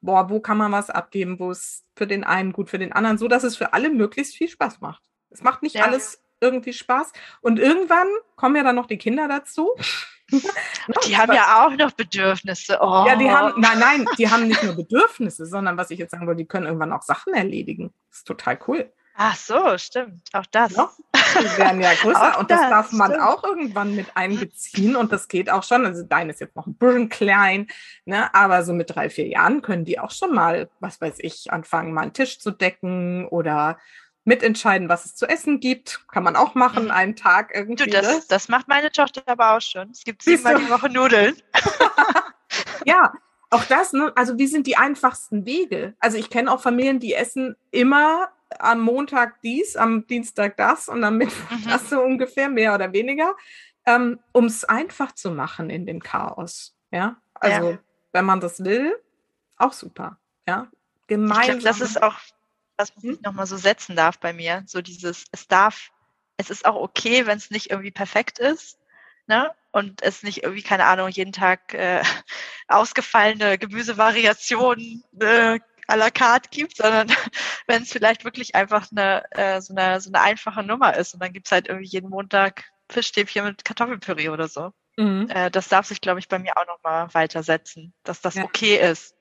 boah, 0.00 0.30
wo 0.30 0.40
kann 0.40 0.58
man 0.58 0.72
was 0.72 0.90
abgeben, 0.90 1.38
wo 1.38 1.50
es 1.50 1.84
für 1.96 2.06
den 2.06 2.24
einen 2.24 2.52
gut, 2.52 2.70
für 2.70 2.78
den 2.78 2.92
anderen, 2.92 3.18
so 3.18 3.28
dass 3.28 3.44
es 3.44 3.56
für 3.56 3.72
alle 3.72 3.90
möglichst 3.90 4.34
viel 4.34 4.48
Spaß 4.48 4.80
macht. 4.80 5.02
Es 5.30 5.42
macht 5.42 5.62
nicht 5.62 5.76
ja. 5.76 5.84
alles 5.84 6.22
irgendwie 6.40 6.72
Spaß. 6.72 7.12
Und 7.40 7.58
irgendwann 7.58 8.08
kommen 8.36 8.56
ja 8.56 8.62
dann 8.62 8.76
noch 8.76 8.86
die 8.86 8.98
Kinder 8.98 9.28
dazu. 9.28 9.70
Die 11.06 11.16
haben 11.16 11.32
ja 11.32 11.66
auch 11.66 11.76
noch 11.76 11.92
Bedürfnisse. 11.92 12.78
Oh. 12.80 13.04
Ja, 13.06 13.16
die 13.16 13.30
haben, 13.30 13.60
nein, 13.60 13.78
nein, 13.78 14.06
die 14.18 14.30
haben 14.30 14.46
nicht 14.46 14.62
nur 14.62 14.74
Bedürfnisse, 14.74 15.46
sondern 15.46 15.76
was 15.76 15.90
ich 15.90 15.98
jetzt 15.98 16.12
sagen 16.12 16.26
wollte, 16.26 16.38
die 16.42 16.48
können 16.48 16.66
irgendwann 16.66 16.92
auch 16.92 17.02
Sachen 17.02 17.34
erledigen. 17.34 17.92
Das 18.08 18.18
ist 18.18 18.26
total 18.26 18.58
cool. 18.66 18.92
Ach 19.22 19.36
so, 19.36 19.76
stimmt. 19.76 20.22
Auch 20.32 20.46
das. 20.46 20.74
Ja, 20.74 20.90
die 21.38 21.58
werden 21.58 21.80
ja 21.82 21.92
größer 22.00 22.38
und 22.38 22.50
das, 22.50 22.60
das 22.60 22.70
darf 22.70 22.92
man 22.92 23.10
stimmt. 23.10 23.26
auch 23.26 23.44
irgendwann 23.44 23.94
mit 23.94 24.06
einbeziehen 24.16 24.96
und 24.96 25.12
das 25.12 25.28
geht 25.28 25.50
auch 25.50 25.62
schon. 25.62 25.84
Also 25.84 26.04
deine 26.04 26.32
ist 26.32 26.40
jetzt 26.40 26.56
noch 26.56 26.66
ein 26.66 26.74
bisschen 26.74 27.10
klein, 27.10 27.66
ne? 28.06 28.32
aber 28.34 28.64
so 28.64 28.72
mit 28.72 28.94
drei, 28.94 29.10
vier 29.10 29.26
Jahren 29.26 29.60
können 29.60 29.84
die 29.84 29.98
auch 29.98 30.10
schon 30.10 30.34
mal, 30.34 30.70
was 30.80 31.00
weiß 31.00 31.16
ich, 31.18 31.52
anfangen, 31.52 31.92
mal 31.92 32.02
einen 32.02 32.12
Tisch 32.14 32.38
zu 32.40 32.50
decken 32.50 33.26
oder 33.28 33.78
mitentscheiden, 34.30 34.88
was 34.88 35.06
es 35.06 35.16
zu 35.16 35.26
essen 35.26 35.58
gibt. 35.58 36.06
Kann 36.06 36.22
man 36.22 36.36
auch 36.36 36.54
machen, 36.54 36.84
mhm. 36.84 36.90
einen 36.92 37.16
Tag 37.16 37.50
irgendwie. 37.52 37.84
Du, 37.84 37.90
das, 37.90 38.06
ne? 38.06 38.22
das 38.28 38.48
macht 38.48 38.68
meine 38.68 38.92
Tochter 38.92 39.22
aber 39.26 39.56
auch 39.56 39.60
schon. 39.60 39.90
Es 39.90 40.04
gibt 40.04 40.22
siebenmal 40.22 40.56
die 40.56 40.70
Woche 40.70 40.88
Nudeln. 40.88 41.34
ja, 42.84 43.12
auch 43.50 43.64
das, 43.64 43.92
ne? 43.92 44.12
also 44.14 44.38
wie 44.38 44.46
sind 44.46 44.68
die 44.68 44.76
einfachsten 44.76 45.44
Wege? 45.46 45.94
Also 45.98 46.16
ich 46.16 46.30
kenne 46.30 46.52
auch 46.52 46.60
Familien, 46.60 47.00
die 47.00 47.12
essen 47.12 47.56
immer 47.72 48.28
am 48.60 48.80
Montag 48.80 49.42
dies, 49.42 49.76
am 49.76 50.06
Dienstag 50.06 50.56
das 50.56 50.88
und 50.88 51.02
am 51.02 51.16
Mittwoch 51.16 51.50
mhm. 51.50 51.68
das 51.68 51.90
so 51.90 52.00
ungefähr, 52.00 52.48
mehr 52.48 52.72
oder 52.72 52.92
weniger, 52.92 53.34
ähm, 53.84 54.20
um 54.30 54.44
es 54.44 54.64
einfach 54.64 55.12
zu 55.12 55.32
machen 55.32 55.70
in 55.70 55.86
dem 55.86 55.98
Chaos. 55.98 56.76
Ja, 56.92 57.16
also 57.34 57.70
ja. 57.70 57.78
wenn 58.12 58.24
man 58.24 58.38
das 58.38 58.62
will, 58.62 58.94
auch 59.56 59.72
super. 59.72 60.18
Ja, 60.46 60.68
gemeinsam. 61.08 61.58
Ich 61.58 61.64
glaub, 61.64 61.78
das 61.78 61.80
ist 61.80 62.00
auch 62.00 62.14
was 62.80 62.94
man 62.96 63.02
hm? 63.02 63.14
sich 63.14 63.22
nochmal 63.22 63.46
so 63.46 63.56
setzen 63.56 63.96
darf 63.96 64.18
bei 64.18 64.32
mir. 64.32 64.64
So 64.66 64.80
dieses, 64.80 65.24
es 65.32 65.46
darf, 65.46 65.90
es 66.36 66.50
ist 66.50 66.64
auch 66.64 66.76
okay, 66.76 67.26
wenn 67.26 67.38
es 67.38 67.50
nicht 67.50 67.70
irgendwie 67.70 67.90
perfekt 67.90 68.38
ist. 68.38 68.78
Ne? 69.26 69.52
Und 69.70 70.02
es 70.02 70.22
nicht 70.22 70.42
irgendwie, 70.42 70.62
keine 70.62 70.86
Ahnung, 70.86 71.08
jeden 71.08 71.32
Tag 71.32 71.74
äh, 71.74 72.02
ausgefallene 72.68 73.58
Gemüsevariationen 73.58 75.04
äh, 75.20 75.60
à 75.86 75.96
la 75.96 76.10
carte 76.10 76.48
gibt, 76.50 76.76
sondern 76.76 77.08
wenn 77.66 77.82
es 77.82 77.92
vielleicht 77.92 78.24
wirklich 78.24 78.54
einfach 78.54 78.88
eine, 78.90 79.24
äh, 79.32 79.60
so, 79.60 79.74
eine, 79.74 80.00
so 80.00 80.10
eine 80.10 80.22
einfache 80.22 80.62
Nummer 80.62 80.96
ist 80.96 81.14
und 81.14 81.22
dann 81.22 81.32
gibt 81.32 81.46
es 81.46 81.52
halt 81.52 81.68
irgendwie 81.68 81.88
jeden 81.88 82.10
Montag 82.10 82.64
Fischstäbchen 82.90 83.44
mit 83.44 83.64
Kartoffelpüree 83.64 84.30
oder 84.30 84.48
so. 84.48 84.72
Mhm. 84.96 85.28
Äh, 85.28 85.50
das 85.50 85.68
darf 85.68 85.86
sich, 85.86 86.00
glaube 86.00 86.18
ich, 86.18 86.28
bei 86.28 86.38
mir 86.38 86.56
auch 86.56 86.66
nochmal 86.66 87.12
weitersetzen, 87.12 87.92
dass 88.02 88.20
das 88.20 88.34
ja. 88.34 88.44
okay 88.44 88.76
ist. 88.76 89.14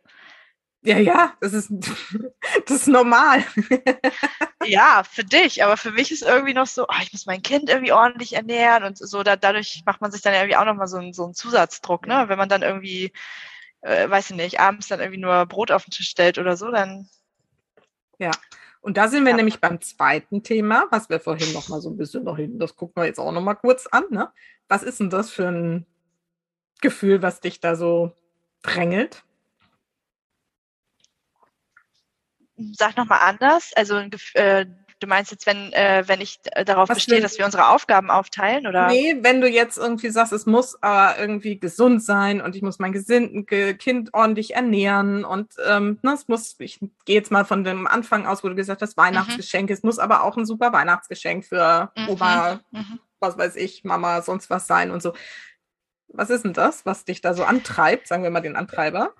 Ja, 0.82 0.98
ja, 0.98 1.34
das 1.42 1.54
ist, 1.54 1.70
das 2.66 2.78
ist 2.78 2.88
normal. 2.88 3.44
ja, 4.66 5.04
für 5.04 5.26
dich, 5.26 5.64
aber 5.64 5.76
für 5.76 5.92
mich 5.92 6.12
ist 6.12 6.24
irgendwie 6.24 6.54
noch 6.54 6.68
so, 6.68 6.84
oh, 6.84 7.02
ich 7.02 7.12
muss 7.12 7.26
mein 7.26 7.42
Kind 7.42 7.70
irgendwie 7.70 7.92
ordentlich 7.92 8.34
ernähren 8.34 8.86
und 8.86 8.98
so, 8.98 9.24
da, 9.24 9.36
dadurch 9.36 9.84
macht 9.86 10.00
man 10.00 10.12
sich 10.12 10.22
dann 10.22 10.34
irgendwie 10.34 10.56
auch 10.56 10.66
nochmal 10.66 10.88
so, 10.88 10.98
einen, 10.98 11.14
so 11.14 11.26
einen 11.26 11.34
Zusatzdruck, 11.34 12.08
ne? 12.08 12.26
Wenn 12.28 12.38
man 12.38 12.48
dann 12.48 12.62
irgendwie, 12.62 13.12
äh, 13.82 14.10
weiß 14.10 14.30
ich 14.30 14.36
nicht, 14.38 14.60
abends 14.62 14.88
dann 14.88 15.02
irgendwie 15.02 15.20
nur 15.20 15.46
Brot 15.48 15.72
auf 15.72 15.84
den 15.84 15.92
Tisch 15.92 16.10
stellt 16.10 16.38
oder 16.38 16.56
so, 16.56 16.72
dann. 16.72 17.10
Ja. 18.18 18.32
Und 18.82 18.96
da 18.96 19.10
sind 19.10 19.26
wir 19.26 19.32
ja. 19.32 19.36
nämlich 19.36 19.60
beim 19.60 19.82
zweiten 19.82 20.44
Thema, 20.44 20.86
was 20.92 21.10
wir 21.10 21.20
vorhin 21.20 21.52
noch 21.52 21.68
mal 21.68 21.82
so 21.82 21.90
ein 21.90 21.98
bisschen 21.98 22.24
noch 22.24 22.38
hin, 22.38 22.58
das 22.58 22.78
gucken 22.78 23.02
wir 23.02 23.06
jetzt 23.06 23.20
auch 23.20 23.34
noch 23.34 23.42
mal 23.42 23.56
kurz 23.56 23.88
an, 23.88 24.06
ne? 24.12 24.32
Was 24.70 24.84
ist 24.84 25.02
denn 25.02 25.10
das 25.10 25.30
für 25.30 25.48
ein 25.48 25.86
Gefühl, 26.80 27.22
was 27.22 27.42
dich 27.42 27.60
da 27.60 27.76
so 27.76 28.14
drängelt? 28.62 29.26
Sag 32.74 32.98
nochmal 32.98 33.20
anders. 33.22 33.72
Also 33.76 34.02
äh, 34.34 34.66
du 35.00 35.08
meinst 35.08 35.32
jetzt, 35.32 35.46
wenn, 35.46 35.72
äh, 35.74 36.04
wenn 36.08 36.22
ich 36.22 36.40
darauf 36.66 36.90
Was 36.90 36.98
bestehe, 36.98 37.22
dass 37.22 37.38
wir 37.38 37.46
unsere 37.46 37.70
Aufgaben 37.70 38.10
aufteilen, 38.12 38.68
oder? 38.68 38.88
Nee, 38.88 39.18
wenn 39.22 39.42
du 39.42 39.50
jetzt 39.50 39.78
irgendwie 39.78 40.10
sagst, 40.10 40.34
es 40.34 40.46
muss 40.46 40.82
aber 40.82 41.18
irgendwie 41.18 41.60
gesund 41.60 42.04
sein 42.04 42.42
und 42.42 42.56
ich 42.56 42.62
muss 42.62 42.80
mein 42.80 42.94
Kind 42.94 44.14
ordentlich 44.14 44.56
ernähren 44.56 45.24
und 45.26 45.54
ähm, 45.66 46.00
ne, 46.04 46.14
es 46.14 46.28
muss, 46.28 46.56
ich 46.60 46.80
gehe 47.06 47.16
jetzt 47.16 47.32
mal 47.32 47.46
von 47.46 47.64
dem 47.64 47.88
Anfang 47.88 48.26
aus, 48.26 48.44
wo 48.44 48.50
du 48.50 48.56
gesagt 48.56 48.82
hast, 48.82 48.98
Weihnachtsgeschenk, 48.98 49.70
mhm. 49.70 49.74
es 49.74 49.84
muss 49.84 50.00
aber 50.00 50.24
auch 50.24 50.38
ein 50.38 50.46
super 50.46 50.74
Weihnachtsgeschenk 50.74 51.46
für 51.46 51.92
mhm. 51.96 52.10
Oma, 52.10 52.60
mhm. 52.72 53.00
was 53.20 53.38
weiß 53.38 53.56
ich, 53.56 53.84
Mama, 53.84 54.22
sonst 54.22 54.50
was 54.50 54.68
sein 54.68 54.92
und 54.92 55.02
so. 55.02 55.14
Was 56.12 56.32
ist 56.32 56.44
denn 56.44 56.54
das, 56.54 56.88
was 56.88 57.06
dich 57.06 57.22
da 57.22 57.36
so 57.36 57.44
antreibt, 57.44 58.08
sagen 58.08 58.24
wir 58.24 58.32
mal 58.32 58.42
den 58.42 58.56
Antreiber? 58.56 59.14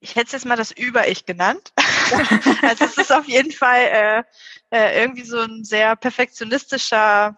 Ich 0.00 0.14
hätte 0.14 0.26
es 0.26 0.32
jetzt 0.32 0.46
mal 0.46 0.56
das 0.56 0.72
Über-Ich 0.72 1.26
genannt. 1.26 1.72
also 2.62 2.84
es 2.84 2.98
ist 2.98 3.12
auf 3.12 3.26
jeden 3.26 3.52
Fall 3.52 4.24
äh, 4.70 4.76
äh, 4.76 5.02
irgendwie 5.02 5.24
so 5.24 5.40
ein 5.40 5.64
sehr 5.64 5.96
perfektionistischer 5.96 7.36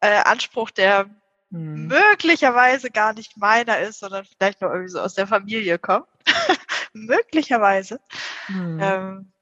äh, 0.00 0.22
Anspruch, 0.24 0.70
der 0.70 1.08
hm. 1.50 1.86
möglicherweise 1.86 2.90
gar 2.90 3.12
nicht 3.12 3.36
meiner 3.36 3.78
ist, 3.78 4.00
sondern 4.00 4.24
vielleicht 4.24 4.60
nur 4.60 4.70
irgendwie 4.70 4.90
so 4.90 5.00
aus 5.00 5.14
der 5.14 5.26
Familie 5.26 5.78
kommt. 5.78 6.06
möglicherweise. 6.92 8.00
Hm. 8.46 8.78
Ähm, 8.80 9.32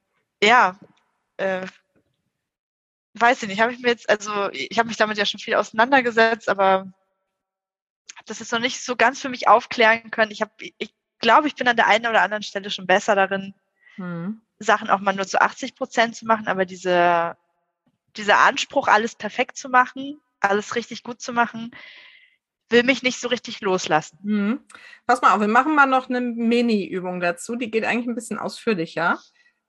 ja, 0.42 0.78
äh, 1.36 1.66
weiß 3.14 3.42
ich 3.42 3.48
nicht, 3.48 3.60
habe 3.60 3.72
ich 3.72 3.80
mir 3.80 3.88
jetzt, 3.88 4.08
also 4.08 4.50
ich 4.52 4.78
habe 4.78 4.88
mich 4.88 4.96
damit 4.96 5.18
ja 5.18 5.26
schon 5.26 5.40
viel 5.40 5.54
auseinandergesetzt, 5.54 6.48
aber 6.48 6.92
das 8.26 8.38
jetzt 8.38 8.52
noch 8.52 8.60
nicht 8.60 8.82
so 8.82 8.96
ganz 8.96 9.20
für 9.20 9.28
mich 9.28 9.48
aufklären 9.48 10.10
können. 10.10 10.30
Ich 10.30 10.42
habe, 10.42 10.52
ich 10.58 10.94
glaube, 11.20 11.48
ich 11.48 11.54
bin 11.54 11.68
an 11.68 11.76
der 11.76 11.86
einen 11.86 12.06
oder 12.06 12.22
anderen 12.22 12.42
Stelle 12.42 12.70
schon 12.70 12.86
besser 12.86 13.14
darin, 13.14 13.54
hm. 13.96 14.40
Sachen 14.58 14.90
auch 14.90 15.00
mal 15.00 15.14
nur 15.14 15.26
zu 15.26 15.40
80 15.40 15.74
Prozent 15.74 16.16
zu 16.16 16.26
machen, 16.26 16.48
aber 16.48 16.66
diese, 16.66 17.36
dieser 18.16 18.38
Anspruch, 18.38 18.88
alles 18.88 19.14
perfekt 19.14 19.56
zu 19.56 19.68
machen, 19.68 20.20
alles 20.40 20.74
richtig 20.74 21.02
gut 21.02 21.20
zu 21.20 21.32
machen, 21.32 21.70
will 22.68 22.82
mich 22.84 23.02
nicht 23.02 23.20
so 23.20 23.28
richtig 23.28 23.60
loslassen. 23.60 24.18
Hm. 24.22 24.60
Pass 25.06 25.22
mal 25.22 25.34
auf, 25.34 25.40
wir 25.40 25.48
machen 25.48 25.74
mal 25.74 25.86
noch 25.86 26.08
eine 26.08 26.20
Mini-Übung 26.20 27.20
dazu. 27.20 27.56
Die 27.56 27.70
geht 27.70 27.84
eigentlich 27.84 28.06
ein 28.06 28.14
bisschen 28.14 28.38
ausführlicher. 28.38 29.18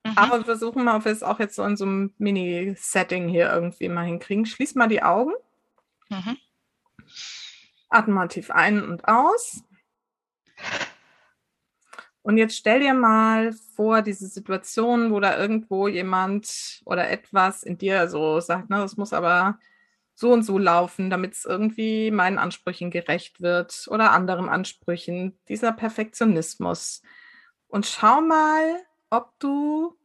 Mhm. 0.06 0.14
Aber 0.16 0.38
wir 0.40 0.46
versuchen 0.46 0.84
mal, 0.84 0.98
ob 0.98 1.06
wir 1.06 1.12
es 1.12 1.24
auch 1.24 1.40
jetzt 1.40 1.56
so 1.56 1.64
in 1.64 1.78
so 1.78 1.86
einem 1.86 2.14
Mini-Setting 2.18 3.28
hier 3.28 3.52
irgendwie 3.52 3.90
mal 3.90 4.06
hinkriegen. 4.06 4.46
Schließ 4.46 4.76
mal 4.76 4.88
die 4.88 5.04
Augen. 5.04 5.34
Mhm. 6.10 6.38
Atme 7.90 8.14
mal 8.14 8.28
tief 8.28 8.52
ein 8.52 8.84
und 8.84 9.08
aus. 9.08 9.64
Und 12.24 12.38
jetzt 12.38 12.56
stell 12.56 12.82
dir 12.82 12.94
mal 12.94 13.52
vor, 13.76 14.02
diese 14.04 14.28
Situation, 14.28 15.12
wo 15.12 15.20
da 15.20 15.38
irgendwo 15.40 15.88
jemand 15.88 16.82
oder 16.86 17.10
etwas 17.10 17.64
in 17.64 17.78
dir 17.78 18.08
so 18.08 18.40
sagt, 18.40 18.70
ne, 18.70 18.78
das 18.78 18.96
muss 18.96 19.12
aber 19.12 19.58
so 20.14 20.32
und 20.32 20.44
so 20.44 20.60
laufen, 20.60 21.10
damit 21.10 21.34
es 21.34 21.46
irgendwie 21.46 22.12
meinen 22.12 22.38
Ansprüchen 22.38 22.92
gerecht 22.92 23.42
wird 23.42 23.88
oder 23.90 24.12
anderen 24.12 24.50
Ansprüchen, 24.50 25.36
dieser 25.50 25.72
Perfektionismus. 25.72 27.02
Und 27.68 27.88
schau 27.88 28.22
mal, 28.22 28.84
ob 29.10 29.32
du 29.40 29.98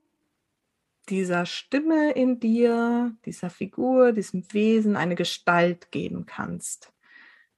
dieser 1.10 1.44
Stimme 1.44 2.12
in 2.12 2.40
dir, 2.40 3.14
dieser 3.26 3.50
Figur, 3.50 4.12
diesem 4.12 4.50
Wesen 4.54 4.96
eine 4.96 5.16
Gestalt 5.16 5.90
geben 5.90 6.24
kannst. 6.24 6.92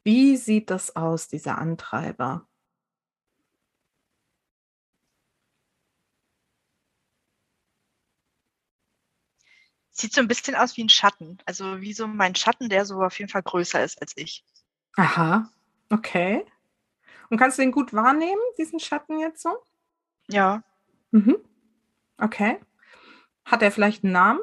Wie 0.03 0.37
sieht 0.37 0.71
das 0.71 0.97
aus, 0.97 1.29
dieser 1.29 1.59
Antreiber? 1.59 2.48
Sieht 9.99 10.15
so 10.15 10.21
ein 10.21 10.29
bisschen 10.29 10.55
aus 10.55 10.77
wie 10.77 10.85
ein 10.85 10.89
Schatten. 10.89 11.39
Also 11.45 11.81
wie 11.81 11.93
so 11.93 12.07
mein 12.07 12.37
Schatten, 12.37 12.69
der 12.69 12.85
so 12.87 13.03
auf 13.03 13.19
jeden 13.19 13.31
Fall 13.31 13.43
größer 13.43 13.83
ist 13.83 14.01
als 14.01 14.13
ich. 14.17 14.45
Aha, 14.97 15.51
okay. 15.91 16.47
Und 17.31 17.39
kannst 17.39 17.59
du 17.59 17.63
den 17.63 17.73
gut 17.73 17.93
wahrnehmen, 17.93 18.41
diesen 18.59 18.79
Schatten 18.79 19.19
jetzt 19.19 19.43
so? 19.43 19.59
Ja. 20.29 20.63
Mhm. 21.11 21.37
Okay. 22.17 22.61
Hat 23.45 23.61
er 23.63 23.73
vielleicht 23.73 24.05
einen 24.05 24.13
Namen? 24.13 24.41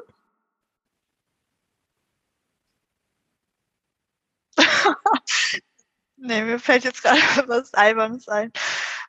nee, 6.16 6.42
mir 6.42 6.58
fällt 6.58 6.84
jetzt 6.84 7.02
gerade 7.02 7.18
was 7.48 7.72
Albernes 7.72 8.28
ein, 8.28 8.52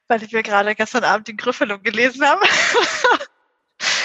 weil 0.08 0.24
ich 0.24 0.32
mir 0.32 0.44
gerade 0.44 0.76
gestern 0.76 1.04
Abend 1.04 1.28
den 1.28 1.36
Griffelung 1.36 1.84
gelesen 1.84 2.26
habe. 2.26 2.42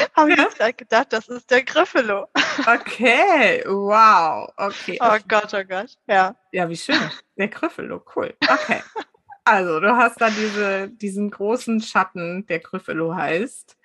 Habe 0.17 0.33
ich 0.33 0.39
jetzt 0.39 0.59
gerade 0.59 0.73
gedacht, 0.75 1.13
das 1.13 1.29
ist 1.29 1.51
der 1.51 1.63
Griffelo. 1.63 2.29
Okay, 2.67 3.65
wow. 3.67 4.47
Okay. 4.59 4.99
Oh 5.01 5.17
Gott, 5.27 5.55
oh 5.55 5.65
Gott. 5.65 5.97
Ja. 6.07 6.37
Ja, 6.53 6.69
wie 6.69 6.77
schön. 6.77 7.01
Der 7.39 7.49
Griffelo, 7.49 8.05
cool. 8.15 8.35
Okay. 8.47 8.83
Also, 9.45 9.81
du 9.81 9.97
hast 9.97 10.21
da 10.21 10.29
diese, 10.29 10.91
diesen 10.91 11.31
großen 11.31 11.81
Schatten, 11.81 12.47
der 12.47 12.61
Griffelo 12.61 13.15
heißt. 13.15 13.79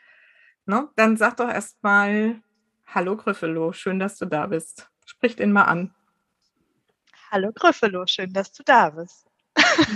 Ne? 0.66 0.90
Dann 0.98 1.16
sag 1.16 1.38
doch 1.38 1.48
erstmal 1.48 2.42
Hallo 2.88 3.18
Griffelo, 3.18 3.74
schön, 3.74 4.00
dass 4.00 4.18
du 4.18 4.26
da 4.26 4.48
bist. 4.48 4.90
Sprich 5.06 5.36
den 5.36 5.52
mal 5.52 5.64
an. 5.64 5.94
Hallo 7.32 7.52
Griffelo, 7.54 8.06
schön, 8.08 8.32
dass 8.32 8.52
du 8.54 8.64
da 8.64 8.90
bist. 8.90 9.28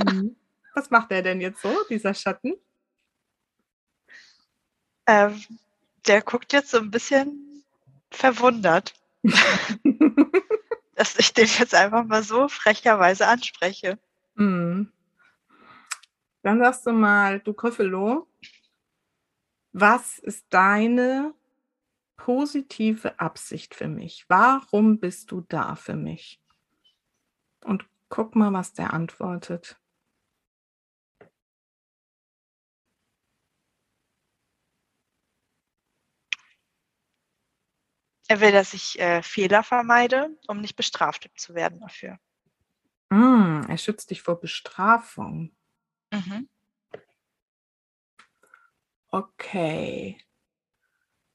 Mhm. 0.06 0.36
Was 0.74 0.90
macht 0.90 1.12
der 1.12 1.22
denn 1.22 1.42
jetzt 1.42 1.62
so, 1.62 1.74
dieser 1.90 2.14
Schatten? 2.14 2.54
Ähm, 5.08 5.42
der 6.08 6.22
guckt 6.22 6.54
jetzt 6.54 6.72
so 6.72 6.78
ein 6.78 6.92
bisschen 6.92 7.64
verwundert, 8.10 8.94
dass 10.96 11.18
ich 11.18 11.34
den 11.34 11.48
jetzt 11.48 11.76
einfach 11.76 12.06
mal 12.06 12.24
so 12.24 12.48
frecherweise 12.48 13.28
anspreche. 13.28 14.00
Mhm. 14.36 14.92
Dann 16.44 16.60
sagst 16.60 16.88
du 16.88 16.92
mal, 16.92 17.40
du 17.40 17.54
Griffelo, 17.54 18.28
was 19.74 20.20
ist 20.20 20.46
deine 20.50 21.34
positive 22.18 23.20
Absicht 23.20 23.76
für 23.76 23.88
mich? 23.88 24.26
Warum 24.28 25.00
bist 25.00 25.32
du 25.32 25.42
da 25.42 25.76
für 25.76 25.96
mich? 25.96 26.40
Und 27.64 27.86
guck 28.10 28.36
mal, 28.36 28.54
was 28.54 28.74
der 28.74 28.94
antwortet. 28.94 29.81
Er 38.32 38.40
will, 38.40 38.54
dass 38.54 38.74
ich 38.74 38.98
äh, 38.98 39.22
Fehler 39.22 39.62
vermeide, 39.62 40.30
um 40.48 40.62
nicht 40.62 40.78
bestraft 40.78 41.30
zu 41.36 41.54
werden 41.54 41.82
dafür. 41.82 42.18
Mm, 43.10 43.64
er 43.68 43.78
schützt 43.78 44.10
dich 44.10 44.22
vor 44.22 44.40
Bestrafung. 44.40 45.54
Mhm. 46.14 46.48
Okay. 49.10 50.18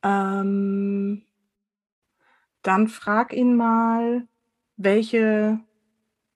Ähm, 0.02 1.26
dann 2.62 2.88
frag 2.88 3.34
ihn 3.34 3.56
mal, 3.56 4.26
welche 4.78 5.60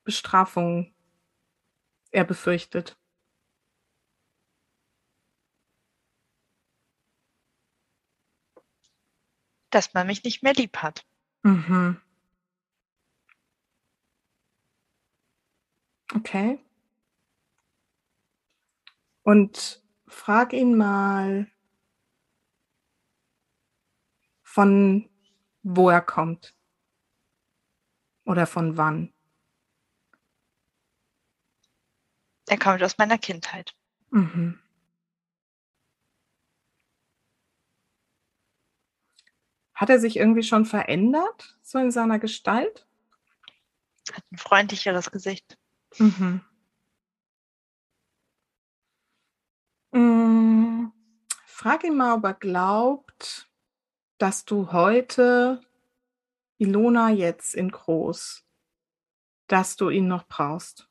Bestrafung 0.05 0.95
er 2.11 2.25
befürchtet. 2.25 3.00
Dass 9.71 9.95
man 9.95 10.07
mich 10.07 10.25
nicht 10.25 10.43
mehr 10.43 10.55
lieb 10.55 10.79
hat. 10.79 11.07
Mhm. 11.43 12.01
Okay. 16.15 16.59
Und 19.23 19.83
frag 20.09 20.53
ihn 20.53 20.77
mal, 20.77 21.51
von 24.43 25.09
wo 25.63 25.89
er 25.89 26.01
kommt. 26.01 26.55
Oder 28.25 28.47
von 28.47 28.77
wann. 28.77 29.13
Er 32.49 32.59
kommt 32.59 32.83
aus 32.83 32.99
meiner 32.99 33.19
Kindheit. 33.19 33.77
Mhm. 34.11 34.59
Hat 39.81 39.89
er 39.89 39.99
sich 39.99 40.19
irgendwie 40.19 40.43
schon 40.43 40.67
verändert, 40.67 41.57
so 41.63 41.79
in 41.79 41.91
seiner 41.91 42.19
Gestalt? 42.19 42.87
Hat 44.13 44.23
ein 44.31 44.37
freundlicheres 44.37 45.11
Gesicht. 45.11 45.57
Mhm. 45.97 46.43
Mm, 49.93 50.89
Frag 51.47 51.85
ihn 51.85 51.97
mal, 51.97 52.17
ob 52.19 52.25
er 52.25 52.35
glaubt, 52.35 53.49
dass 54.19 54.45
du 54.45 54.71
heute 54.71 55.63
Ilona 56.59 57.09
jetzt 57.09 57.55
in 57.55 57.71
groß, 57.71 58.45
dass 59.47 59.77
du 59.77 59.89
ihn 59.89 60.09
noch 60.09 60.29
brauchst. 60.29 60.91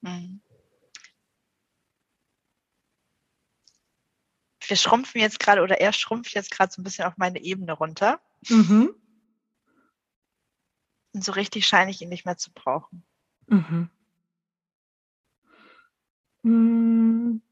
Mhm. 0.00 0.40
Wir 4.68 4.76
schrumpfen 4.76 5.20
jetzt 5.20 5.40
gerade, 5.40 5.62
oder 5.62 5.80
er 5.80 5.94
schrumpft 5.94 6.34
jetzt 6.34 6.50
gerade 6.50 6.70
so 6.70 6.80
ein 6.80 6.84
bisschen 6.84 7.06
auf 7.06 7.16
meine 7.16 7.40
Ebene 7.40 7.72
runter. 7.72 8.20
Mhm. 8.48 8.94
Und 11.14 11.24
so 11.24 11.32
richtig 11.32 11.66
scheine 11.66 11.90
ich 11.90 12.02
ihn 12.02 12.10
nicht 12.10 12.26
mehr 12.26 12.36
zu 12.36 12.52
brauchen. 12.52 13.02
Mhm. 13.46 13.88
Hm. 16.44 17.42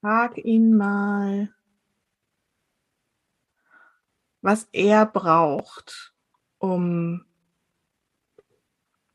Frag 0.00 0.38
ihn 0.38 0.76
mal, 0.76 1.54
was 4.40 4.68
er 4.72 5.06
braucht, 5.06 6.12
um 6.58 7.24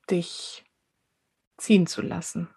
dich 0.09 0.63
ziehen 1.57 1.88
zu 1.88 2.01
lassen. 2.01 2.41
Mhm. 2.41 2.51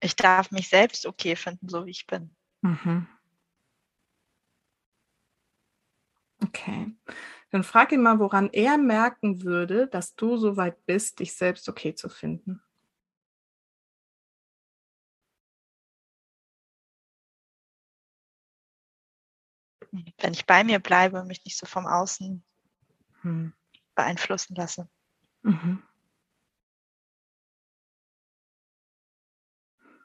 Ich 0.00 0.16
darf 0.16 0.50
mich 0.50 0.68
selbst 0.68 1.06
okay 1.06 1.36
finden, 1.36 1.68
so 1.68 1.86
wie 1.86 1.90
ich 1.90 2.06
bin. 2.06 2.34
Mhm. 2.62 3.06
Okay. 6.44 6.92
Dann 7.50 7.64
frag 7.64 7.92
ihn 7.92 8.02
mal, 8.02 8.18
woran 8.18 8.50
er 8.52 8.78
merken 8.78 9.42
würde, 9.42 9.88
dass 9.88 10.14
du 10.16 10.36
so 10.36 10.56
weit 10.56 10.84
bist, 10.86 11.20
dich 11.20 11.34
selbst 11.34 11.68
okay 11.68 11.94
zu 11.94 12.08
finden. 12.08 12.62
Wenn 20.20 20.32
ich 20.32 20.46
bei 20.46 20.64
mir 20.64 20.80
bleibe 20.80 21.20
und 21.20 21.28
mich 21.28 21.44
nicht 21.44 21.56
so 21.56 21.66
vom 21.66 21.86
Außen 21.86 22.42
Hm. 23.22 23.52
beeinflussen 23.94 24.54
lasse. 24.54 24.88
Mhm. 25.44 25.87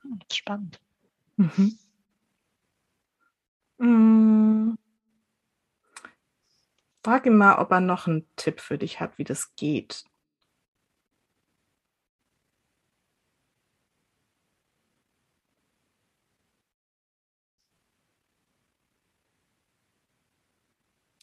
Hm, 0.03 0.19
Spannend. 0.31 0.79
Mhm. 1.37 1.77
Mm. 3.79 4.75
Frag 7.05 7.25
ihn 7.25 7.35
mal, 7.37 7.59
ob 7.59 7.71
er 7.71 7.81
noch 7.81 8.07
einen 8.07 8.27
Tipp 8.37 8.61
für 8.61 8.77
dich 8.77 8.99
hat, 9.01 9.17
wie 9.17 9.25
das 9.25 9.55
geht. 9.55 10.05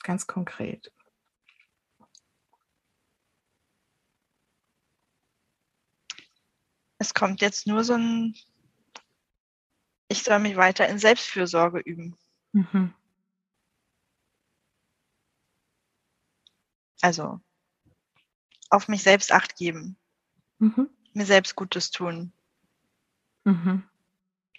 Ganz 0.03 0.27
konkret. 0.27 0.93
Es 6.99 7.15
kommt 7.15 7.41
jetzt 7.41 7.67
nur 7.67 7.83
so 7.83 7.95
ein, 7.95 8.35
ich 10.11 10.25
soll 10.25 10.41
mich 10.41 10.57
weiter 10.57 10.89
in 10.89 10.99
Selbstfürsorge 10.99 11.79
üben. 11.79 12.17
Mhm. 12.53 12.93
Also 17.01 17.41
auf 18.71 18.89
mich 18.89 19.03
selbst 19.03 19.33
acht 19.33 19.57
geben, 19.57 19.97
Mhm. 20.59 20.91
mir 21.15 21.25
selbst 21.25 21.55
Gutes 21.57 21.91
tun, 21.93 22.33
Mhm. 23.45 23.85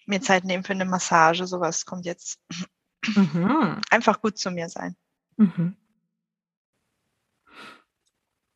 mir 0.05 0.21
Zeit 0.21 0.45
nehmen 0.45 0.63
für 0.63 0.73
eine 0.73 0.85
Massage, 0.85 1.45
sowas 1.45 1.85
kommt 1.85 2.05
jetzt. 2.05 2.39
Mhm. 3.15 3.81
Einfach 3.89 4.21
gut 4.21 4.37
zu 4.37 4.51
mir 4.51 4.69
sein. 4.69 4.95
Mhm. 5.37 5.75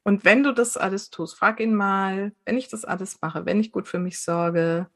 Und 0.03 0.23
wenn 0.23 0.43
du 0.43 0.53
das 0.53 0.77
alles 0.77 1.09
tust, 1.09 1.35
frag 1.35 1.59
ihn 1.59 1.75
mal, 1.75 2.33
wenn 2.45 2.57
ich 2.57 2.69
das 2.69 2.85
alles 2.85 3.21
mache, 3.21 3.45
wenn 3.45 3.59
ich 3.59 3.71
gut 3.71 3.87
für 3.87 3.99
mich 3.99 4.19
sorge 4.19 4.89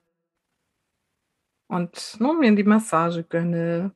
und 1.70 2.17
nun 2.20 2.39
mir 2.39 2.53
die 2.55 2.63
Massage 2.63 3.24
gönne, 3.24 3.93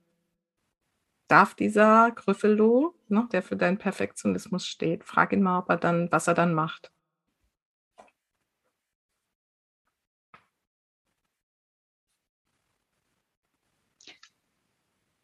darf 1.27 1.55
dieser 1.55 2.11
Grüffelo, 2.11 2.95
ne, 3.07 3.27
der 3.31 3.41
für 3.41 3.55
deinen 3.57 3.79
Perfektionismus 3.79 4.67
steht, 4.67 5.03
frag 5.03 5.33
ihn 5.33 5.41
mal, 5.41 5.59
ob 5.59 5.69
er 5.69 5.77
dann, 5.77 6.11
was 6.11 6.27
er 6.27 6.35
dann 6.35 6.53
macht. 6.53 6.91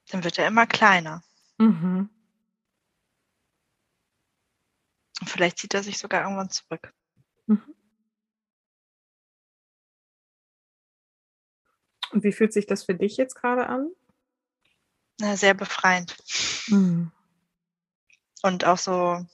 Dann 0.09 0.23
wird 0.23 0.39
er 0.39 0.47
immer 0.47 0.65
kleiner. 0.65 1.21
Mhm. 1.59 2.09
Und 5.21 5.29
vielleicht 5.29 5.59
zieht 5.59 5.75
er 5.75 5.83
sich 5.83 5.99
sogar 5.99 6.23
irgendwann 6.23 6.49
zurück. 6.49 6.93
Mhm. 7.45 7.75
Und 12.11 12.23
wie 12.23 12.31
fühlt 12.31 12.53
sich 12.53 12.65
das 12.65 12.83
für 12.83 12.95
dich 12.95 13.17
jetzt 13.17 13.35
gerade 13.35 13.67
an? 13.67 13.91
Na, 15.19 15.35
sehr 15.35 15.53
befreiend. 15.53 16.15
Mhm. 16.67 17.11
Und 18.41 18.65
auch 18.65 18.77
so 18.77 19.25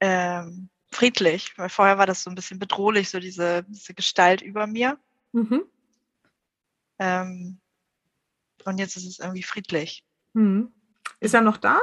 ähm, 0.00 0.70
friedlich, 0.90 1.56
weil 1.58 1.68
vorher 1.68 1.98
war 1.98 2.06
das 2.06 2.22
so 2.22 2.30
ein 2.30 2.34
bisschen 2.34 2.58
bedrohlich, 2.58 3.10
so 3.10 3.18
diese, 3.18 3.64
diese 3.64 3.94
Gestalt 3.94 4.40
über 4.40 4.66
mir. 4.66 4.98
Mhm. 5.32 5.64
Ähm, 6.98 7.60
und 8.64 8.78
jetzt 8.78 8.96
ist 8.96 9.06
es 9.06 9.18
irgendwie 9.18 9.42
friedlich. 9.42 10.04
Mhm. 10.34 10.72
Ist 11.18 11.34
er 11.34 11.40
noch 11.40 11.56
da? 11.56 11.80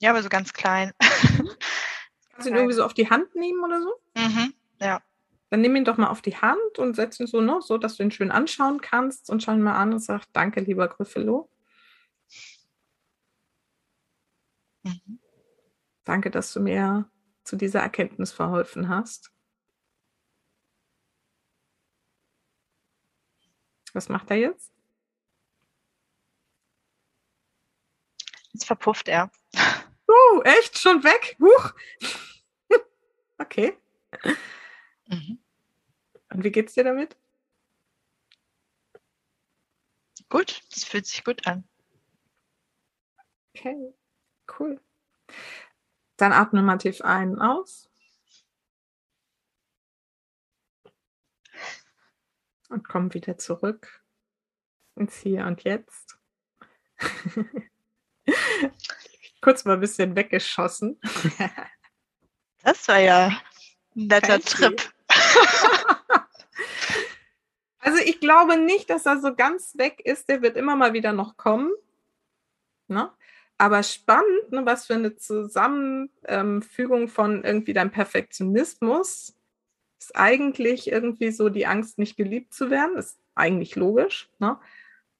Ja, 0.00 0.10
aber 0.10 0.22
so 0.22 0.28
ganz 0.28 0.52
klein. 0.52 0.92
Kannst 1.00 2.46
du 2.46 2.50
ihn 2.50 2.56
irgendwie 2.56 2.74
so 2.74 2.84
auf 2.84 2.94
die 2.94 3.08
Hand 3.08 3.34
nehmen 3.34 3.62
oder 3.64 3.80
so? 3.80 3.94
Mhm, 4.16 4.52
ja. 4.80 5.00
Dann 5.54 5.60
nimm 5.60 5.76
ihn 5.76 5.84
doch 5.84 5.98
mal 5.98 6.08
auf 6.08 6.20
die 6.20 6.36
Hand 6.36 6.80
und 6.80 6.96
setz 6.96 7.20
ihn 7.20 7.28
so, 7.28 7.40
ne, 7.40 7.60
so, 7.62 7.78
dass 7.78 7.96
du 7.96 8.02
ihn 8.02 8.10
schön 8.10 8.32
anschauen 8.32 8.80
kannst 8.80 9.30
und 9.30 9.40
schau 9.40 9.52
ihn 9.52 9.62
mal 9.62 9.76
an 9.76 9.92
und 9.92 10.00
sag, 10.00 10.24
danke, 10.32 10.60
lieber 10.60 10.88
Gryffalo. 10.88 11.48
Mhm. 14.82 15.20
Danke, 16.02 16.32
dass 16.32 16.52
du 16.52 16.58
mir 16.58 17.08
zu 17.44 17.54
dieser 17.54 17.78
Erkenntnis 17.78 18.32
verholfen 18.32 18.88
hast. 18.88 19.30
Was 23.92 24.08
macht 24.08 24.28
er 24.32 24.38
jetzt? 24.38 24.72
Jetzt 28.54 28.66
verpufft 28.66 29.06
er. 29.06 29.30
Uh, 30.08 30.42
echt? 30.42 30.76
Schon 30.80 31.04
weg? 31.04 31.36
Huch. 31.40 31.74
okay. 33.38 33.78
Mhm. 35.06 35.43
Und 36.34 36.42
wie 36.42 36.50
geht's 36.50 36.74
dir 36.74 36.82
damit? 36.82 37.16
Gut, 40.28 40.62
das 40.72 40.82
fühlt 40.82 41.06
sich 41.06 41.22
gut 41.22 41.46
an. 41.46 41.62
Okay, 43.54 43.94
cool. 44.58 44.80
Dann 46.16 46.32
atme 46.32 46.60
mal 46.62 46.78
tief 46.78 47.02
ein 47.02 47.34
und 47.34 47.40
aus. 47.40 47.88
Und 52.68 52.82
komm 52.82 53.14
wieder 53.14 53.38
zurück 53.38 54.04
ins 54.96 55.16
Hier 55.18 55.46
und 55.46 55.62
Jetzt. 55.62 56.18
Kurz 59.40 59.64
mal 59.64 59.74
ein 59.74 59.80
bisschen 59.80 60.16
weggeschossen. 60.16 61.00
Das 62.64 62.88
war 62.88 62.98
ja 62.98 63.26
ein 63.94 64.06
netter 64.08 64.40
Fancy. 64.40 64.56
Trip. 64.56 64.94
Ich 68.04 68.20
glaube 68.20 68.56
nicht, 68.56 68.90
dass 68.90 69.06
er 69.06 69.20
so 69.20 69.34
ganz 69.34 69.76
weg 69.76 70.00
ist. 70.04 70.28
Der 70.28 70.42
wird 70.42 70.56
immer 70.56 70.76
mal 70.76 70.92
wieder 70.92 71.12
noch 71.12 71.36
kommen. 71.36 71.72
Ne? 72.88 73.10
Aber 73.58 73.82
spannend, 73.82 74.50
ne, 74.50 74.66
was 74.66 74.86
für 74.86 74.94
eine 74.94 75.16
Zusammenfügung 75.16 77.08
von 77.08 77.44
irgendwie 77.44 77.72
deinem 77.72 77.90
Perfektionismus 77.90 79.34
ist 80.00 80.16
eigentlich 80.16 80.90
irgendwie 80.90 81.30
so 81.30 81.48
die 81.48 81.66
Angst, 81.66 81.98
nicht 81.98 82.16
geliebt 82.16 82.52
zu 82.52 82.70
werden. 82.70 82.96
Ist 82.98 83.18
eigentlich 83.34 83.76
logisch. 83.76 84.28
Ne? 84.38 84.58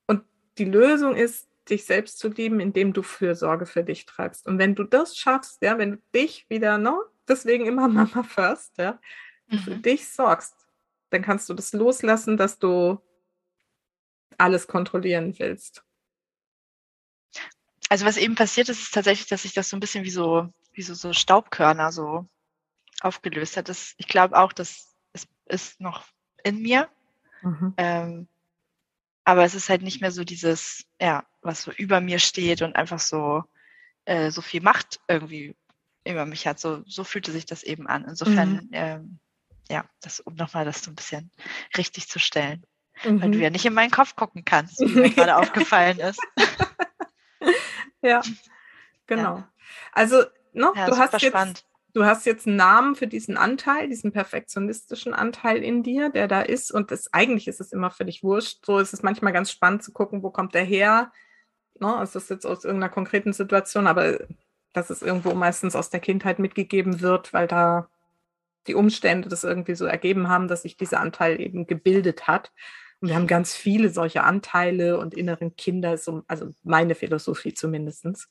Und 0.06 0.24
die 0.58 0.66
Lösung 0.66 1.16
ist, 1.16 1.48
dich 1.70 1.86
selbst 1.86 2.18
zu 2.18 2.28
lieben, 2.28 2.60
indem 2.60 2.92
du 2.92 3.02
Fürsorge 3.02 3.64
für 3.64 3.82
dich 3.82 4.04
treibst. 4.04 4.46
Und 4.46 4.58
wenn 4.58 4.74
du 4.74 4.84
das 4.84 5.16
schaffst, 5.16 5.62
ja, 5.62 5.78
wenn 5.78 5.92
du 5.92 5.98
dich 6.14 6.44
wieder, 6.50 6.76
ne, 6.76 6.94
deswegen 7.26 7.64
immer 7.66 7.88
Mama 7.88 8.22
first, 8.22 8.76
ja, 8.78 8.98
für 9.64 9.76
Mhm. 9.76 9.82
dich 9.82 10.08
sorgst, 10.08 10.54
dann 11.14 11.22
kannst 11.22 11.48
du 11.48 11.54
das 11.54 11.72
loslassen, 11.72 12.36
dass 12.36 12.58
du 12.58 13.00
alles 14.36 14.66
kontrollieren 14.66 15.38
willst. 15.38 15.84
Also 17.88 18.04
was 18.04 18.16
eben 18.16 18.34
passiert 18.34 18.68
ist, 18.68 18.82
ist 18.82 18.94
tatsächlich, 18.94 19.28
dass 19.28 19.42
sich 19.42 19.52
das 19.52 19.68
so 19.68 19.76
ein 19.76 19.80
bisschen 19.80 20.04
wie 20.04 20.10
so, 20.10 20.48
wie 20.72 20.82
so, 20.82 20.94
so 20.94 21.12
Staubkörner 21.12 21.92
so 21.92 22.26
aufgelöst 23.00 23.56
hat. 23.56 23.68
Das, 23.68 23.94
ich 23.96 24.08
glaube 24.08 24.36
auch, 24.36 24.52
das 24.52 24.96
ist, 25.12 25.28
ist 25.46 25.80
noch 25.80 26.04
in 26.42 26.60
mir. 26.60 26.88
Ähm, 27.76 28.26
aber 29.22 29.44
es 29.44 29.54
ist 29.54 29.68
halt 29.68 29.82
nicht 29.82 30.00
mehr 30.00 30.10
so 30.10 30.24
dieses, 30.24 30.84
ja, 31.00 31.24
was 31.42 31.62
so 31.62 31.70
über 31.72 32.00
mir 32.00 32.18
steht 32.18 32.62
und 32.62 32.74
einfach 32.74 32.98
so, 32.98 33.44
äh, 34.04 34.30
so 34.30 34.42
viel 34.42 34.62
Macht 34.62 35.00
irgendwie 35.06 35.54
über 36.04 36.26
mich 36.26 36.46
hat. 36.46 36.58
So, 36.58 36.82
so 36.86 37.04
fühlte 37.04 37.30
sich 37.30 37.46
das 37.46 37.62
eben 37.62 37.86
an. 37.86 38.04
Insofern, 38.04 38.68
ähm, 38.72 39.20
ja, 39.70 39.84
das, 40.02 40.20
um 40.20 40.34
nochmal 40.34 40.64
das 40.64 40.82
so 40.82 40.90
ein 40.90 40.94
bisschen 40.94 41.30
richtig 41.76 42.08
zu 42.08 42.18
stellen. 42.18 42.64
Weil 43.02 43.30
du 43.30 43.38
Mhm. 43.38 43.42
ja 43.42 43.50
nicht 43.50 43.64
in 43.64 43.74
meinen 43.74 43.90
Kopf 43.90 44.14
gucken 44.16 44.44
kannst, 44.44 44.78
wie 44.80 44.86
mir 44.86 45.10
gerade 45.10 45.36
aufgefallen 45.36 45.98
ist. 45.98 46.20
Ja, 48.02 48.20
genau. 49.06 49.42
Also, 49.92 50.22
ne, 50.52 50.70
Ja, 50.74 50.86
du, 50.90 50.96
hast 50.98 51.12
jetzt, 51.14 51.26
spannend. 51.26 51.64
du 51.94 52.04
hast 52.04 52.26
jetzt 52.26 52.46
einen 52.46 52.56
Namen 52.56 52.94
für 52.96 53.06
diesen 53.06 53.36
Anteil, 53.38 53.88
diesen 53.88 54.12
perfektionistischen 54.12 55.14
Anteil 55.14 55.62
in 55.62 55.82
dir, 55.82 56.10
der 56.10 56.28
da 56.28 56.42
ist. 56.42 56.70
Und 56.70 56.90
das, 56.90 57.12
eigentlich 57.14 57.48
ist 57.48 57.60
es 57.60 57.72
immer 57.72 57.90
völlig 57.90 58.22
wurscht. 58.22 58.64
So 58.66 58.78
ist 58.78 58.92
es 58.92 59.02
manchmal 59.02 59.32
ganz 59.32 59.50
spannend 59.50 59.82
zu 59.82 59.92
gucken, 59.92 60.22
wo 60.22 60.30
kommt 60.30 60.54
der 60.54 60.64
her. 60.64 61.12
Ne, 61.80 61.98
ist 62.02 62.14
das 62.14 62.28
jetzt 62.28 62.44
aus 62.46 62.64
irgendeiner 62.64 62.92
konkreten 62.92 63.32
Situation, 63.32 63.86
aber 63.86 64.18
dass 64.74 64.90
es 64.90 65.02
irgendwo 65.02 65.34
meistens 65.34 65.74
aus 65.74 65.88
der 65.90 66.00
Kindheit 66.00 66.38
mitgegeben 66.38 67.00
wird, 67.00 67.32
weil 67.32 67.46
da 67.48 67.88
die 68.66 68.74
Umstände 68.74 69.28
das 69.28 69.44
irgendwie 69.44 69.74
so 69.74 69.84
ergeben 69.84 70.28
haben, 70.28 70.48
dass 70.48 70.62
sich 70.62 70.76
dieser 70.76 71.00
Anteil 71.00 71.40
eben 71.40 71.66
gebildet 71.66 72.26
hat. 72.26 72.52
Und 73.00 73.08
wir 73.08 73.16
haben 73.16 73.26
ganz 73.26 73.54
viele 73.54 73.90
solche 73.90 74.22
Anteile 74.24 74.98
und 74.98 75.14
inneren 75.14 75.56
Kinder, 75.56 75.98
so, 75.98 76.22
also 76.26 76.50
meine 76.62 76.94
Philosophie 76.94 77.52
zumindestens. 77.54 78.28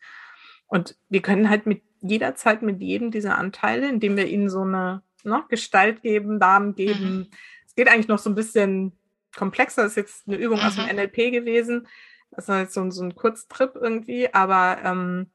Und 0.67 0.97
wir 1.09 1.21
können 1.21 1.49
halt 1.49 1.65
mit 1.67 1.83
jederzeit 2.01 2.61
mit 2.63 2.81
jedem 2.81 3.11
dieser 3.11 3.37
Anteile, 3.37 3.87
indem 3.87 4.17
wir 4.17 4.27
ihnen 4.27 4.49
so 4.49 4.61
eine 4.61 5.03
ne, 5.23 5.43
Gestalt 5.49 6.01
geben, 6.01 6.37
Namen 6.37 6.75
geben. 6.75 7.29
Es 7.67 7.75
geht 7.75 7.87
eigentlich 7.87 8.07
noch 8.07 8.19
so 8.19 8.29
ein 8.29 8.35
bisschen 8.35 8.91
komplexer, 9.35 9.83
das 9.83 9.91
ist 9.93 9.97
jetzt 9.97 10.27
eine 10.27 10.37
Übung 10.37 10.59
aus 10.59 10.75
dem 10.75 10.85
Mhm. 10.85 10.91
NLP 10.95 11.31
gewesen. 11.31 11.87
Das 12.31 12.47
war 12.47 12.61
jetzt 12.61 12.73
so, 12.73 12.81
ein- 12.81 12.91
so 12.91 13.03
ein 13.03 13.15
Kurztrip 13.15 13.75
irgendwie, 13.75 14.33
aber 14.33 14.79
ähm, 14.83 15.31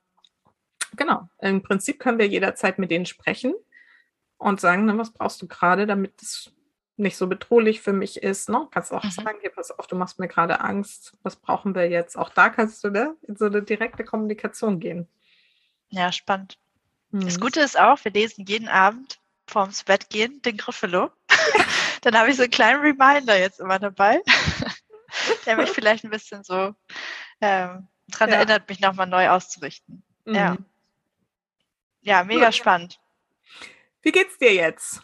genau, 0.96 1.28
im 1.40 1.62
Prinzip 1.62 1.98
können 2.00 2.18
wir 2.18 2.26
jederzeit 2.26 2.78
mit 2.78 2.90
denen 2.90 3.06
sprechen 3.06 3.54
und 4.38 4.60
sagen, 4.60 4.86
na, 4.86 4.96
was 4.96 5.12
brauchst 5.12 5.42
du 5.42 5.46
gerade, 5.48 5.86
damit 5.86 6.22
es 6.22 6.52
nicht 6.96 7.16
so 7.16 7.28
bedrohlich 7.28 7.80
für 7.80 7.92
mich 7.92 8.22
ist. 8.22 8.48
Ne? 8.48 8.66
Kannst 8.72 8.92
auch 8.92 9.04
Mhm. 9.04 9.10
sagen, 9.10 9.38
hier, 9.40 9.50
pass 9.50 9.70
auf, 9.70 9.86
du 9.86 9.94
machst 9.94 10.18
mir 10.18 10.26
gerade 10.26 10.60
Angst, 10.60 11.16
was 11.22 11.36
brauchen 11.36 11.74
wir 11.76 11.88
jetzt? 11.88 12.16
Auch 12.18 12.30
da 12.30 12.48
kannst 12.48 12.82
du 12.82 12.90
ne, 12.90 13.14
in 13.22 13.36
so 13.36 13.44
eine 13.46 13.62
direkte 13.62 14.02
Kommunikation 14.04 14.80
gehen. 14.80 15.06
Ja, 15.90 16.10
spannend. 16.12 16.58
Das 17.12 17.36
Mhm. 17.36 17.40
Gute 17.40 17.60
ist 17.60 17.78
auch, 17.78 18.04
wir 18.04 18.12
lesen 18.12 18.44
jeden 18.46 18.68
Abend 18.68 19.20
vorm 19.46 19.68
ins 19.68 19.84
Bett 19.84 20.10
gehen 20.10 20.42
den 20.42 20.56
Griffelo. 20.56 21.10
Dann 22.02 22.18
habe 22.18 22.30
ich 22.30 22.36
so 22.36 22.42
einen 22.42 22.50
kleinen 22.50 22.80
Reminder 22.80 23.38
jetzt 23.38 23.60
immer 23.60 23.78
dabei, 23.78 24.20
der 25.46 25.56
mich 25.56 25.70
vielleicht 25.70 26.04
ein 26.04 26.10
bisschen 26.10 26.42
so 26.44 26.74
ähm, 27.40 27.86
dran 28.10 28.28
Ja. 28.30 28.36
erinnert, 28.36 28.68
mich 28.68 28.80
nochmal 28.80 29.06
neu 29.06 29.28
auszurichten. 29.30 30.02
ja. 30.26 30.54
Mhm. 30.54 30.64
Ja, 32.02 32.24
mega 32.24 32.46
Gut. 32.46 32.54
spannend. 32.54 33.00
Wie 34.02 34.12
geht's 34.12 34.38
dir 34.38 34.54
jetzt? 34.54 35.00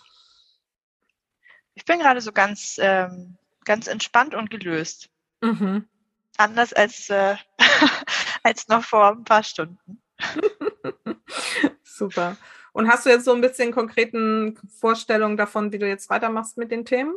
Ich 1.75 1.85
bin 1.85 1.99
gerade 1.99 2.21
so 2.21 2.33
ganz, 2.33 2.77
ähm, 2.81 3.37
ganz 3.65 3.87
entspannt 3.87 4.35
und 4.35 4.51
gelöst. 4.51 5.11
Mhm. 5.41 5.89
Anders 6.37 6.73
als, 6.73 7.11
äh, 7.11 7.37
als 8.43 8.69
noch 8.69 8.85
vor 8.85 9.11
ein 9.11 9.25
paar 9.25 9.43
Stunden. 9.43 10.01
Super. 11.83 12.37
Und 12.73 12.89
hast 12.89 13.07
du 13.07 13.11
jetzt 13.11 13.25
so 13.25 13.33
ein 13.33 13.41
bisschen 13.41 13.73
konkreten 13.73 14.59
Vorstellungen 14.81 15.37
davon, 15.37 15.73
wie 15.73 15.79
du 15.79 15.87
jetzt 15.87 16.11
weitermachst 16.11 16.57
mit 16.57 16.71
den 16.71 16.85
Themen? 16.85 17.15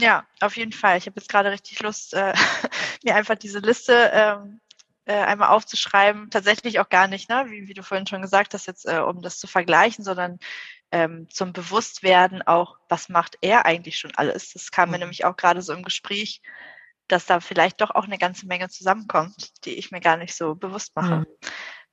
Ja, 0.00 0.26
auf 0.40 0.56
jeden 0.56 0.72
Fall. 0.72 0.98
Ich 0.98 1.06
habe 1.06 1.20
jetzt 1.20 1.28
gerade 1.28 1.50
richtig 1.50 1.80
Lust, 1.82 2.14
äh, 2.14 2.32
mir 3.04 3.14
einfach 3.14 3.36
diese 3.36 3.58
Liste 3.58 4.10
ähm, 4.12 4.60
äh, 5.10 5.24
einmal 5.24 5.48
aufzuschreiben. 5.48 6.30
Tatsächlich 6.30 6.78
auch 6.78 6.88
gar 6.88 7.08
nicht, 7.08 7.28
ne? 7.28 7.46
wie, 7.48 7.66
wie 7.66 7.74
du 7.74 7.82
vorhin 7.82 8.06
schon 8.06 8.22
gesagt 8.22 8.54
hast, 8.54 8.66
jetzt 8.66 8.86
äh, 8.86 9.00
um 9.00 9.22
das 9.22 9.38
zu 9.38 9.48
vergleichen, 9.48 10.04
sondern 10.04 10.38
ähm, 10.92 11.28
zum 11.30 11.52
Bewusstwerden 11.52 12.42
auch, 12.42 12.76
was 12.88 13.08
macht 13.08 13.36
er 13.40 13.66
eigentlich 13.66 13.98
schon 13.98 14.14
alles. 14.14 14.52
Das 14.52 14.70
kam 14.70 14.90
mir 14.90 14.98
Mhm. 14.98 15.00
nämlich 15.00 15.24
auch 15.24 15.36
gerade 15.36 15.62
so 15.62 15.72
im 15.72 15.82
Gespräch, 15.82 16.42
dass 17.08 17.26
da 17.26 17.40
vielleicht 17.40 17.80
doch 17.80 17.90
auch 17.90 18.04
eine 18.04 18.18
ganze 18.18 18.46
Menge 18.46 18.68
zusammenkommt, 18.68 19.64
die 19.64 19.74
ich 19.74 19.90
mir 19.90 20.00
gar 20.00 20.16
nicht 20.16 20.34
so 20.34 20.54
bewusst 20.54 20.94
mache. 20.94 21.16
Mhm. 21.16 21.26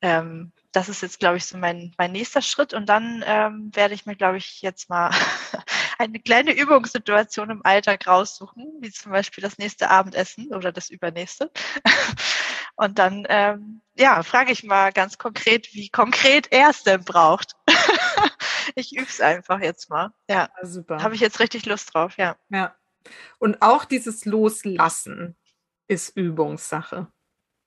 Ähm, 0.01 0.51
das 0.73 0.89
ist 0.89 1.01
jetzt, 1.01 1.19
glaube 1.19 1.37
ich, 1.37 1.45
so 1.45 1.57
mein, 1.57 1.93
mein 1.97 2.11
nächster 2.11 2.43
Schritt. 2.43 2.75
Und 2.75 2.87
dann 2.87 3.23
ähm, 3.25 3.71
werde 3.73 3.95
ich 3.95 4.05
mir, 4.05 4.15
glaube 4.15 4.37
ich, 4.37 4.61
jetzt 4.61 4.89
mal 4.89 5.09
eine 5.97 6.19
kleine 6.19 6.53
Übungssituation 6.53 7.49
im 7.49 7.65
Alltag 7.65 8.05
raussuchen, 8.05 8.63
wie 8.79 8.91
zum 8.91 9.11
Beispiel 9.11 9.41
das 9.41 9.57
nächste 9.57 9.89
Abendessen 9.89 10.53
oder 10.53 10.71
das 10.71 10.91
übernächste. 10.91 11.51
Und 12.77 12.99
dann, 12.99 13.25
ähm, 13.27 13.81
ja, 13.97 14.21
frage 14.21 14.51
ich 14.51 14.63
mal 14.63 14.93
ganz 14.93 15.17
konkret, 15.17 15.73
wie 15.73 15.89
konkret 15.89 16.51
er 16.51 16.69
es 16.69 16.83
denn 16.83 17.03
braucht. 17.03 17.55
ich 18.75 18.95
übe 18.95 19.07
es 19.09 19.19
einfach 19.19 19.59
jetzt 19.59 19.89
mal. 19.89 20.13
Ja, 20.29 20.35
ja 20.35 20.65
super. 20.65 21.01
Habe 21.01 21.15
ich 21.15 21.21
jetzt 21.21 21.39
richtig 21.39 21.65
Lust 21.65 21.93
drauf, 21.93 22.17
ja. 22.17 22.37
Ja. 22.49 22.75
Und 23.39 23.63
auch 23.63 23.83
dieses 23.83 24.25
Loslassen 24.25 25.35
ist 25.87 26.15
Übungssache. 26.15 27.07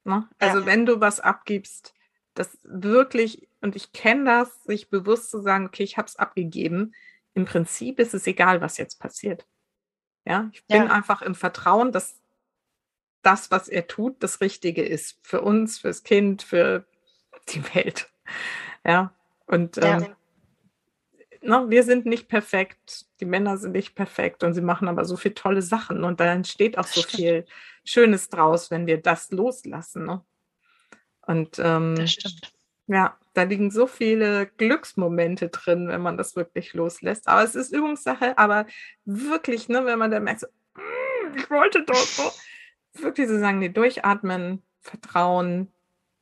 Ne? 0.05 0.29
Also 0.39 0.61
ja. 0.61 0.67
wenn 0.67 0.87
du 0.87 1.01
was 1.01 1.19
abgibst, 1.19 1.93
das 2.35 2.57
wirklich, 2.63 3.49
und 3.61 3.75
ich 3.75 3.93
kenne 3.93 4.25
das, 4.25 4.63
sich 4.63 4.91
bewusst 4.91 5.31
zu 5.31 5.43
sagen, 5.43 5.67
okay, 5.67 5.83
ich 5.83 5.99
habe 5.99 6.07
es 6.07 6.17
abgegeben. 6.17 6.95
Im 7.35 7.47
Prinzip 7.47 7.99
ist 7.99 8.15
es 8.15 8.29
egal, 8.29 8.61
was 8.61 8.77
jetzt 8.77 9.01
passiert. 9.01 9.45
Ja, 10.25 10.49
ich 10.53 10.65
bin 10.67 10.85
ja. 10.85 10.91
einfach 10.91 11.23
im 11.23 11.35
Vertrauen, 11.35 11.91
dass 11.91 12.20
das, 13.23 13.51
was 13.51 13.69
er 13.69 13.87
tut, 13.87 14.23
das 14.23 14.41
Richtige 14.41 14.83
ist 14.83 15.19
für 15.23 15.41
uns, 15.41 15.79
fürs 15.79 16.03
Kind, 16.03 16.43
für 16.43 16.85
die 17.49 17.63
Welt. 17.75 18.11
Ja, 18.85 19.13
und 19.47 19.77
ja. 19.77 19.99
Ähm, 19.99 20.17
na, 21.43 21.61
ne, 21.61 21.71
wir 21.71 21.85
sind 21.85 22.07
nicht 22.07 22.29
perfekt, 22.29 23.07
die 23.21 23.25
Männer 23.25 23.57
sind 23.57 23.73
nicht 23.73 23.95
perfekt 23.95 24.45
und 24.45 24.53
sie 24.55 24.61
machen 24.61 24.89
aber 24.89 25.05
so 25.05 25.17
viele 25.17 25.35
tolle 25.35 25.63
Sachen 25.63 26.05
und 26.05 26.21
da 26.21 26.33
entsteht 26.33 26.77
auch 26.77 26.87
so 26.87 27.03
viel 27.03 27.47
Schönes 27.85 28.29
draus, 28.29 28.71
wenn 28.71 28.87
wir 28.87 28.99
das 28.99 29.31
loslassen. 29.31 30.05
Ne? 30.05 30.23
Und 31.27 31.59
ähm, 31.59 31.97
das 31.97 32.13
stimmt. 32.13 32.53
ja, 32.89 33.17
da 33.33 33.45
liegen 33.45 33.71
so 33.71 33.87
viele 33.87 34.47
Glücksmomente 34.47 35.49
drin, 35.49 35.89
wenn 35.89 36.03
man 36.03 36.19
das 36.19 36.37
wirklich 36.37 36.75
loslässt. 36.75 37.29
Aber 37.29 37.43
es 37.43 37.55
ist 37.55 37.73
Übungssache, 37.73 38.37
aber 38.37 38.67
wirklich, 39.05 39.69
ne, 39.69 39.85
wenn 39.87 39.99
man 39.99 40.11
dann 40.11 40.25
merkt, 40.25 40.41
so, 40.41 40.47
mm, 40.75 41.37
ich 41.37 41.51
wollte 41.51 41.85
doch 41.85 41.95
so, 41.95 42.31
wirklich 43.03 43.29
so 43.29 43.39
sagen, 43.39 43.59
nee, 43.59 43.69
durchatmen, 43.69 44.63
vertrauen, 44.81 45.73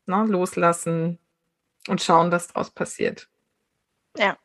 ne, 0.07 0.25
loslassen 0.25 1.19
und 1.89 2.03
schauen, 2.03 2.33
was 2.33 2.49
draus 2.49 2.71
passiert. 2.71 3.29
Ja. 4.17 4.37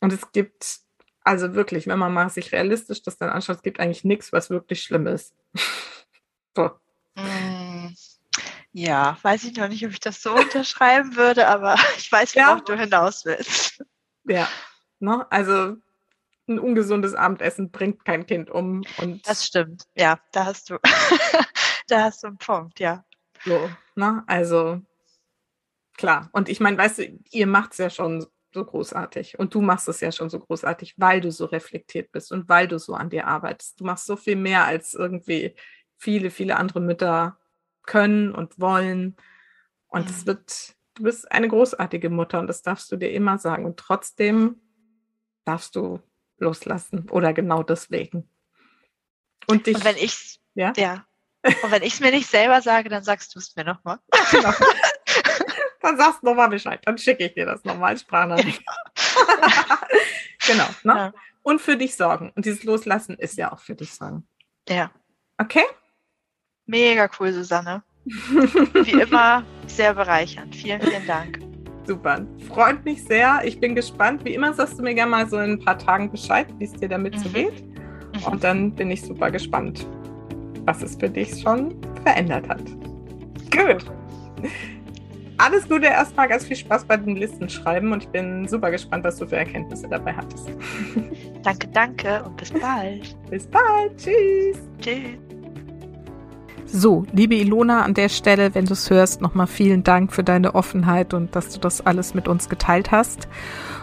Und 0.00 0.12
es 0.12 0.32
gibt, 0.32 0.80
also 1.22 1.54
wirklich, 1.54 1.86
wenn 1.86 1.98
man 1.98 2.12
mal 2.12 2.28
sich 2.30 2.52
realistisch 2.52 3.02
das 3.02 3.16
dann 3.16 3.30
anschaut, 3.30 3.56
es 3.56 3.62
gibt 3.62 3.80
eigentlich 3.80 4.04
nichts, 4.04 4.32
was 4.32 4.50
wirklich 4.50 4.82
schlimm 4.82 5.06
ist. 5.06 5.34
so. 6.56 6.70
Mm, 7.14 7.94
ja, 8.72 9.16
weiß 9.22 9.44
ich 9.44 9.56
noch 9.56 9.68
nicht, 9.68 9.84
ob 9.86 9.92
ich 9.92 10.00
das 10.00 10.22
so 10.22 10.34
unterschreiben 10.34 11.16
würde, 11.16 11.46
aber 11.48 11.76
ich 11.96 12.10
weiß, 12.10 12.34
worauf 12.36 12.58
ja. 12.58 12.64
du 12.64 12.74
hinaus 12.74 13.24
willst. 13.24 13.84
Ja, 14.24 14.48
ne? 14.98 15.26
also 15.30 15.76
ein 16.48 16.58
ungesundes 16.58 17.14
Abendessen 17.14 17.70
bringt 17.70 18.04
kein 18.04 18.26
Kind 18.26 18.50
um. 18.50 18.82
Und 18.98 19.26
das 19.28 19.46
stimmt, 19.46 19.84
ja, 19.94 20.20
da 20.32 20.46
hast 20.46 20.70
du, 20.70 20.78
da 21.88 22.02
hast 22.02 22.22
du 22.22 22.28
einen 22.28 22.38
Punkt, 22.38 22.80
ja. 22.80 23.04
So, 23.44 23.70
ne? 23.94 24.22
Also 24.26 24.80
klar. 25.96 26.28
Und 26.32 26.48
ich 26.48 26.60
meine, 26.60 26.78
weißt 26.78 26.98
du, 26.98 27.18
ihr 27.30 27.46
macht 27.46 27.72
es 27.72 27.78
ja 27.78 27.90
schon 27.90 28.26
so 28.52 28.64
großartig. 28.64 29.38
Und 29.38 29.54
du 29.54 29.60
machst 29.60 29.88
es 29.88 30.00
ja 30.00 30.12
schon 30.12 30.30
so 30.30 30.38
großartig, 30.38 30.94
weil 30.96 31.20
du 31.20 31.30
so 31.30 31.44
reflektiert 31.46 32.12
bist 32.12 32.32
und 32.32 32.48
weil 32.48 32.68
du 32.68 32.78
so 32.78 32.94
an 32.94 33.10
dir 33.10 33.26
arbeitest. 33.26 33.80
Du 33.80 33.84
machst 33.84 34.06
so 34.06 34.16
viel 34.16 34.36
mehr, 34.36 34.64
als 34.64 34.94
irgendwie 34.94 35.54
viele, 35.96 36.30
viele 36.30 36.56
andere 36.56 36.80
Mütter 36.80 37.38
können 37.82 38.34
und 38.34 38.58
wollen. 38.60 39.16
Und 39.88 40.08
es 40.08 40.22
mhm. 40.22 40.26
wird, 40.28 40.76
du 40.94 41.02
bist 41.02 41.30
eine 41.30 41.48
großartige 41.48 42.10
Mutter 42.10 42.38
und 42.40 42.46
das 42.46 42.62
darfst 42.62 42.90
du 42.90 42.96
dir 42.96 43.10
immer 43.10 43.38
sagen. 43.38 43.66
Und 43.66 43.76
trotzdem 43.76 44.60
darfst 45.44 45.76
du 45.76 46.00
loslassen 46.38 47.08
oder 47.10 47.32
genau 47.32 47.62
deswegen. 47.62 48.28
Und 49.46 49.66
dich. 49.66 49.76
Und 49.76 49.84
wenn 49.84 49.96
ich 49.96 50.40
ja? 50.54 50.72
ja. 50.76 51.06
Und 51.62 51.70
wenn 51.70 51.82
ich 51.82 51.94
es 51.94 52.00
mir 52.00 52.10
nicht 52.10 52.28
selber 52.28 52.62
sage, 52.62 52.88
dann 52.88 53.04
sagst 53.04 53.34
du 53.34 53.38
es 53.38 53.54
mir 53.54 53.64
nochmal. 53.64 53.98
Genau. 54.30 54.52
Dann 55.82 55.98
sagst 55.98 56.22
du 56.22 56.26
nochmal 56.28 56.48
Bescheid. 56.48 56.80
Dann 56.86 56.96
schicke 56.96 57.26
ich 57.26 57.34
dir 57.34 57.44
das 57.44 57.62
nochmal 57.62 57.90
als 57.90 58.00
Sprachnachricht. 58.00 58.62
genau. 60.46 60.66
Ne? 60.82 60.94
Ja. 60.94 61.12
Und 61.42 61.60
für 61.60 61.76
dich 61.76 61.94
sorgen. 61.94 62.32
Und 62.34 62.46
dieses 62.46 62.64
Loslassen 62.64 63.18
ist 63.18 63.36
ja 63.36 63.52
auch 63.52 63.58
für 63.58 63.74
dich 63.74 63.92
sorgen. 63.92 64.26
Ja. 64.66 64.90
Okay? 65.36 65.64
Mega 66.64 67.10
cool, 67.20 67.34
Susanne. 67.34 67.82
Wie 68.06 68.98
immer 68.98 69.44
sehr 69.66 69.92
bereichernd. 69.92 70.56
Vielen, 70.56 70.80
vielen 70.80 71.06
Dank. 71.06 71.43
Super. 71.86 72.26
Freut 72.48 72.84
mich 72.84 73.04
sehr. 73.04 73.40
Ich 73.44 73.60
bin 73.60 73.74
gespannt. 73.74 74.24
Wie 74.24 74.34
immer 74.34 74.52
sagst 74.54 74.78
du 74.78 74.82
mir 74.82 74.94
gerne 74.94 75.10
mal 75.10 75.28
so 75.28 75.38
in 75.38 75.52
ein 75.52 75.58
paar 75.58 75.78
Tagen 75.78 76.10
Bescheid, 76.10 76.46
wie 76.58 76.64
es 76.64 76.72
dir 76.72 76.88
damit 76.88 77.14
mhm. 77.16 77.18
so 77.18 77.28
geht. 77.30 77.64
Mhm. 77.64 78.32
Und 78.32 78.44
dann 78.44 78.72
bin 78.72 78.90
ich 78.90 79.02
super 79.02 79.30
gespannt, 79.30 79.86
was 80.64 80.82
es 80.82 80.96
für 80.96 81.10
dich 81.10 81.40
schon 81.40 81.74
verändert 82.02 82.48
hat. 82.48 82.62
Gut 83.50 83.84
alles 85.38 85.68
Gute 85.68 85.86
erstmal, 85.86 86.28
ganz 86.28 86.46
viel 86.46 86.56
Spaß 86.56 86.84
bei 86.84 86.96
den 86.96 87.16
Listen 87.16 87.48
schreiben 87.48 87.92
und 87.92 88.04
ich 88.04 88.08
bin 88.08 88.46
super 88.46 88.70
gespannt, 88.70 89.04
was 89.04 89.18
du 89.18 89.26
für 89.26 89.36
Erkenntnisse 89.36 89.88
dabei 89.88 90.14
hattest. 90.14 90.48
Danke, 91.42 91.68
danke 91.68 92.22
und 92.24 92.36
bis 92.38 92.50
bald. 92.52 93.16
Bis 93.28 93.46
bald. 93.46 93.96
Tschüss. 93.98 94.58
Tschüss. 94.80 95.43
So, 96.76 97.06
liebe 97.12 97.36
Ilona, 97.36 97.82
an 97.82 97.94
der 97.94 98.08
Stelle, 98.08 98.56
wenn 98.56 98.64
du 98.64 98.72
es 98.72 98.90
hörst, 98.90 99.20
nochmal 99.20 99.46
vielen 99.46 99.84
Dank 99.84 100.12
für 100.12 100.24
deine 100.24 100.56
Offenheit 100.56 101.14
und 101.14 101.36
dass 101.36 101.50
du 101.50 101.60
das 101.60 101.86
alles 101.86 102.14
mit 102.14 102.26
uns 102.26 102.48
geteilt 102.48 102.90
hast. 102.90 103.28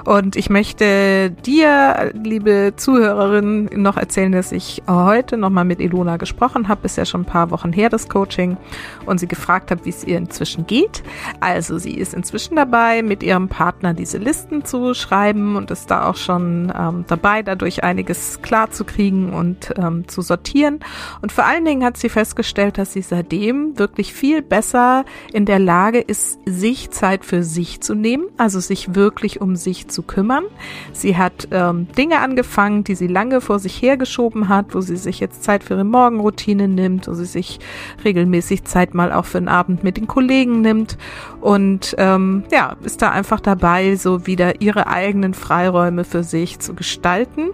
Und 0.06 0.36
ich 0.36 0.50
möchte 0.50 1.32
dir, 1.32 2.12
liebe 2.14 2.74
Zuhörerin, 2.76 3.70
noch 3.76 3.98
erzählen, 3.98 4.32
dass 4.32 4.52
ich 4.52 4.82
heute 4.88 5.38
nochmal 5.38 5.66
mit 5.66 5.80
Ilona 5.80 6.18
gesprochen 6.18 6.68
habe. 6.68 6.86
Ist 6.86 6.98
ja 6.98 7.06
schon 7.06 7.22
ein 7.22 7.26
paar 7.26 7.52
Wochen 7.52 7.72
her, 7.72 7.90
das 7.90 8.10
Coaching. 8.10 8.58
Und 9.06 9.20
sie 9.20 9.28
gefragt 9.28 9.72
habe, 9.72 9.86
wie 9.86 9.90
es 9.90 10.04
ihr 10.04 10.18
inzwischen 10.18 10.66
geht. 10.66 11.04
Also 11.40 11.78
sie 11.78 11.94
ist 11.94 12.14
inzwischen 12.14 12.56
dabei, 12.56 13.04
mit 13.04 13.24
ihrem 13.24 13.48
Partner 13.48 13.94
diese 13.94 14.18
Listen 14.18 14.66
zu 14.66 14.94
schreiben 14.94 15.56
und 15.56 15.72
ist 15.72 15.92
da 15.92 16.10
auch 16.10 16.16
schon 16.16 16.72
ähm, 16.78 17.06
dabei, 17.08 17.44
dadurch 17.44 17.84
einiges 17.84 18.42
klar 18.42 18.72
zu 18.72 18.86
kriegen 18.86 19.34
und 19.34 19.74
ähm, 19.78 20.08
zu 20.08 20.22
sortieren. 20.22 20.80
Und 21.22 21.32
vor 21.32 21.46
allen 21.46 21.66
Dingen 21.66 21.84
hat 21.84 21.98
sie 21.98 22.10
festgestellt, 22.10 22.78
dass 22.78 22.94
sie 22.94 23.02
seitdem 23.02 23.78
wirklich 23.78 24.14
viel 24.14 24.42
besser 24.42 25.06
in 25.34 25.46
der 25.46 25.60
Lage 25.60 26.00
ist, 26.00 26.40
sich 26.46 26.92
Zeit 26.92 27.26
für 27.26 27.44
sich 27.44 27.82
zu 27.82 27.96
nehmen, 27.96 28.26
also 28.38 28.60
sich 28.60 28.96
wirklich 28.96 29.42
um 29.42 29.56
sich 29.56 29.88
zu 29.92 30.04
kümmern. 30.04 30.46
Sie 30.94 31.18
hat 31.18 31.48
ähm, 31.52 31.88
Dinge 31.98 32.20
angefangen, 32.20 32.84
die 32.84 32.96
sie 32.96 33.08
lange 33.08 33.42
vor 33.42 33.60
sich 33.60 33.82
hergeschoben 33.82 34.50
hat, 34.50 34.74
wo 34.74 34.82
sie 34.82 34.98
sich 34.98 35.20
jetzt 35.20 35.44
Zeit 35.44 35.64
für 35.64 35.76
ihre 35.76 35.84
Morgenroutine 35.84 36.68
nimmt, 36.68 37.08
wo 37.08 37.14
sie 37.14 37.26
sich 37.26 37.60
regelmäßig 38.04 38.64
Zeit 38.64 38.94
mal 38.94 39.12
auch 39.12 39.26
für 39.26 39.38
einen 39.38 39.48
Abend 39.48 39.84
mit 39.84 39.98
den 39.98 40.08
Kollegen 40.08 40.62
nimmt 40.62 40.98
und 41.40 41.96
ähm, 41.98 42.44
ja, 42.52 42.76
ist 42.84 43.02
da 43.02 43.12
einfach 43.12 43.40
dabei, 43.40 43.96
so 43.96 44.28
wieder 44.28 44.62
ihre 44.62 44.88
eigenen 44.88 45.34
Freiräume 45.34 46.04
für 46.04 46.24
sich 46.24 46.60
zu 46.60 46.74
gestalten. 46.74 47.50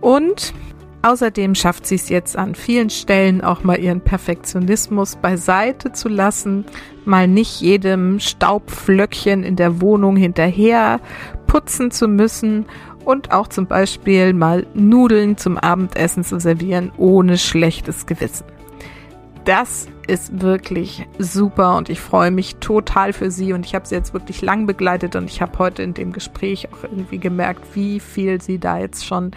Und 0.00 0.54
Außerdem 1.02 1.54
schafft 1.54 1.86
sie 1.86 1.94
es 1.94 2.08
jetzt 2.08 2.36
an 2.36 2.54
vielen 2.54 2.90
Stellen 2.90 3.40
auch 3.40 3.62
mal 3.62 3.78
ihren 3.78 4.00
Perfektionismus 4.00 5.16
beiseite 5.16 5.92
zu 5.92 6.08
lassen, 6.08 6.64
mal 7.04 7.28
nicht 7.28 7.60
jedem 7.60 8.18
Staubflöckchen 8.18 9.44
in 9.44 9.54
der 9.54 9.80
Wohnung 9.80 10.16
hinterher 10.16 11.00
putzen 11.46 11.90
zu 11.90 12.08
müssen 12.08 12.66
und 13.04 13.32
auch 13.32 13.48
zum 13.48 13.66
Beispiel 13.66 14.32
mal 14.34 14.66
Nudeln 14.74 15.36
zum 15.36 15.56
Abendessen 15.56 16.24
zu 16.24 16.40
servieren 16.40 16.92
ohne 16.98 17.38
schlechtes 17.38 18.04
Gewissen. 18.04 18.44
Das 19.44 19.88
ist 20.06 20.42
wirklich 20.42 21.06
super 21.18 21.76
und 21.78 21.88
ich 21.88 22.00
freue 22.00 22.30
mich 22.30 22.56
total 22.56 23.14
für 23.14 23.30
sie 23.30 23.54
und 23.54 23.64
ich 23.64 23.74
habe 23.74 23.86
sie 23.86 23.94
jetzt 23.94 24.12
wirklich 24.12 24.42
lang 24.42 24.66
begleitet 24.66 25.16
und 25.16 25.30
ich 25.30 25.40
habe 25.40 25.58
heute 25.58 25.82
in 25.82 25.94
dem 25.94 26.12
Gespräch 26.12 26.68
auch 26.70 26.82
irgendwie 26.82 27.18
gemerkt, 27.18 27.64
wie 27.74 27.98
viel 27.98 28.42
sie 28.42 28.58
da 28.58 28.78
jetzt 28.78 29.06
schon 29.06 29.30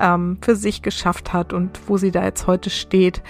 ähm, 0.00 0.38
für 0.40 0.56
sich 0.56 0.82
geschafft 0.82 1.32
hat 1.32 1.52
und 1.52 1.80
wo 1.86 1.96
sie 1.96 2.10
da 2.10 2.24
jetzt 2.24 2.46
heute 2.46 2.70
steht. 2.70 3.22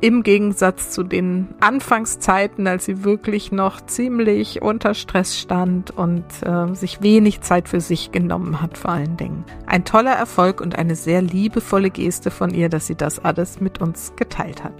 Im 0.00 0.22
Gegensatz 0.22 0.90
zu 0.90 1.02
den 1.02 1.54
Anfangszeiten, 1.60 2.66
als 2.66 2.84
sie 2.84 3.04
wirklich 3.04 3.52
noch 3.52 3.80
ziemlich 3.80 4.60
unter 4.60 4.92
Stress 4.92 5.38
stand 5.38 5.92
und 5.92 6.24
äh, 6.42 6.74
sich 6.74 7.00
wenig 7.00 7.40
Zeit 7.40 7.70
für 7.70 7.80
sich 7.80 8.12
genommen 8.12 8.60
hat, 8.60 8.76
vor 8.76 8.90
allen 8.90 9.16
Dingen. 9.16 9.44
Ein 9.66 9.86
toller 9.86 10.12
Erfolg 10.12 10.60
und 10.60 10.76
eine 10.76 10.94
sehr 10.94 11.22
liebevolle 11.22 11.88
Geste 11.88 12.30
von 12.30 12.52
ihr, 12.52 12.68
dass 12.68 12.86
sie 12.86 12.96
das 12.96 13.18
alles 13.18 13.60
mit 13.60 13.80
uns 13.80 14.12
geteilt 14.14 14.62
hat. 14.62 14.74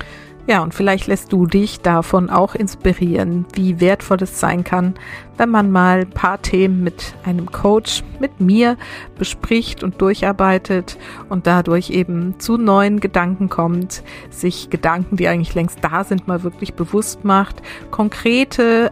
Ja, 0.47 0.63
und 0.63 0.75
vielleicht 0.75 1.07
lässt 1.07 1.33
du 1.33 1.47
dich 1.47 1.81
davon 1.81 2.29
auch 2.29 2.55
inspirieren, 2.55 3.47
wie 3.55 3.81
wertvoll 3.81 4.19
es 4.21 4.41
sein 4.41 4.63
kann, 4.63 4.93
wenn 5.39 5.49
man 5.49 5.71
mal 5.71 6.01
ein 6.01 6.11
paar 6.11 6.43
Themen 6.43 6.85
mit 6.85 7.15
einem 7.25 7.51
Coach, 7.51 8.03
mit 8.21 8.41
mir 8.41 8.77
bespricht 9.19 9.83
und 9.83 10.03
durcharbeitet 10.03 10.99
und 11.31 11.47
dadurch 11.47 11.89
eben 11.89 12.39
zu 12.41 12.59
neuen 12.59 13.01
Gedanken 13.01 13.49
kommt, 13.49 14.03
sich 14.29 14.69
Gedanken, 14.69 15.17
die 15.17 15.29
eigentlich 15.29 15.55
längst 15.55 15.79
da 15.81 16.05
sind, 16.05 16.29
mal 16.29 16.43
wirklich 16.43 16.75
bewusst 16.75 17.25
macht, 17.25 17.63
konkrete 17.91 18.91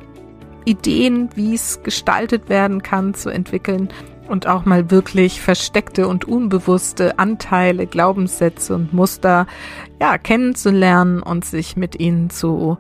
Ideen, 0.65 1.29
wie 1.35 1.55
es 1.55 1.83
gestaltet 1.83 2.49
werden 2.49 2.83
kann, 2.83 3.13
zu 3.13 3.29
entwickeln 3.29 3.91
und 4.33 4.47
auch 4.47 4.65
mal 4.65 4.91
wirklich 4.91 5.43
versteckte 5.43 6.09
und 6.09 6.25
unbewusste 6.25 7.19
Anteile, 7.19 7.87
Glaubenssätze 7.87 8.75
und 8.75 8.95
Muster 8.95 9.47
ja 10.01 10.17
kennenzulernen 10.17 11.23
und 11.23 11.45
sich 11.45 11.77
mit 11.77 12.01
ihnen 12.01 12.31
zu 12.31 12.79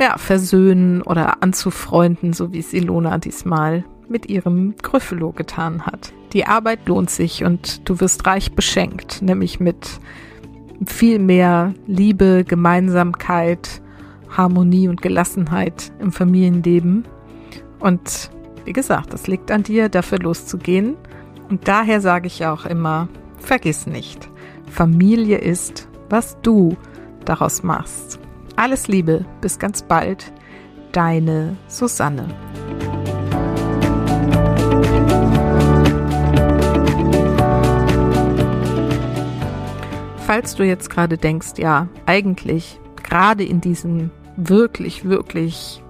ja, 0.00 0.18
versöhnen 0.18 1.00
oder 1.02 1.44
anzufreunden, 1.44 2.32
so 2.32 2.52
wie 2.52 2.58
es 2.58 2.72
Ilona 2.72 3.18
diesmal 3.18 3.84
mit 4.08 4.28
ihrem 4.28 4.74
Gryffalo 4.82 5.30
getan 5.30 5.86
hat. 5.86 6.12
Die 6.32 6.44
Arbeit 6.44 6.88
lohnt 6.88 7.10
sich 7.10 7.44
und 7.44 7.88
du 7.88 8.00
wirst 8.00 8.26
reich 8.26 8.52
beschenkt, 8.52 9.22
nämlich 9.22 9.60
mit 9.60 10.00
viel 10.86 11.20
mehr 11.20 11.72
Liebe, 11.86 12.44
Gemeinsamkeit, 12.44 13.80
Harmonie 14.28 14.88
und 14.88 15.02
Gelassenheit 15.02 15.92
im 16.00 16.10
Familienleben. 16.10 17.04
Und 17.78 18.32
wie 18.64 18.72
gesagt, 18.72 19.12
das 19.12 19.26
liegt 19.26 19.50
an 19.50 19.62
dir, 19.62 19.88
dafür 19.88 20.18
loszugehen. 20.18 20.96
Und 21.48 21.68
daher 21.68 22.00
sage 22.00 22.26
ich 22.26 22.46
auch 22.46 22.64
immer, 22.66 23.08
vergiss 23.38 23.86
nicht, 23.86 24.28
Familie 24.70 25.38
ist, 25.38 25.88
was 26.08 26.36
du 26.42 26.76
daraus 27.24 27.62
machst. 27.62 28.18
Alles 28.56 28.88
Liebe, 28.88 29.24
bis 29.40 29.58
ganz 29.58 29.82
bald, 29.82 30.32
deine 30.92 31.56
Susanne. 31.68 32.28
Falls 40.26 40.54
du 40.54 40.64
jetzt 40.64 40.88
gerade 40.88 41.18
denkst, 41.18 41.58
ja, 41.58 41.88
eigentlich, 42.06 42.80
gerade 43.02 43.44
in 43.44 43.60
diesen 43.60 44.10
wirklich, 44.36 45.04
wirklich 45.04 45.82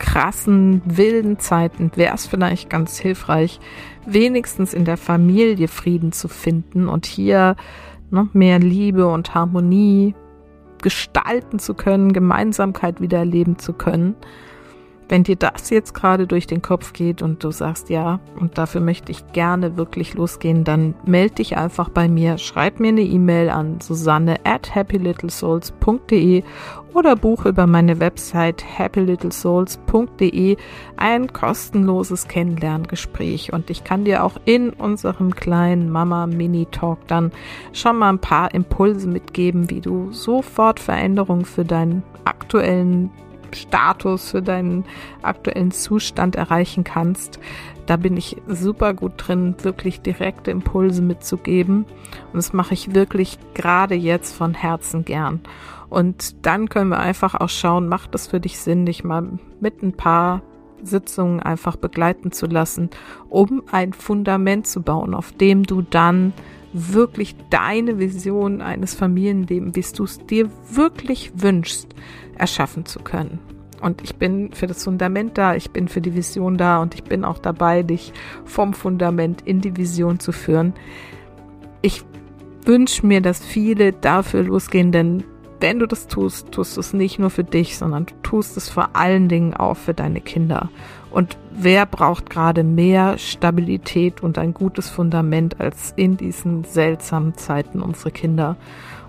krassen, 0.00 0.82
wilden 0.84 1.38
Zeiten 1.38 1.92
wäre 1.94 2.14
es 2.14 2.26
vielleicht 2.26 2.68
ganz 2.68 2.98
hilfreich, 2.98 3.60
wenigstens 4.06 4.74
in 4.74 4.84
der 4.84 4.96
Familie 4.96 5.68
Frieden 5.68 6.10
zu 6.10 6.26
finden 6.26 6.88
und 6.88 7.06
hier 7.06 7.54
noch 8.10 8.34
mehr 8.34 8.58
Liebe 8.58 9.06
und 9.06 9.34
Harmonie 9.34 10.16
gestalten 10.82 11.60
zu 11.60 11.74
können, 11.74 12.12
Gemeinsamkeit 12.12 13.00
wieder 13.00 13.18
erleben 13.18 13.58
zu 13.58 13.72
können. 13.72 14.16
Wenn 15.08 15.24
dir 15.24 15.34
das 15.34 15.70
jetzt 15.70 15.92
gerade 15.92 16.28
durch 16.28 16.46
den 16.46 16.62
Kopf 16.62 16.92
geht 16.92 17.20
und 17.20 17.42
du 17.42 17.50
sagst 17.50 17.90
ja, 17.90 18.20
und 18.38 18.58
dafür 18.58 18.80
möchte 18.80 19.10
ich 19.10 19.32
gerne 19.32 19.76
wirklich 19.76 20.14
losgehen, 20.14 20.62
dann 20.62 20.94
melde 21.04 21.34
dich 21.36 21.56
einfach 21.56 21.88
bei 21.88 22.08
mir, 22.08 22.38
schreib 22.38 22.78
mir 22.78 22.88
eine 22.88 23.02
E-Mail 23.02 23.50
an 23.50 23.80
susanne 23.80 24.36
at 24.44 24.72
happylittlesouls.de 24.72 26.44
oder 26.94 27.16
buche 27.16 27.50
über 27.50 27.66
meine 27.66 28.00
Website 28.00 28.64
happylittlesouls.de 28.78 30.56
ein 30.96 31.32
kostenloses 31.32 32.28
Kennenlerngespräch 32.28 33.52
und 33.52 33.70
ich 33.70 33.84
kann 33.84 34.04
dir 34.04 34.24
auch 34.24 34.36
in 34.44 34.70
unserem 34.70 35.34
kleinen 35.34 35.90
Mama 35.90 36.26
Mini 36.26 36.66
Talk 36.70 37.06
dann 37.06 37.32
schon 37.72 37.96
mal 37.96 38.10
ein 38.10 38.20
paar 38.20 38.54
Impulse 38.54 39.08
mitgeben, 39.08 39.70
wie 39.70 39.80
du 39.80 40.12
sofort 40.12 40.80
Veränderungen 40.80 41.44
für 41.44 41.64
deinen 41.64 42.02
aktuellen 42.24 43.10
Status, 43.54 44.30
für 44.30 44.42
deinen 44.42 44.84
aktuellen 45.22 45.70
Zustand 45.70 46.36
erreichen 46.36 46.84
kannst. 46.84 47.40
Da 47.86 47.96
bin 47.96 48.16
ich 48.16 48.36
super 48.46 48.94
gut 48.94 49.12
drin, 49.16 49.56
wirklich 49.62 50.00
direkte 50.00 50.50
Impulse 50.50 51.02
mitzugeben. 51.02 51.86
Und 52.32 52.36
das 52.36 52.52
mache 52.52 52.74
ich 52.74 52.94
wirklich 52.94 53.38
gerade 53.54 53.94
jetzt 53.94 54.34
von 54.34 54.54
Herzen 54.54 55.04
gern. 55.04 55.40
Und 55.90 56.46
dann 56.46 56.68
können 56.68 56.90
wir 56.90 57.00
einfach 57.00 57.34
auch 57.34 57.48
schauen, 57.48 57.88
macht 57.88 58.14
es 58.14 58.28
für 58.28 58.40
dich 58.40 58.58
Sinn, 58.58 58.86
dich 58.86 59.04
mal 59.04 59.38
mit 59.60 59.82
ein 59.82 59.92
paar 59.92 60.42
Sitzungen 60.82 61.40
einfach 61.40 61.76
begleiten 61.76 62.32
zu 62.32 62.46
lassen, 62.46 62.90
um 63.28 63.62
ein 63.70 63.92
Fundament 63.92 64.66
zu 64.66 64.82
bauen, 64.82 65.14
auf 65.14 65.32
dem 65.32 65.64
du 65.64 65.82
dann 65.82 66.32
wirklich 66.72 67.34
deine 67.50 67.98
Vision 67.98 68.62
eines 68.62 68.94
Familienlebens, 68.94 69.74
wie 69.74 69.96
du 69.96 70.04
es 70.04 70.24
dir 70.26 70.48
wirklich 70.70 71.32
wünschst, 71.34 71.88
erschaffen 72.38 72.86
zu 72.86 73.00
können. 73.00 73.40
Und 73.82 74.02
ich 74.02 74.16
bin 74.16 74.52
für 74.52 74.66
das 74.66 74.84
Fundament 74.84 75.38
da, 75.38 75.54
ich 75.56 75.70
bin 75.70 75.88
für 75.88 76.00
die 76.00 76.14
Vision 76.14 76.56
da 76.56 76.80
und 76.80 76.94
ich 76.94 77.02
bin 77.02 77.24
auch 77.24 77.38
dabei, 77.38 77.82
dich 77.82 78.12
vom 78.44 78.74
Fundament 78.74 79.42
in 79.44 79.60
die 79.60 79.76
Vision 79.76 80.20
zu 80.20 80.32
führen. 80.32 80.74
Ich 81.82 82.04
wünsche 82.64 83.06
mir, 83.06 83.20
dass 83.20 83.44
viele 83.44 83.92
dafür 83.92 84.44
losgehen, 84.44 84.92
denn 84.92 85.24
wenn 85.60 85.78
du 85.78 85.86
das 85.86 86.06
tust, 86.06 86.52
tust 86.52 86.76
du 86.76 86.80
es 86.80 86.92
nicht 86.92 87.18
nur 87.18 87.30
für 87.30 87.44
dich, 87.44 87.76
sondern 87.76 88.06
du 88.06 88.14
tust 88.22 88.56
es 88.56 88.68
vor 88.68 88.90
allen 88.94 89.28
Dingen 89.28 89.54
auch 89.54 89.76
für 89.76 89.94
deine 89.94 90.20
Kinder. 90.20 90.70
Und 91.10 91.36
wer 91.52 91.86
braucht 91.86 92.30
gerade 92.30 92.64
mehr 92.64 93.18
Stabilität 93.18 94.22
und 94.22 94.38
ein 94.38 94.54
gutes 94.54 94.88
Fundament 94.88 95.60
als 95.60 95.92
in 95.96 96.16
diesen 96.16 96.64
seltsamen 96.64 97.36
Zeiten 97.36 97.82
unsere 97.82 98.10
Kinder? 98.10 98.56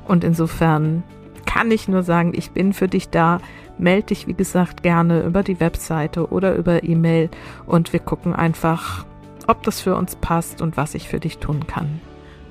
Und 0.08 0.24
insofern 0.24 1.04
kann 1.45 1.72
ich 1.72 1.88
nur 1.88 2.04
sagen, 2.04 2.34
ich 2.36 2.52
bin 2.52 2.74
für 2.74 2.88
dich 2.88 3.10
da. 3.10 3.39
Meld 3.78 4.10
dich, 4.10 4.28
wie 4.28 4.34
gesagt, 4.34 4.84
gerne 4.84 5.24
über 5.24 5.43
die 5.43 5.60
Webseite 5.60 6.28
oder 6.32 6.56
über 6.56 6.84
E-Mail 6.84 7.30
und 7.66 7.93
wir 7.93 7.99
gucken 7.99 8.36
einfach, 8.36 9.06
ob 9.47 9.64
das 9.64 9.82
für 9.82 9.95
uns 9.95 10.16
passt 10.16 10.62
und 10.62 10.78
was 10.78 10.93
ich 10.95 11.08
für 11.08 11.20
dich 11.20 11.39
tun 11.39 11.66
kann. 11.66 11.99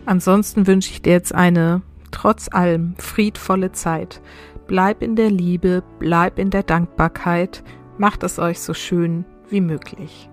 Ansonsten 0.06 0.66
wünsche 0.66 0.90
ich 0.90 1.02
dir 1.02 1.12
jetzt 1.12 1.34
eine 1.34 1.82
trotz 2.10 2.48
allem 2.50 2.94
friedvolle 2.98 3.72
Zeit. 3.72 4.20
Bleib 4.66 5.02
in 5.02 5.16
der 5.16 5.30
Liebe, 5.30 5.82
bleib 5.98 6.38
in 6.38 6.50
der 6.50 6.62
Dankbarkeit, 6.62 7.62
macht 7.98 8.22
es 8.22 8.38
euch 8.38 8.60
so 8.60 8.74
schön 8.74 9.24
wie 9.48 9.60
möglich. 9.60 10.30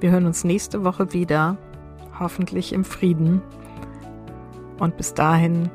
Wir 0.00 0.12
hören 0.12 0.26
uns 0.26 0.44
nächste 0.44 0.84
Woche 0.84 1.12
wieder, 1.12 1.56
hoffentlich 2.18 2.72
im 2.72 2.84
Frieden. 2.84 3.42
Und 4.78 4.96
bis 4.96 5.14
dahin 5.14 5.70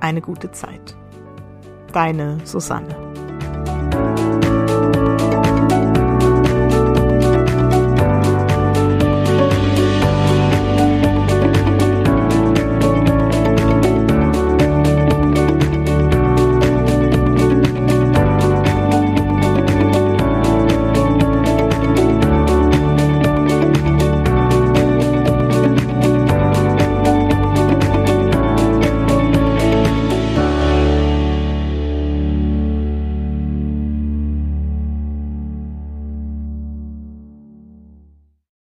eine 0.00 0.22
gute 0.22 0.50
Zeit. 0.50 0.96
Deine 1.92 2.38
Susanne. 2.44 2.96